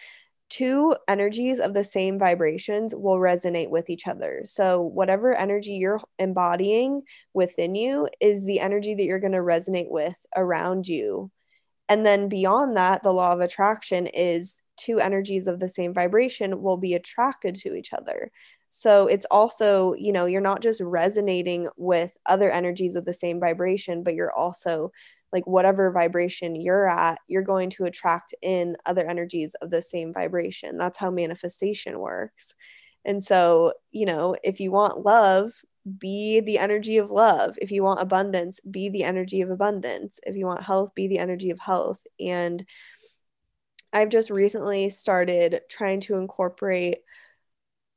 two 0.48 0.96
energies 1.06 1.60
of 1.60 1.74
the 1.74 1.84
same 1.84 2.18
vibrations 2.18 2.94
will 2.94 3.16
resonate 3.16 3.70
with 3.70 3.90
each 3.90 4.06
other. 4.06 4.42
So, 4.44 4.80
whatever 4.82 5.34
energy 5.34 5.72
you're 5.72 6.00
embodying 6.18 7.02
within 7.34 7.74
you 7.74 8.08
is 8.20 8.44
the 8.44 8.60
energy 8.60 8.94
that 8.94 9.04
you're 9.04 9.20
going 9.20 9.32
to 9.32 9.38
resonate 9.38 9.90
with 9.90 10.16
around 10.36 10.88
you. 10.88 11.30
And 11.88 12.04
then 12.04 12.28
beyond 12.28 12.76
that, 12.76 13.02
the 13.02 13.12
law 13.12 13.32
of 13.32 13.40
attraction 13.40 14.06
is 14.06 14.60
two 14.76 15.00
energies 15.00 15.46
of 15.46 15.60
the 15.60 15.68
same 15.68 15.92
vibration 15.92 16.62
will 16.62 16.76
be 16.76 16.94
attracted 16.94 17.54
to 17.56 17.74
each 17.74 17.92
other. 17.92 18.30
So 18.70 19.06
it's 19.06 19.26
also, 19.30 19.94
you 19.94 20.12
know, 20.12 20.26
you're 20.26 20.40
not 20.40 20.60
just 20.60 20.80
resonating 20.80 21.68
with 21.76 22.16
other 22.26 22.50
energies 22.50 22.94
of 22.94 23.04
the 23.04 23.14
same 23.14 23.40
vibration, 23.40 24.02
but 24.02 24.14
you're 24.14 24.32
also 24.32 24.92
like 25.32 25.46
whatever 25.46 25.90
vibration 25.90 26.56
you're 26.56 26.88
at, 26.88 27.18
you're 27.28 27.42
going 27.42 27.70
to 27.70 27.84
attract 27.84 28.34
in 28.42 28.76
other 28.86 29.06
energies 29.06 29.54
of 29.60 29.70
the 29.70 29.82
same 29.82 30.12
vibration. 30.12 30.78
That's 30.78 30.98
how 30.98 31.10
manifestation 31.10 31.98
works. 31.98 32.54
And 33.04 33.22
so, 33.22 33.74
you 33.90 34.06
know, 34.06 34.36
if 34.42 34.60
you 34.60 34.70
want 34.70 35.04
love, 35.04 35.52
be 35.98 36.40
the 36.40 36.58
energy 36.58 36.98
of 36.98 37.10
love. 37.10 37.56
If 37.60 37.70
you 37.70 37.82
want 37.82 38.00
abundance, 38.00 38.60
be 38.60 38.88
the 38.88 39.04
energy 39.04 39.40
of 39.40 39.50
abundance. 39.50 40.20
If 40.26 40.36
you 40.36 40.46
want 40.46 40.62
health, 40.62 40.94
be 40.94 41.08
the 41.08 41.18
energy 41.18 41.50
of 41.50 41.58
health. 41.58 42.00
And 42.20 42.66
I've 43.92 44.10
just 44.10 44.30
recently 44.30 44.90
started 44.90 45.60
trying 45.70 46.00
to 46.00 46.16
incorporate, 46.16 46.98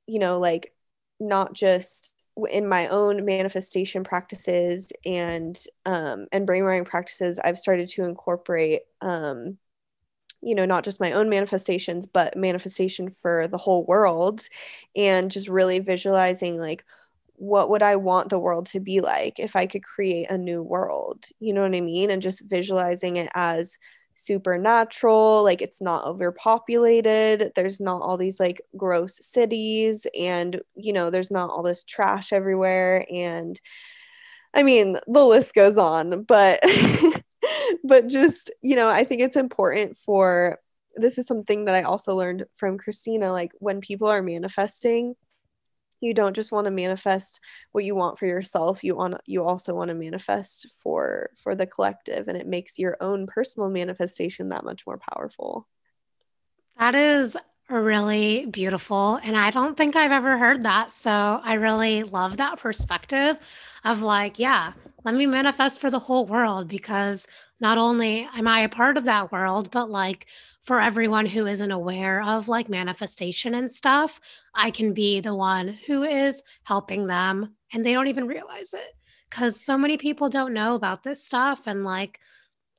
you 0.07 0.19
know, 0.19 0.39
like 0.39 0.73
not 1.19 1.53
just 1.53 2.13
in 2.49 2.67
my 2.67 2.87
own 2.87 3.25
manifestation 3.25 4.03
practices 4.03 4.91
and 5.05 5.57
um, 5.85 6.27
and 6.31 6.47
brainwiring 6.47 6.85
practices, 6.85 7.39
I've 7.43 7.59
started 7.59 7.89
to 7.89 8.03
incorporate, 8.05 8.81
um, 9.01 9.57
you 10.41 10.55
know, 10.55 10.65
not 10.65 10.83
just 10.83 10.99
my 10.99 11.11
own 11.13 11.29
manifestations, 11.29 12.07
but 12.07 12.37
manifestation 12.37 13.09
for 13.09 13.47
the 13.47 13.57
whole 13.57 13.85
world, 13.85 14.41
and 14.95 15.31
just 15.31 15.47
really 15.49 15.79
visualizing 15.79 16.57
like 16.57 16.83
what 17.35 17.69
would 17.71 17.81
I 17.81 17.95
want 17.95 18.29
the 18.29 18.39
world 18.39 18.67
to 18.67 18.79
be 18.79 19.01
like 19.01 19.39
if 19.39 19.55
I 19.55 19.65
could 19.65 19.83
create 19.83 20.29
a 20.29 20.37
new 20.37 20.61
world? 20.61 21.25
You 21.39 21.53
know 21.53 21.63
what 21.63 21.75
I 21.75 21.81
mean? 21.81 22.11
And 22.11 22.21
just 22.21 22.43
visualizing 22.47 23.17
it 23.17 23.29
as 23.33 23.77
supernatural, 24.13 25.43
like 25.43 25.61
it's 25.61 25.81
not 25.81 26.05
overpopulated, 26.05 27.51
there's 27.55 27.79
not 27.79 28.01
all 28.01 28.17
these 28.17 28.39
like 28.39 28.61
gross 28.77 29.25
cities, 29.25 30.07
and 30.17 30.61
you 30.75 30.93
know, 30.93 31.09
there's 31.09 31.31
not 31.31 31.49
all 31.49 31.63
this 31.63 31.83
trash 31.83 32.33
everywhere. 32.33 33.05
And 33.11 33.59
I 34.53 34.63
mean, 34.63 34.97
the 35.07 35.23
list 35.23 35.53
goes 35.53 35.77
on, 35.77 36.23
but 36.23 36.59
but 37.83 38.07
just, 38.07 38.51
you 38.61 38.75
know, 38.75 38.89
I 38.89 39.03
think 39.03 39.21
it's 39.21 39.37
important 39.37 39.97
for 39.97 40.59
this 40.95 41.17
is 41.17 41.25
something 41.25 41.65
that 41.65 41.75
I 41.75 41.83
also 41.83 42.15
learned 42.15 42.45
from 42.55 42.77
Christina 42.77 43.31
like 43.31 43.53
when 43.59 43.81
people 43.81 44.07
are 44.07 44.21
manifesting 44.21 45.15
you 46.01 46.13
don't 46.13 46.35
just 46.35 46.51
want 46.51 46.65
to 46.65 46.71
manifest 46.71 47.39
what 47.71 47.83
you 47.83 47.95
want 47.95 48.17
for 48.17 48.25
yourself 48.25 48.83
you 48.83 48.95
want 48.95 49.15
you 49.25 49.43
also 49.43 49.73
want 49.73 49.89
to 49.89 49.95
manifest 49.95 50.67
for 50.83 51.29
for 51.35 51.55
the 51.55 51.65
collective 51.67 52.27
and 52.27 52.37
it 52.37 52.47
makes 52.47 52.79
your 52.79 52.97
own 53.01 53.27
personal 53.27 53.69
manifestation 53.69 54.49
that 54.49 54.63
much 54.63 54.85
more 54.85 54.97
powerful. 54.97 55.67
That 56.77 56.95
is 56.95 57.37
really 57.79 58.45
beautiful 58.47 59.19
and 59.23 59.37
i 59.37 59.51
don't 59.51 59.77
think 59.77 59.95
i've 59.95 60.11
ever 60.11 60.37
heard 60.37 60.63
that 60.63 60.91
so 60.91 61.11
i 61.43 61.53
really 61.53 62.03
love 62.03 62.37
that 62.37 62.59
perspective 62.59 63.37
of 63.85 64.01
like 64.01 64.39
yeah 64.39 64.73
let 65.03 65.15
me 65.15 65.25
manifest 65.25 65.81
for 65.81 65.89
the 65.89 65.99
whole 65.99 66.25
world 66.25 66.67
because 66.67 67.27
not 67.59 67.77
only 67.77 68.27
am 68.35 68.47
I 68.47 68.61
a 68.61 68.69
part 68.69 68.97
of 68.97 69.05
that 69.05 69.31
world, 69.31 69.71
but 69.71 69.89
like 69.89 70.27
for 70.63 70.79
everyone 70.79 71.25
who 71.25 71.47
isn't 71.47 71.71
aware 71.71 72.21
of 72.21 72.47
like 72.47 72.69
manifestation 72.69 73.55
and 73.55 73.71
stuff, 73.71 74.19
I 74.53 74.69
can 74.69 74.93
be 74.93 75.19
the 75.19 75.33
one 75.33 75.69
who 75.87 76.03
is 76.03 76.43
helping 76.63 77.07
them 77.07 77.55
and 77.73 77.83
they 77.83 77.93
don't 77.93 78.07
even 78.07 78.27
realize 78.27 78.73
it 78.73 78.93
because 79.29 79.59
so 79.59 79.77
many 79.77 79.97
people 79.97 80.29
don't 80.29 80.53
know 80.53 80.75
about 80.75 81.03
this 81.03 81.23
stuff 81.23 81.65
and 81.65 81.83
like 81.83 82.19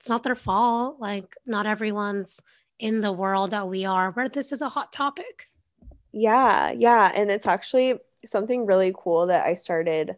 it's 0.02 0.08
not 0.08 0.24
their 0.24 0.34
fault. 0.34 0.98
Like, 0.98 1.36
not 1.46 1.64
everyone's 1.64 2.40
in 2.78 3.00
the 3.00 3.12
world 3.12 3.50
that 3.52 3.68
we 3.68 3.84
are 3.84 4.10
where 4.10 4.28
this 4.28 4.52
is 4.52 4.62
a 4.62 4.68
hot 4.68 4.92
topic. 4.92 5.48
Yeah, 6.12 6.72
yeah. 6.72 7.10
And 7.14 7.30
it's 7.30 7.46
actually 7.46 7.98
something 8.26 8.66
really 8.66 8.92
cool 8.96 9.26
that 9.26 9.46
I 9.46 9.54
started 9.54 10.16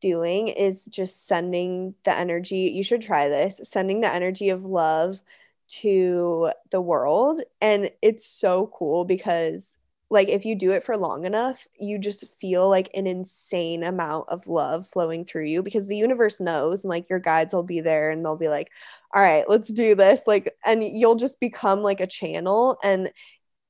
doing 0.00 0.48
is 0.48 0.84
just 0.86 1.26
sending 1.26 1.94
the 2.04 2.16
energy. 2.16 2.70
You 2.74 2.82
should 2.82 3.02
try 3.02 3.28
this, 3.28 3.60
sending 3.64 4.00
the 4.00 4.12
energy 4.12 4.50
of 4.50 4.64
love 4.64 5.22
to 5.68 6.50
the 6.70 6.80
world. 6.80 7.40
And 7.60 7.90
it's 8.02 8.26
so 8.26 8.70
cool 8.72 9.04
because, 9.04 9.76
like, 10.08 10.28
if 10.28 10.44
you 10.44 10.54
do 10.54 10.70
it 10.70 10.82
for 10.84 10.96
long 10.96 11.24
enough, 11.24 11.66
you 11.78 11.98
just 11.98 12.26
feel 12.40 12.68
like 12.68 12.90
an 12.94 13.06
insane 13.06 13.82
amount 13.82 14.28
of 14.28 14.46
love 14.46 14.86
flowing 14.86 15.24
through 15.24 15.46
you 15.46 15.62
because 15.62 15.88
the 15.88 15.96
universe 15.96 16.40
knows, 16.40 16.84
and 16.84 16.90
like, 16.90 17.10
your 17.10 17.18
guides 17.18 17.52
will 17.52 17.64
be 17.64 17.80
there 17.80 18.10
and 18.10 18.24
they'll 18.24 18.36
be 18.36 18.48
like, 18.48 18.70
all 19.12 19.22
right, 19.22 19.48
let's 19.48 19.72
do 19.72 19.94
this. 19.94 20.22
Like, 20.26 20.52
and 20.64 20.84
you'll 20.84 21.16
just 21.16 21.40
become 21.40 21.82
like 21.82 22.00
a 22.00 22.06
channel. 22.06 22.78
And 22.84 23.10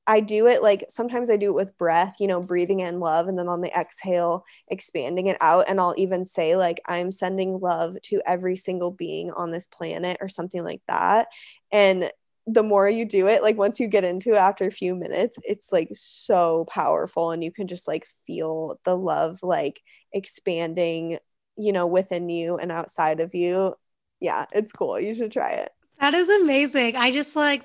I 0.09 0.21
do 0.21 0.47
it 0.47 0.63
like 0.63 0.85
sometimes 0.89 1.29
I 1.29 1.35
do 1.35 1.47
it 1.47 1.55
with 1.55 1.77
breath, 1.77 2.15
you 2.19 2.27
know, 2.27 2.41
breathing 2.41 2.79
in 2.79 3.01
love 3.01 3.27
and 3.27 3.37
then 3.37 3.49
on 3.49 3.61
the 3.61 3.77
exhale, 3.77 4.45
expanding 4.69 5.27
it 5.27 5.37
out. 5.41 5.65
And 5.67 5.81
I'll 5.81 5.95
even 5.97 6.23
say, 6.23 6.55
like, 6.55 6.79
I'm 6.85 7.11
sending 7.11 7.59
love 7.59 7.97
to 8.03 8.21
every 8.25 8.55
single 8.55 8.91
being 8.91 9.31
on 9.31 9.51
this 9.51 9.67
planet 9.67 10.17
or 10.21 10.29
something 10.29 10.63
like 10.63 10.81
that. 10.87 11.27
And 11.71 12.09
the 12.47 12.63
more 12.63 12.89
you 12.89 13.05
do 13.05 13.27
it, 13.27 13.43
like, 13.43 13.57
once 13.57 13.79
you 13.79 13.87
get 13.87 14.05
into 14.05 14.31
it 14.31 14.37
after 14.37 14.65
a 14.65 14.71
few 14.71 14.95
minutes, 14.95 15.37
it's 15.43 15.71
like 15.71 15.89
so 15.93 16.65
powerful. 16.69 17.31
And 17.31 17.43
you 17.43 17.51
can 17.51 17.67
just 17.67 17.87
like 17.87 18.07
feel 18.25 18.79
the 18.85 18.95
love 18.95 19.43
like 19.43 19.81
expanding, 20.13 21.19
you 21.57 21.73
know, 21.73 21.85
within 21.85 22.29
you 22.29 22.57
and 22.57 22.71
outside 22.71 23.19
of 23.19 23.35
you. 23.35 23.75
Yeah, 24.21 24.45
it's 24.53 24.71
cool. 24.71 24.99
You 24.99 25.13
should 25.13 25.31
try 25.31 25.51
it. 25.51 25.71
That 25.99 26.13
is 26.13 26.29
amazing. 26.29 26.95
I 26.95 27.11
just 27.11 27.35
like, 27.35 27.63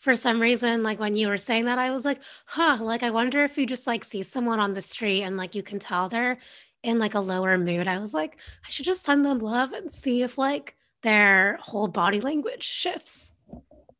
for 0.00 0.14
some 0.14 0.40
reason, 0.40 0.82
like 0.82 0.98
when 0.98 1.14
you 1.14 1.28
were 1.28 1.38
saying 1.38 1.66
that, 1.66 1.78
I 1.78 1.90
was 1.90 2.04
like, 2.04 2.20
huh, 2.44 2.78
like 2.80 3.02
I 3.02 3.10
wonder 3.10 3.44
if 3.44 3.56
you 3.56 3.66
just 3.66 3.86
like 3.86 4.04
see 4.04 4.22
someone 4.22 4.60
on 4.60 4.74
the 4.74 4.82
street 4.82 5.22
and 5.22 5.36
like 5.36 5.54
you 5.54 5.62
can 5.62 5.78
tell 5.78 6.08
they're 6.08 6.38
in 6.82 6.98
like 6.98 7.14
a 7.14 7.20
lower 7.20 7.56
mood. 7.56 7.88
I 7.88 7.98
was 7.98 8.12
like, 8.12 8.38
I 8.66 8.70
should 8.70 8.84
just 8.84 9.02
send 9.02 9.24
them 9.24 9.38
love 9.38 9.72
and 9.72 9.90
see 9.90 10.22
if 10.22 10.36
like 10.36 10.74
their 11.02 11.58
whole 11.62 11.88
body 11.88 12.20
language 12.20 12.64
shifts. 12.64 13.32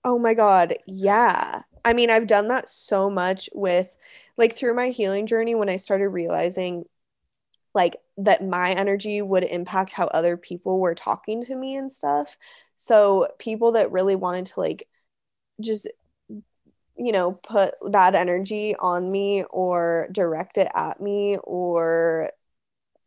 Oh 0.05 0.19
my 0.19 0.35
God. 0.35 0.75
Yeah. 0.87 1.63
I 1.85 1.93
mean, 1.93 2.11
I've 2.11 2.27
done 2.27 2.49
that 2.49 2.69
so 2.69 3.11
much 3.11 3.49
with 3.55 3.95
like 4.37 4.55
through 4.57 4.75
my 4.75 4.89
healing 4.91 5.27
journey 5.27 5.55
when 5.55 5.69
I 5.69 5.77
started 5.77 6.09
realizing 6.09 6.85
like 7.75 7.97
that 8.19 8.45
my 8.45 8.73
energy 8.73 9.23
would 9.23 9.45
impact 9.45 9.93
how 9.93 10.07
other 10.09 10.37
people 10.37 10.81
were 10.81 10.95
talking 10.95 11.45
to 11.47 11.57
me 11.57 11.77
and 11.77 11.93
stuff. 11.93 12.39
So 12.77 13.29
people 13.39 13.73
that 13.73 13.93
really 13.93 14.17
wanted 14.17 14.47
to 14.49 14.61
like 14.61 14.89
just 15.61 15.89
you 16.97 17.13
know 17.13 17.33
put 17.43 17.75
bad 17.91 18.15
energy 18.15 18.75
on 18.79 19.11
me 19.11 19.45
or 19.51 20.09
direct 20.13 20.59
it 20.59 20.69
at 20.75 21.01
me 21.01 21.37
or 21.43 22.31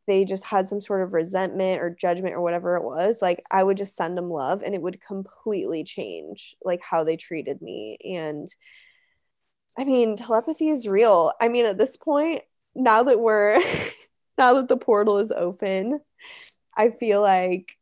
they 0.07 0.25
just 0.25 0.45
had 0.45 0.67
some 0.67 0.81
sort 0.81 1.03
of 1.03 1.13
resentment 1.13 1.81
or 1.81 1.89
judgment 1.89 2.33
or 2.33 2.41
whatever 2.41 2.75
it 2.77 2.83
was 2.83 3.21
like 3.21 3.43
i 3.51 3.63
would 3.63 3.77
just 3.77 3.95
send 3.95 4.17
them 4.17 4.29
love 4.29 4.61
and 4.63 4.73
it 4.73 4.81
would 4.81 5.01
completely 5.01 5.83
change 5.83 6.55
like 6.63 6.81
how 6.81 7.03
they 7.03 7.17
treated 7.17 7.61
me 7.61 7.97
and 8.03 8.47
i 9.77 9.83
mean 9.83 10.15
telepathy 10.15 10.69
is 10.69 10.87
real 10.87 11.33
i 11.39 11.47
mean 11.47 11.65
at 11.65 11.77
this 11.77 11.97
point 11.97 12.41
now 12.75 13.03
that 13.03 13.19
we're 13.19 13.61
now 14.37 14.53
that 14.53 14.67
the 14.67 14.77
portal 14.77 15.17
is 15.19 15.31
open 15.31 15.99
i 16.75 16.89
feel 16.89 17.21
like 17.21 17.77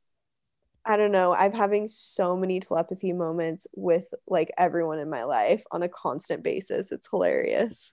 I 0.87 0.97
don't 0.97 1.11
know. 1.11 1.33
I'm 1.33 1.53
having 1.53 1.87
so 1.87 2.37
many 2.37 2.59
telepathy 2.59 3.11
moments 3.11 3.65
with 3.75 4.13
like 4.27 4.51
everyone 4.55 4.99
in 4.99 5.09
my 5.09 5.23
life 5.23 5.63
on 5.71 5.81
a 5.81 5.89
constant 5.89 6.43
basis. 6.43 6.91
It's 6.91 7.09
hilarious. 7.09 7.91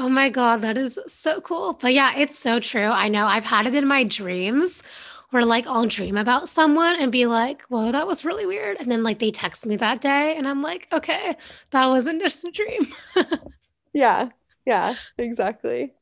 Oh 0.00 0.08
my 0.08 0.28
God, 0.28 0.62
that 0.62 0.78
is 0.78 0.98
so 1.08 1.40
cool. 1.40 1.72
But 1.72 1.92
yeah, 1.92 2.16
it's 2.16 2.38
so 2.38 2.60
true. 2.60 2.84
I 2.84 3.08
know 3.08 3.26
I've 3.26 3.44
had 3.44 3.66
it 3.66 3.74
in 3.74 3.86
my 3.86 4.04
dreams 4.04 4.84
where 5.30 5.44
like 5.44 5.66
I'll 5.66 5.86
dream 5.86 6.16
about 6.16 6.48
someone 6.48 6.94
and 7.00 7.10
be 7.10 7.26
like, 7.26 7.62
whoa, 7.64 7.90
that 7.90 8.06
was 8.06 8.24
really 8.24 8.46
weird. 8.46 8.76
And 8.78 8.90
then 8.90 9.02
like 9.02 9.18
they 9.18 9.32
text 9.32 9.66
me 9.66 9.76
that 9.76 10.00
day 10.00 10.36
and 10.36 10.46
I'm 10.46 10.62
like, 10.62 10.86
okay, 10.92 11.36
that 11.70 11.86
wasn't 11.88 12.22
just 12.22 12.44
a 12.44 12.50
dream. 12.52 12.94
yeah. 13.92 14.30
Yeah, 14.64 14.94
exactly. 15.18 15.94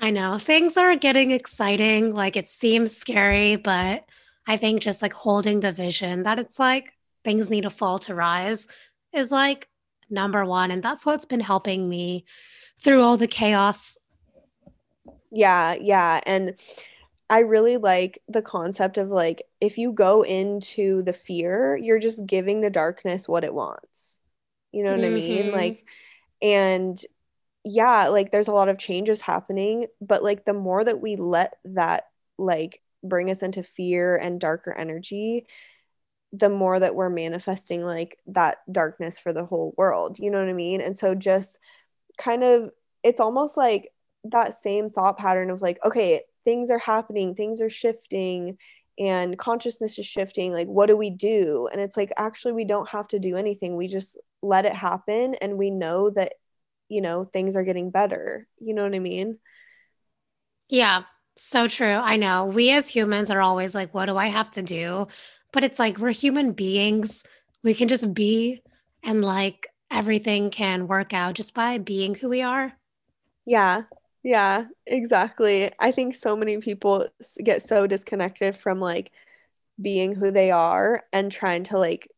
I 0.00 0.10
know 0.10 0.38
things 0.38 0.76
are 0.76 0.96
getting 0.96 1.30
exciting. 1.30 2.14
Like 2.14 2.36
it 2.36 2.48
seems 2.48 2.96
scary, 2.96 3.56
but 3.56 4.04
I 4.46 4.56
think 4.56 4.80
just 4.80 5.02
like 5.02 5.12
holding 5.12 5.60
the 5.60 5.72
vision 5.72 6.22
that 6.22 6.38
it's 6.38 6.58
like 6.58 6.92
things 7.22 7.50
need 7.50 7.62
to 7.62 7.70
fall 7.70 7.98
to 8.00 8.14
rise 8.14 8.66
is 9.12 9.30
like 9.30 9.68
number 10.08 10.44
one. 10.44 10.70
And 10.70 10.82
that's 10.82 11.04
what's 11.04 11.26
been 11.26 11.40
helping 11.40 11.88
me 11.88 12.24
through 12.82 13.02
all 13.02 13.16
the 13.16 13.26
chaos. 13.26 13.96
Yeah, 15.30 15.74
yeah. 15.74 16.20
And 16.26 16.58
I 17.30 17.40
really 17.40 17.78
like 17.78 18.20
the 18.28 18.42
concept 18.42 18.98
of 18.98 19.08
like 19.08 19.42
if 19.60 19.78
you 19.78 19.92
go 19.92 20.22
into 20.22 21.02
the 21.02 21.12
fear, 21.12 21.76
you're 21.76 21.98
just 21.98 22.26
giving 22.26 22.60
the 22.60 22.70
darkness 22.70 23.28
what 23.28 23.44
it 23.44 23.54
wants. 23.54 24.20
You 24.72 24.84
know 24.84 24.90
what 24.90 25.00
mm-hmm. 25.00 25.14
I 25.14 25.18
mean? 25.18 25.42
Mm-hmm. 25.44 25.54
Like, 25.54 25.86
and 26.42 27.02
yeah, 27.64 28.08
like 28.08 28.30
there's 28.30 28.48
a 28.48 28.52
lot 28.52 28.68
of 28.68 28.78
changes 28.78 29.20
happening, 29.20 29.86
but 30.00 30.22
like 30.22 30.44
the 30.44 30.52
more 30.52 30.84
that 30.84 31.00
we 31.00 31.16
let 31.16 31.56
that 31.64 32.04
like 32.38 32.82
bring 33.02 33.30
us 33.30 33.42
into 33.42 33.62
fear 33.62 34.16
and 34.16 34.40
darker 34.40 34.72
energy 34.72 35.46
the 36.34 36.48
more 36.48 36.80
that 36.80 36.94
we're 36.94 37.10
manifesting 37.10 37.82
like 37.82 38.18
that 38.26 38.58
darkness 38.70 39.18
for 39.18 39.32
the 39.32 39.44
whole 39.44 39.74
world 39.76 40.18
you 40.18 40.30
know 40.30 40.38
what 40.38 40.48
i 40.48 40.52
mean 40.54 40.80
and 40.80 40.96
so 40.96 41.14
just 41.14 41.58
kind 42.18 42.44
of 42.44 42.70
it's 43.02 43.20
almost 43.20 43.56
like 43.56 43.90
that 44.24 44.54
same 44.54 44.90
thought 44.90 45.18
pattern 45.18 45.50
of 45.50 45.62
like 45.62 45.78
okay 45.84 46.22
things 46.44 46.70
are 46.70 46.78
happening 46.78 47.34
things 47.34 47.60
are 47.60 47.70
shifting 47.70 48.56
and 48.98 49.38
consciousness 49.38 49.98
is 49.98 50.06
shifting 50.06 50.52
like 50.52 50.68
what 50.68 50.86
do 50.86 50.96
we 50.96 51.10
do 51.10 51.68
and 51.72 51.80
it's 51.80 51.96
like 51.96 52.12
actually 52.16 52.52
we 52.52 52.64
don't 52.64 52.88
have 52.88 53.08
to 53.08 53.18
do 53.18 53.36
anything 53.36 53.76
we 53.76 53.88
just 53.88 54.18
let 54.42 54.64
it 54.64 54.74
happen 54.74 55.34
and 55.36 55.56
we 55.56 55.70
know 55.70 56.10
that 56.10 56.34
you 56.88 57.00
know 57.00 57.24
things 57.24 57.56
are 57.56 57.64
getting 57.64 57.90
better 57.90 58.46
you 58.58 58.74
know 58.74 58.82
what 58.82 58.94
i 58.94 58.98
mean 58.98 59.38
yeah 60.68 61.02
so 61.36 61.66
true. 61.66 61.86
I 61.86 62.16
know. 62.16 62.46
We 62.46 62.70
as 62.70 62.88
humans 62.88 63.30
are 63.30 63.40
always 63.40 63.74
like, 63.74 63.94
what 63.94 64.06
do 64.06 64.16
I 64.16 64.26
have 64.26 64.50
to 64.50 64.62
do? 64.62 65.06
But 65.52 65.64
it's 65.64 65.78
like 65.78 65.98
we're 65.98 66.12
human 66.12 66.52
beings. 66.52 67.24
We 67.62 67.74
can 67.74 67.88
just 67.88 68.12
be 68.12 68.62
and 69.02 69.24
like 69.24 69.68
everything 69.92 70.50
can 70.50 70.88
work 70.88 71.12
out 71.12 71.34
just 71.34 71.54
by 71.54 71.78
being 71.78 72.14
who 72.14 72.28
we 72.28 72.42
are. 72.42 72.72
Yeah. 73.44 73.84
Yeah, 74.22 74.66
exactly. 74.86 75.72
I 75.80 75.90
think 75.90 76.14
so 76.14 76.36
many 76.36 76.58
people 76.58 77.08
get 77.42 77.62
so 77.62 77.86
disconnected 77.88 78.56
from 78.56 78.80
like 78.80 79.10
being 79.80 80.14
who 80.14 80.30
they 80.30 80.50
are 80.50 81.04
and 81.12 81.32
trying 81.32 81.64
to 81.64 81.78
like 81.78 82.08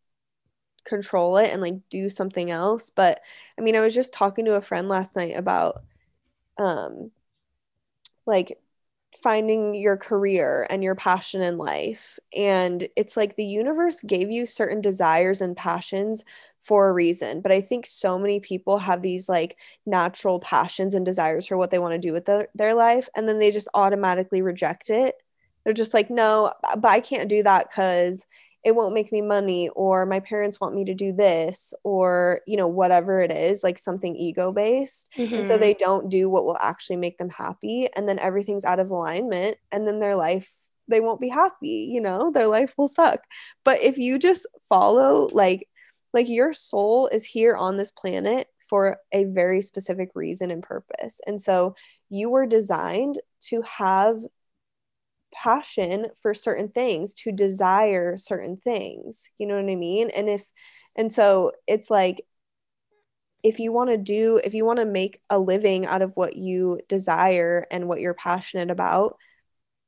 control 0.85 1.39
it 1.39 1.51
and 1.53 1.62
like 1.62 1.77
do 1.91 2.09
something 2.09 2.51
else. 2.51 2.91
But 2.91 3.20
I 3.59 3.62
mean, 3.62 3.77
I 3.77 3.81
was 3.81 3.95
just 3.95 4.12
talking 4.12 4.45
to 4.47 4.55
a 4.55 4.61
friend 4.62 4.89
last 4.89 5.16
night 5.16 5.37
about 5.37 5.83
um 6.59 7.11
like 8.27 8.59
finding 9.22 9.75
your 9.75 9.97
career 9.97 10.66
and 10.70 10.83
your 10.83 10.95
passion 10.95 11.41
in 11.43 11.57
life. 11.59 12.18
And 12.37 12.89
it's 12.97 13.16
like 13.16 13.37
the 13.37 13.45
universe 13.45 14.01
gave 14.07 14.31
you 14.31 14.47
certain 14.47 14.81
desires 14.81 15.41
and 15.41 15.57
passions 15.57 16.25
for 16.65 16.89
a 16.89 16.93
reason. 16.93 17.43
But 17.43 17.53
I 17.53 17.61
think 17.61 17.87
so 17.87 18.19
many 18.19 18.41
people 18.41 18.79
have 18.79 19.03
these 19.03 19.29
like 19.29 19.59
natural 19.85 20.41
passions 20.41 20.95
and 20.95 21.05
desires 21.05 21.47
for 21.47 21.59
what 21.59 21.71
they 21.71 21.79
want 21.79 21.93
to 21.93 21.99
do 21.99 22.12
with 22.12 22.25
the, 22.25 22.49
their 22.55 22.75
life. 22.75 23.09
And 23.15 23.29
then 23.29 23.39
they 23.39 23.51
just 23.51 23.69
automatically 23.75 24.41
reject 24.41 24.89
it. 24.89 25.15
They're 25.62 25.75
just 25.75 25.95
like, 25.95 26.11
no, 26.11 26.53
but 26.79 26.89
I 26.89 27.01
can't 27.01 27.29
do 27.29 27.43
that 27.43 27.69
because 27.69 28.25
it 28.65 28.75
won't 28.75 28.95
make 28.95 29.12
me 29.12 29.21
money 29.21 29.69
or 29.77 30.07
my 30.07 30.21
parents 30.21 30.59
want 30.59 30.75
me 30.75 30.87
to 30.87 30.95
do 30.95 31.12
this 31.12 31.75
or 31.85 32.41
you 32.47 32.57
know 32.57 32.67
whatever 32.67 33.19
it 33.19 33.31
is 33.31 33.62
like 33.62 33.79
something 33.79 34.17
ego 34.17 34.53
based 34.53 35.12
mm-hmm. 35.19 35.47
so 35.47 35.59
they 35.59 35.75
don't 35.75 36.09
do 36.09 36.31
what 36.31 36.47
will 36.47 36.57
actually 36.61 36.97
make 36.97 37.19
them 37.19 37.29
happy 37.29 37.89
and 37.95 38.09
then 38.09 38.19
everything's 38.19 38.65
out 38.65 38.81
of 38.81 38.91
alignment 38.91 39.59
and 39.71 39.87
then 39.87 39.99
their 39.99 40.17
life 40.17 40.55
they 40.89 41.01
won't 41.01 41.21
be 41.21 41.29
happy 41.29 41.91
you 41.93 42.01
know 42.01 42.31
their 42.31 42.49
life 42.49 42.73
will 42.79 42.89
suck 42.89 43.25
but 43.65 43.79
if 43.81 43.99
you 43.99 44.19
just 44.19 44.47
follow 44.67 45.29
like 45.33 45.69
like 46.15 46.29
your 46.29 46.53
soul 46.53 47.09
is 47.09 47.25
here 47.25 47.57
on 47.57 47.77
this 47.77 47.91
planet 47.91 48.49
for 48.69 48.99
a 49.12 49.25
very 49.25 49.61
specific 49.61 50.11
reason 50.15 50.51
and 50.51 50.62
purpose. 50.62 51.21
And 51.27 51.41
so 51.41 51.75
you 52.09 52.31
were 52.31 52.47
designed 52.47 53.19
to 53.49 53.62
have 53.62 54.21
passion 55.35 56.07
for 56.23 56.33
certain 56.33 56.69
things 56.69 57.12
to 57.12 57.33
desire 57.33 58.17
certain 58.17 58.57
things 58.57 59.29
you 59.37 59.49
know 59.49 59.57
what 59.57 59.69
i 59.69 59.75
mean? 59.75 60.09
And 60.11 60.29
if 60.29 60.49
and 60.95 61.12
so 61.12 61.51
it's 61.67 61.91
like 61.91 62.25
if 63.43 63.59
you 63.59 63.73
want 63.73 63.91
to 63.91 63.99
do 63.99 64.41
if 64.45 64.55
you 64.55 64.65
want 64.65 64.79
to 64.79 64.85
make 64.85 65.21
a 65.31 65.39
living 65.39 65.87
out 65.87 66.03
of 66.03 66.17
what 66.17 66.37
you 66.37 66.79
desire 66.89 67.67
and 67.71 67.89
what 67.89 68.01
you're 68.01 68.15
passionate 68.15 68.71
about 68.71 69.19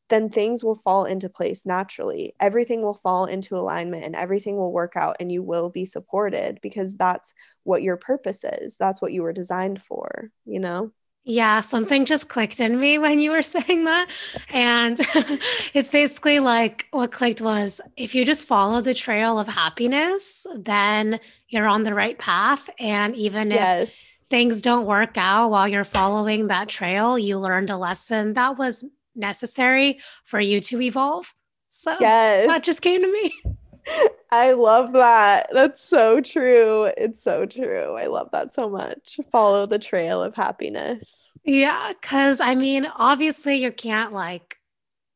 then 0.08 0.28
things 0.28 0.62
will 0.62 0.76
fall 0.76 1.04
into 1.04 1.28
place 1.28 1.66
naturally 1.66 2.34
everything 2.40 2.82
will 2.82 2.94
fall 2.94 3.24
into 3.24 3.54
alignment 3.54 4.04
and 4.04 4.16
everything 4.16 4.56
will 4.56 4.72
work 4.72 4.96
out 4.96 5.16
and 5.20 5.30
you 5.30 5.42
will 5.42 5.70
be 5.70 5.84
supported 5.84 6.58
because 6.62 6.96
that's 6.96 7.32
what 7.64 7.82
your 7.82 7.96
purpose 7.96 8.44
is 8.44 8.76
that's 8.76 9.00
what 9.02 9.12
you 9.12 9.22
were 9.22 9.32
designed 9.32 9.82
for 9.82 10.30
you 10.44 10.60
know 10.60 10.92
yeah, 11.28 11.60
something 11.60 12.04
just 12.04 12.28
clicked 12.28 12.60
in 12.60 12.78
me 12.78 12.98
when 12.98 13.18
you 13.18 13.32
were 13.32 13.42
saying 13.42 13.84
that. 13.84 14.08
And 14.50 14.98
it's 15.74 15.90
basically 15.90 16.38
like 16.38 16.86
what 16.92 17.10
clicked 17.10 17.42
was 17.42 17.80
if 17.96 18.14
you 18.14 18.24
just 18.24 18.46
follow 18.46 18.80
the 18.80 18.94
trail 18.94 19.38
of 19.38 19.48
happiness, 19.48 20.46
then 20.56 21.18
you're 21.48 21.66
on 21.66 21.82
the 21.82 21.94
right 21.94 22.16
path. 22.16 22.70
And 22.78 23.16
even 23.16 23.50
yes. 23.50 24.22
if 24.22 24.28
things 24.28 24.62
don't 24.62 24.86
work 24.86 25.16
out 25.16 25.50
while 25.50 25.66
you're 25.66 25.82
following 25.82 26.46
that 26.46 26.68
trail, 26.68 27.18
you 27.18 27.38
learned 27.38 27.70
a 27.70 27.76
lesson 27.76 28.34
that 28.34 28.56
was 28.56 28.84
necessary 29.16 30.00
for 30.24 30.40
you 30.40 30.60
to 30.62 30.80
evolve. 30.80 31.34
So 31.70 31.96
yes. 32.00 32.46
that 32.46 32.62
just 32.64 32.82
came 32.82 33.02
to 33.02 33.12
me. 33.12 33.32
I 34.30 34.52
love 34.52 34.92
that. 34.92 35.48
That's 35.52 35.80
so 35.80 36.20
true. 36.20 36.90
It's 36.96 37.22
so 37.22 37.46
true. 37.46 37.96
I 37.98 38.06
love 38.06 38.30
that 38.32 38.52
so 38.52 38.68
much. 38.68 39.20
Follow 39.30 39.66
the 39.66 39.78
trail 39.78 40.22
of 40.22 40.34
happiness. 40.34 41.34
Yeah. 41.44 41.92
Cause 42.02 42.40
I 42.40 42.54
mean, 42.54 42.86
obviously, 42.96 43.56
you 43.56 43.70
can't 43.72 44.12
like 44.12 44.58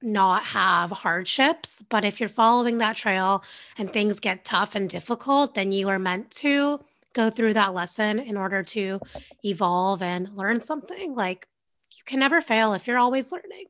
not 0.03 0.45
have 0.45 0.91
hardships, 0.91 1.83
but 1.89 2.05
if 2.05 2.21
you're 2.21 2.29
following 2.29 2.79
that 2.79 2.97
trail 2.97 3.45
and 3.77 3.93
things 3.93 4.21
get 4.21 4.45
tough 4.45 4.75
and 4.75 4.89
difficult, 4.89 5.55
then 5.55 5.73
you 5.73 5.89
are 5.89 5.99
meant 5.99 6.31
to 6.31 6.81
go 7.13 7.29
through 7.29 7.55
that 7.55 7.75
lesson 7.75 8.19
in 8.19 8.37
order 8.37 8.63
to 8.63 9.01
evolve 9.45 10.03
and 10.03 10.37
learn 10.37 10.61
something. 10.61 11.15
Like, 11.15 11.49
you 11.91 12.05
can 12.05 12.21
never 12.21 12.41
fail 12.41 12.73
if 12.75 12.87
you're 12.87 12.99
always 12.99 13.33
learning. 13.33 13.67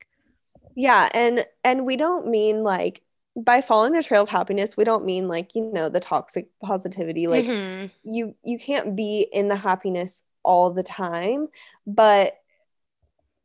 Yeah. 0.75 1.09
And, 1.14 1.45
and 1.64 1.85
we 1.85 1.97
don't 1.97 2.29
mean 2.29 2.62
like, 2.62 3.03
by 3.37 3.61
following 3.61 3.93
the 3.93 4.03
trail 4.03 4.23
of 4.23 4.29
happiness 4.29 4.77
we 4.77 4.85
don't 4.85 5.05
mean 5.05 5.29
like 5.29 5.55
you 5.55 5.64
know 5.73 5.89
the 5.89 6.01
toxic 6.01 6.49
positivity 6.62 7.27
like 7.27 7.45
mm-hmm. 7.45 7.87
you 8.03 8.35
you 8.45 8.59
can't 8.59 8.97
be 8.97 9.27
in 9.33 9.49
the 9.49 9.57
happiness 9.57 10.25
all 10.43 10.71
the 10.71 10.83
time 10.83 11.47
but 11.87 12.35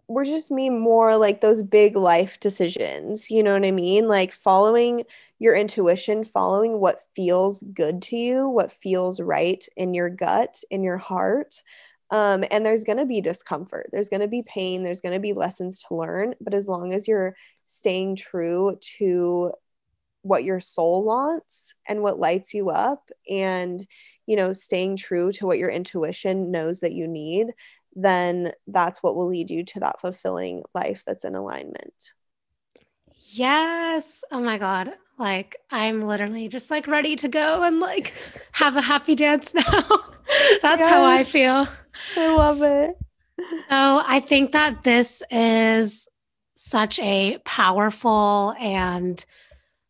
we're 0.07 0.25
just 0.25 0.51
mean 0.51 0.79
more 0.79 1.17
like 1.17 1.41
those 1.41 1.63
big 1.63 1.95
life 1.95 2.39
decisions 2.39 3.29
you 3.29 3.43
know 3.43 3.53
what 3.53 3.65
i 3.65 3.71
mean 3.71 4.07
like 4.07 4.31
following 4.31 5.03
your 5.39 5.55
intuition 5.55 6.23
following 6.23 6.79
what 6.79 7.01
feels 7.15 7.63
good 7.73 8.01
to 8.01 8.15
you 8.15 8.47
what 8.47 8.71
feels 8.71 9.19
right 9.19 9.67
in 9.75 9.93
your 9.93 10.09
gut 10.09 10.63
in 10.69 10.83
your 10.83 10.97
heart 10.97 11.63
um, 12.11 12.43
and 12.51 12.65
there's 12.65 12.83
going 12.83 12.97
to 12.97 13.05
be 13.05 13.21
discomfort 13.21 13.89
there's 13.91 14.09
going 14.09 14.21
to 14.21 14.27
be 14.27 14.43
pain 14.47 14.83
there's 14.83 15.01
going 15.01 15.13
to 15.13 15.19
be 15.19 15.33
lessons 15.33 15.79
to 15.79 15.95
learn 15.95 16.33
but 16.41 16.53
as 16.53 16.67
long 16.67 16.93
as 16.93 17.07
you're 17.07 17.35
staying 17.65 18.15
true 18.15 18.77
to 18.97 19.51
what 20.21 20.43
your 20.43 20.59
soul 20.59 21.03
wants 21.03 21.75
and 21.87 22.01
what 22.01 22.19
lights 22.19 22.53
you 22.53 22.69
up 22.69 23.09
and 23.29 23.85
you 24.25 24.35
know 24.35 24.53
staying 24.53 24.97
true 24.97 25.31
to 25.31 25.45
what 25.45 25.59
your 25.59 25.69
intuition 25.69 26.51
knows 26.51 26.79
that 26.79 26.93
you 26.93 27.07
need 27.07 27.53
then 27.95 28.51
that's 28.67 29.01
what 29.01 29.15
will 29.15 29.27
lead 29.27 29.49
you 29.49 29.63
to 29.63 29.79
that 29.79 30.01
fulfilling 30.01 30.63
life 30.73 31.03
that's 31.05 31.23
in 31.23 31.33
alignment. 31.33 32.13
Yes. 33.31 34.23
Oh 34.31 34.41
my 34.41 34.57
god 34.57 34.93
like 35.17 35.55
i'm 35.71 36.01
literally 36.01 36.47
just 36.47 36.69
like 36.69 36.87
ready 36.87 37.15
to 37.15 37.27
go 37.27 37.63
and 37.63 37.79
like 37.79 38.13
have 38.51 38.75
a 38.75 38.81
happy 38.81 39.15
dance 39.15 39.53
now. 39.53 39.63
That's 40.61 40.81
yes. 40.81 40.89
how 40.89 41.05
i 41.05 41.23
feel. 41.23 41.67
I 42.17 42.35
love 42.35 42.61
it. 42.61 42.97
So 43.37 44.01
i 44.05 44.19
think 44.19 44.51
that 44.51 44.83
this 44.83 45.23
is 45.31 46.07
such 46.55 46.99
a 46.99 47.37
powerful 47.45 48.55
and 48.59 49.23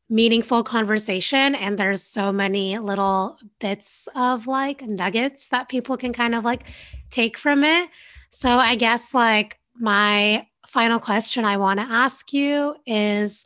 meaningful 0.10 0.64
conversation 0.64 1.56
and 1.56 1.78
there's 1.78 2.04
so 2.04 2.32
many 2.32 2.78
little 2.78 3.38
bits 3.60 4.08
of 4.16 4.46
like 4.46 4.84
nuggets 4.84 5.50
that 5.50 5.68
people 5.68 5.98
can 5.98 6.14
kind 6.14 6.36
of 6.36 6.44
like 6.44 6.64
take 7.10 7.38
from 7.38 7.64
it. 7.64 7.90
So 8.30 8.50
i 8.50 8.76
guess 8.76 9.14
like 9.14 9.60
my 9.78 10.46
final 10.68 11.00
question 11.00 11.46
i 11.46 11.58
want 11.58 11.80
to 11.80 11.86
ask 11.86 12.34
you 12.34 12.76
is 12.86 13.46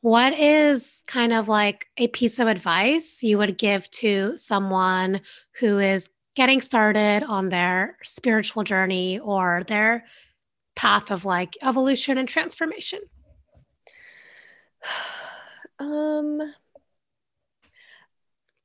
what 0.00 0.38
is 0.38 1.02
kind 1.06 1.32
of 1.32 1.48
like 1.48 1.88
a 1.96 2.08
piece 2.08 2.38
of 2.38 2.46
advice 2.46 3.22
you 3.22 3.38
would 3.38 3.58
give 3.58 3.90
to 3.90 4.36
someone 4.36 5.20
who 5.58 5.78
is 5.78 6.10
getting 6.36 6.60
started 6.60 7.24
on 7.24 7.48
their 7.48 7.96
spiritual 8.04 8.62
journey 8.62 9.18
or 9.18 9.64
their 9.66 10.04
path 10.76 11.10
of 11.10 11.24
like 11.24 11.56
evolution 11.62 12.18
and 12.18 12.28
transformation? 12.28 13.00
Um, 15.80 16.42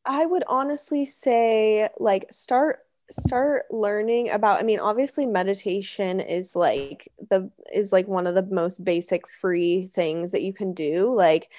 I 0.03 0.25
would 0.25 0.43
honestly 0.47 1.05
say 1.05 1.89
like 1.99 2.25
start 2.31 2.79
start 3.13 3.65
learning 3.69 4.29
about 4.29 4.59
i 4.59 4.63
mean 4.63 4.79
obviously 4.79 5.25
meditation 5.25 6.19
is 6.19 6.55
like 6.55 7.07
the 7.29 7.49
is 7.73 7.91
like 7.91 8.07
one 8.07 8.27
of 8.27 8.35
the 8.35 8.45
most 8.47 8.83
basic 8.83 9.29
free 9.29 9.87
things 9.93 10.31
that 10.31 10.41
you 10.41 10.53
can 10.53 10.73
do 10.73 11.13
like 11.13 11.49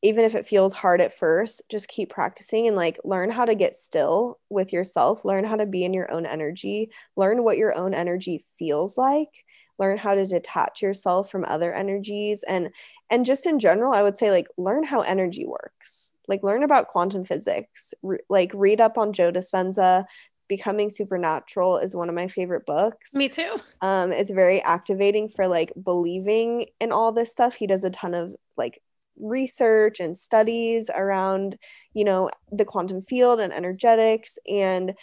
even 0.00 0.24
if 0.24 0.36
it 0.36 0.46
feels 0.46 0.72
hard 0.74 1.00
at 1.00 1.12
first 1.12 1.62
just 1.68 1.88
keep 1.88 2.10
practicing 2.10 2.68
and 2.68 2.76
like 2.76 2.98
learn 3.04 3.30
how 3.30 3.44
to 3.44 3.54
get 3.54 3.74
still 3.74 4.38
with 4.48 4.72
yourself 4.72 5.24
learn 5.24 5.44
how 5.44 5.56
to 5.56 5.66
be 5.66 5.84
in 5.84 5.92
your 5.92 6.10
own 6.12 6.24
energy 6.24 6.90
learn 7.16 7.42
what 7.42 7.58
your 7.58 7.74
own 7.74 7.92
energy 7.94 8.44
feels 8.58 8.96
like 8.96 9.44
learn 9.78 9.96
how 9.96 10.14
to 10.14 10.26
detach 10.26 10.82
yourself 10.82 11.30
from 11.30 11.44
other 11.44 11.72
energies 11.72 12.42
and 12.44 12.70
and 13.10 13.26
just 13.26 13.46
in 13.46 13.58
general 13.58 13.92
i 13.92 14.02
would 14.02 14.16
say 14.16 14.30
like 14.30 14.46
learn 14.56 14.84
how 14.84 15.00
energy 15.00 15.46
works 15.46 16.12
like 16.28 16.42
learn 16.42 16.62
about 16.62 16.88
quantum 16.88 17.24
physics 17.24 17.94
Re- 18.02 18.18
like 18.28 18.52
read 18.54 18.80
up 18.80 18.98
on 18.98 19.12
joe 19.12 19.32
dispenza 19.32 20.04
becoming 20.48 20.90
supernatural 20.90 21.78
is 21.78 21.94
one 21.94 22.08
of 22.08 22.14
my 22.14 22.28
favorite 22.28 22.66
books. 22.66 23.14
Me 23.14 23.28
too. 23.28 23.56
Um 23.80 24.12
it's 24.12 24.30
very 24.30 24.62
activating 24.62 25.28
for 25.28 25.46
like 25.46 25.72
believing 25.82 26.66
in 26.80 26.92
all 26.92 27.12
this 27.12 27.30
stuff. 27.30 27.54
He 27.54 27.66
does 27.66 27.84
a 27.84 27.90
ton 27.90 28.14
of 28.14 28.34
like 28.56 28.80
research 29.20 30.00
and 30.00 30.16
studies 30.16 30.90
around 30.94 31.58
you 31.92 32.04
know 32.04 32.30
the 32.52 32.64
quantum 32.64 33.00
field 33.00 33.40
and 33.40 33.52
energetics. 33.52 34.38
And 34.48 34.94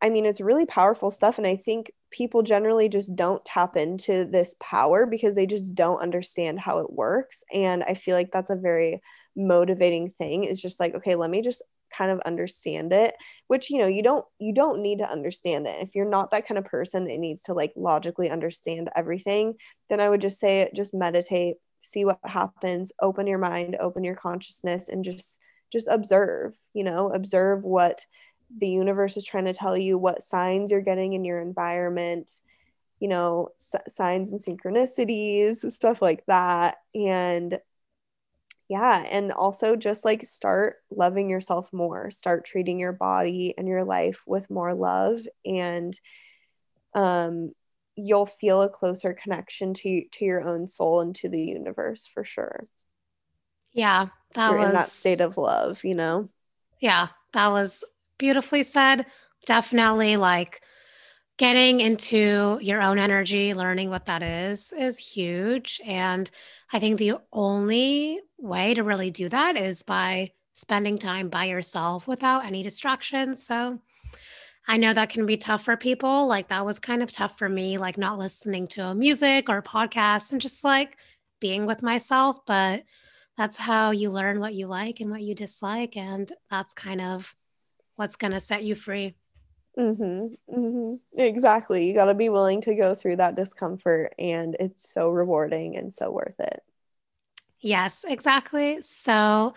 i 0.00 0.08
mean 0.08 0.26
it's 0.26 0.40
really 0.40 0.66
powerful 0.66 1.10
stuff. 1.10 1.38
And 1.38 1.46
i 1.46 1.56
think 1.56 1.92
people 2.10 2.42
generally 2.42 2.88
just 2.88 3.14
don't 3.14 3.44
tap 3.44 3.76
into 3.76 4.24
this 4.24 4.54
power 4.60 5.04
because 5.04 5.34
they 5.34 5.44
just 5.44 5.74
don't 5.74 6.00
understand 6.00 6.58
how 6.58 6.78
it 6.78 6.92
works. 6.92 7.42
And 7.52 7.82
i 7.82 7.94
feel 7.94 8.16
like 8.16 8.30
that's 8.32 8.50
a 8.50 8.56
very 8.56 9.02
motivating 9.38 10.10
thing 10.18 10.42
is 10.42 10.60
just 10.60 10.80
like 10.80 10.96
okay 10.96 11.14
let 11.14 11.30
me 11.30 11.40
just 11.40 11.62
kind 11.90 12.10
of 12.10 12.20
understand 12.20 12.92
it 12.92 13.14
which 13.46 13.70
you 13.70 13.78
know 13.78 13.86
you 13.86 14.02
don't 14.02 14.24
you 14.38 14.52
don't 14.52 14.80
need 14.80 14.98
to 14.98 15.10
understand 15.10 15.66
it. 15.66 15.80
If 15.80 15.94
you're 15.94 16.08
not 16.08 16.30
that 16.30 16.46
kind 16.46 16.58
of 16.58 16.64
person 16.64 17.04
that 17.04 17.18
needs 17.18 17.42
to 17.42 17.54
like 17.54 17.72
logically 17.76 18.30
understand 18.30 18.90
everything 18.94 19.54
then 19.88 20.00
i 20.00 20.08
would 20.08 20.20
just 20.20 20.38
say 20.38 20.70
just 20.74 20.94
meditate 20.94 21.56
see 21.78 22.04
what 22.04 22.18
happens 22.24 22.92
open 23.00 23.26
your 23.26 23.38
mind 23.38 23.76
open 23.80 24.04
your 24.04 24.16
consciousness 24.16 24.88
and 24.88 25.04
just 25.04 25.38
just 25.72 25.88
observe 25.88 26.54
you 26.74 26.84
know 26.84 27.10
observe 27.12 27.64
what 27.64 28.04
the 28.56 28.68
universe 28.68 29.16
is 29.16 29.24
trying 29.24 29.44
to 29.44 29.52
tell 29.52 29.76
you 29.76 29.98
what 29.98 30.22
signs 30.22 30.70
you're 30.70 30.80
getting 30.80 31.12
in 31.12 31.24
your 31.24 31.40
environment 31.40 32.30
you 33.00 33.08
know 33.08 33.48
s- 33.60 33.94
signs 33.94 34.32
and 34.32 34.40
synchronicities 34.40 35.70
stuff 35.70 36.00
like 36.02 36.24
that 36.26 36.76
and 36.94 37.58
yeah 38.68 39.04
and 39.10 39.32
also 39.32 39.76
just 39.76 40.04
like 40.04 40.24
start 40.24 40.76
loving 40.90 41.30
yourself 41.30 41.72
more 41.72 42.10
start 42.10 42.44
treating 42.44 42.78
your 42.78 42.92
body 42.92 43.54
and 43.56 43.66
your 43.66 43.84
life 43.84 44.22
with 44.26 44.50
more 44.50 44.74
love 44.74 45.20
and 45.44 45.98
um 46.94 47.50
you'll 47.96 48.26
feel 48.26 48.62
a 48.62 48.68
closer 48.68 49.12
connection 49.12 49.74
to 49.74 50.04
to 50.12 50.24
your 50.24 50.42
own 50.46 50.66
soul 50.66 51.00
and 51.00 51.14
to 51.16 51.28
the 51.28 51.40
universe 51.40 52.06
for 52.06 52.22
sure. 52.22 52.60
Yeah 53.72 54.08
that 54.34 54.50
You're 54.50 54.58
was 54.58 54.68
in 54.68 54.74
that 54.74 54.86
state 54.86 55.20
of 55.20 55.36
love 55.36 55.82
you 55.82 55.94
know? 55.94 56.28
Yeah 56.80 57.08
that 57.32 57.48
was 57.48 57.84
beautifully 58.18 58.62
said. 58.62 59.06
Definitely 59.46 60.16
like 60.16 60.62
getting 61.38 61.80
into 61.80 62.58
your 62.60 62.82
own 62.82 62.98
energy, 62.98 63.54
learning 63.54 63.90
what 63.90 64.06
that 64.06 64.22
is, 64.22 64.72
is 64.76 64.98
huge. 64.98 65.80
And 65.84 66.28
I 66.72 66.80
think 66.80 66.98
the 66.98 67.14
only 67.32 68.20
way 68.36 68.74
to 68.74 68.82
really 68.82 69.10
do 69.10 69.28
that 69.28 69.56
is 69.56 69.82
by 69.82 70.32
spending 70.54 70.98
time 70.98 71.28
by 71.28 71.44
yourself 71.44 72.08
without 72.08 72.44
any 72.44 72.64
distractions. 72.64 73.46
So 73.46 73.78
I 74.66 74.76
know 74.76 74.92
that 74.92 75.10
can 75.10 75.26
be 75.26 75.36
tough 75.36 75.64
for 75.64 75.76
people. 75.76 76.26
Like 76.26 76.48
that 76.48 76.66
was 76.66 76.80
kind 76.80 77.04
of 77.04 77.12
tough 77.12 77.38
for 77.38 77.48
me, 77.48 77.78
like 77.78 77.96
not 77.96 78.18
listening 78.18 78.66
to 78.72 78.92
music 78.94 79.48
or 79.48 79.62
podcasts 79.62 80.32
and 80.32 80.40
just 80.40 80.64
like 80.64 80.96
being 81.40 81.64
with 81.64 81.84
myself. 81.84 82.40
But 82.46 82.82
that's 83.36 83.56
how 83.56 83.92
you 83.92 84.10
learn 84.10 84.40
what 84.40 84.54
you 84.54 84.66
like 84.66 84.98
and 84.98 85.10
what 85.10 85.22
you 85.22 85.36
dislike. 85.36 85.96
And 85.96 86.30
that's 86.50 86.74
kind 86.74 87.00
of 87.00 87.32
what's 87.94 88.16
going 88.16 88.32
to 88.32 88.40
set 88.40 88.64
you 88.64 88.74
free. 88.74 89.14
Mm-hmm, 89.78 90.54
mm-hmm. 90.58 90.94
Exactly. 91.20 91.86
You 91.86 91.94
got 91.94 92.06
to 92.06 92.14
be 92.14 92.28
willing 92.28 92.60
to 92.62 92.74
go 92.74 92.94
through 92.94 93.16
that 93.16 93.36
discomfort, 93.36 94.12
and 94.18 94.56
it's 94.58 94.88
so 94.90 95.08
rewarding 95.08 95.76
and 95.76 95.92
so 95.92 96.10
worth 96.10 96.38
it. 96.40 96.62
Yes, 97.60 98.04
exactly. 98.08 98.82
So 98.82 99.54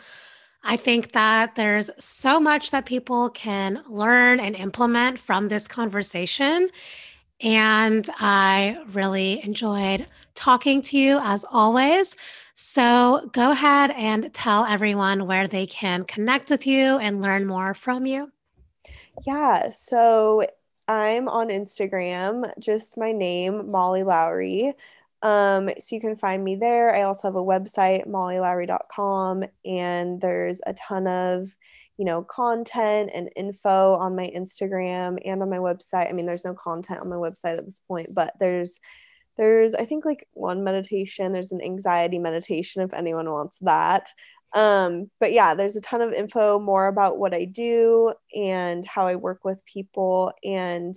I 0.64 0.78
think 0.78 1.12
that 1.14 1.56
there's 1.56 1.90
so 2.00 2.40
much 2.40 2.72
that 2.72 2.86
people 2.86 3.30
can 3.32 3.84
learn 3.88 4.40
and 4.40 4.56
implement 4.56 5.20
from 5.20 5.48
this 5.48 5.68
conversation. 5.68 6.70
And 7.42 8.08
I 8.20 8.78
really 8.94 9.44
enjoyed 9.44 10.08
talking 10.36 10.82
to 10.84 10.98
you 10.98 11.20
as 11.24 11.46
always. 11.52 12.16
So 12.54 13.30
go 13.34 13.52
ahead 13.52 13.92
and 13.92 14.32
tell 14.34 14.66
everyone 14.66 15.26
where 15.26 15.48
they 15.48 15.66
can 15.66 16.04
connect 16.06 16.52
with 16.52 16.68
you 16.68 16.98
and 17.00 17.22
learn 17.22 17.48
more 17.48 17.74
from 17.74 18.06
you. 18.06 18.32
Yeah, 19.26 19.70
so 19.70 20.44
I'm 20.88 21.28
on 21.28 21.50
Instagram, 21.50 22.52
just 22.60 22.98
my 22.98 23.12
name, 23.12 23.70
Molly 23.72 24.04
Lowry. 24.04 24.74
Um, 25.22 25.70
so 25.80 25.96
you 25.96 26.02
can 26.02 26.16
find 26.16 26.44
me 26.44 26.56
there. 26.56 26.94
I 26.96 27.04
also 27.04 27.28
have 27.28 27.36
a 27.36 27.44
website, 27.44 28.08
mollylowry.com, 28.08 29.44
and 29.66 30.20
there's 30.20 30.62
a 30.66 30.74
ton 30.74 31.08
of, 31.08 31.56
you 31.98 32.06
know, 32.06 32.24
content 32.24 33.12
and 33.14 33.30
info 33.36 33.96
on 33.96 34.16
my 34.16 34.32
Instagram 34.36 35.20
and 35.24 35.42
on 35.44 35.50
my 35.50 35.58
website. 35.58 36.10
I 36.10 36.14
mean, 36.14 36.26
there's 36.26 36.46
no 36.46 36.56
content 36.56 37.02
on 37.02 37.10
my 37.10 37.18
website 37.18 37.58
at 37.58 37.66
this 37.66 37.82
point, 37.88 38.10
but 38.16 38.34
there's 38.40 38.80
there's 39.38 39.76
I 39.76 39.86
think 39.86 40.06
like 40.06 40.28
one 40.34 40.64
meditation, 40.64 41.32
there's 41.32 41.52
an 41.52 41.62
anxiety 41.62 42.20
meditation 42.20 42.82
if 42.82 42.94
anyone 42.94 43.30
wants 43.30 43.58
that. 43.62 44.10
Um, 44.54 45.10
but 45.20 45.32
yeah, 45.32 45.54
there's 45.54 45.76
a 45.76 45.82
ton 45.82 46.02
of 46.02 46.14
info 46.14 46.60
more 46.60 46.88
about 46.88 47.18
what 47.18 47.34
I 47.34 47.46
do 47.46 48.14
and 48.36 48.86
how 48.86 49.08
I 49.08 49.16
work 49.16 49.46
with 49.46 49.66
people. 49.66 50.34
And, 50.44 50.94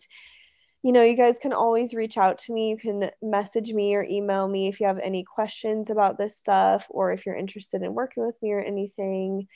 you 0.82 0.92
know, 0.92 1.02
you 1.02 1.16
guys 1.16 1.38
can 1.38 1.52
always 1.52 1.94
reach 1.94 2.18
out 2.18 2.38
to 2.38 2.52
me. 2.52 2.70
You 2.70 2.76
can 2.76 3.10
message 3.22 3.72
me 3.72 3.94
or 3.94 4.02
email 4.02 4.48
me 4.48 4.68
if 4.68 4.80
you 4.80 4.86
have 4.86 4.98
any 4.98 5.22
questions 5.22 5.88
about 5.90 6.18
this 6.18 6.36
stuff 6.36 6.86
or 6.90 7.12
if 7.12 7.24
you're 7.24 7.36
interested 7.36 7.82
in 7.82 7.94
working 7.94 8.26
with 8.26 8.36
me 8.42 8.52
or 8.52 8.60
anything. 8.60 9.46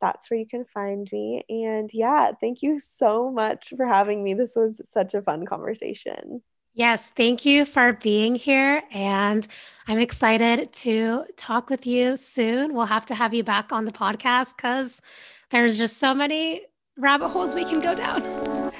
That's 0.00 0.30
where 0.30 0.38
you 0.38 0.46
can 0.46 0.66
find 0.74 1.08
me. 1.10 1.44
And 1.48 1.90
yeah, 1.92 2.32
thank 2.38 2.60
you 2.62 2.78
so 2.80 3.30
much 3.30 3.72
for 3.76 3.86
having 3.86 4.22
me. 4.22 4.34
This 4.34 4.54
was 4.54 4.82
such 4.84 5.14
a 5.14 5.22
fun 5.22 5.46
conversation. 5.46 6.42
Yes, 6.76 7.08
thank 7.08 7.46
you 7.46 7.64
for 7.64 7.94
being 7.94 8.34
here. 8.34 8.82
And 8.92 9.48
I'm 9.88 9.98
excited 9.98 10.74
to 10.74 11.24
talk 11.38 11.70
with 11.70 11.86
you 11.86 12.18
soon. 12.18 12.74
We'll 12.74 12.84
have 12.84 13.06
to 13.06 13.14
have 13.14 13.32
you 13.32 13.42
back 13.42 13.72
on 13.72 13.86
the 13.86 13.92
podcast 13.92 14.56
because 14.58 15.00
there's 15.50 15.78
just 15.78 15.96
so 15.96 16.12
many 16.12 16.66
rabbit 16.98 17.28
holes 17.28 17.54
we 17.54 17.64
can 17.64 17.80
go 17.80 17.94
down. 17.94 18.22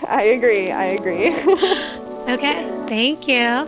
I 0.06 0.24
agree. 0.24 0.70
I 0.70 0.84
agree. 0.84 1.28
okay. 2.28 2.70
Thank 2.86 3.26
you. 3.26 3.66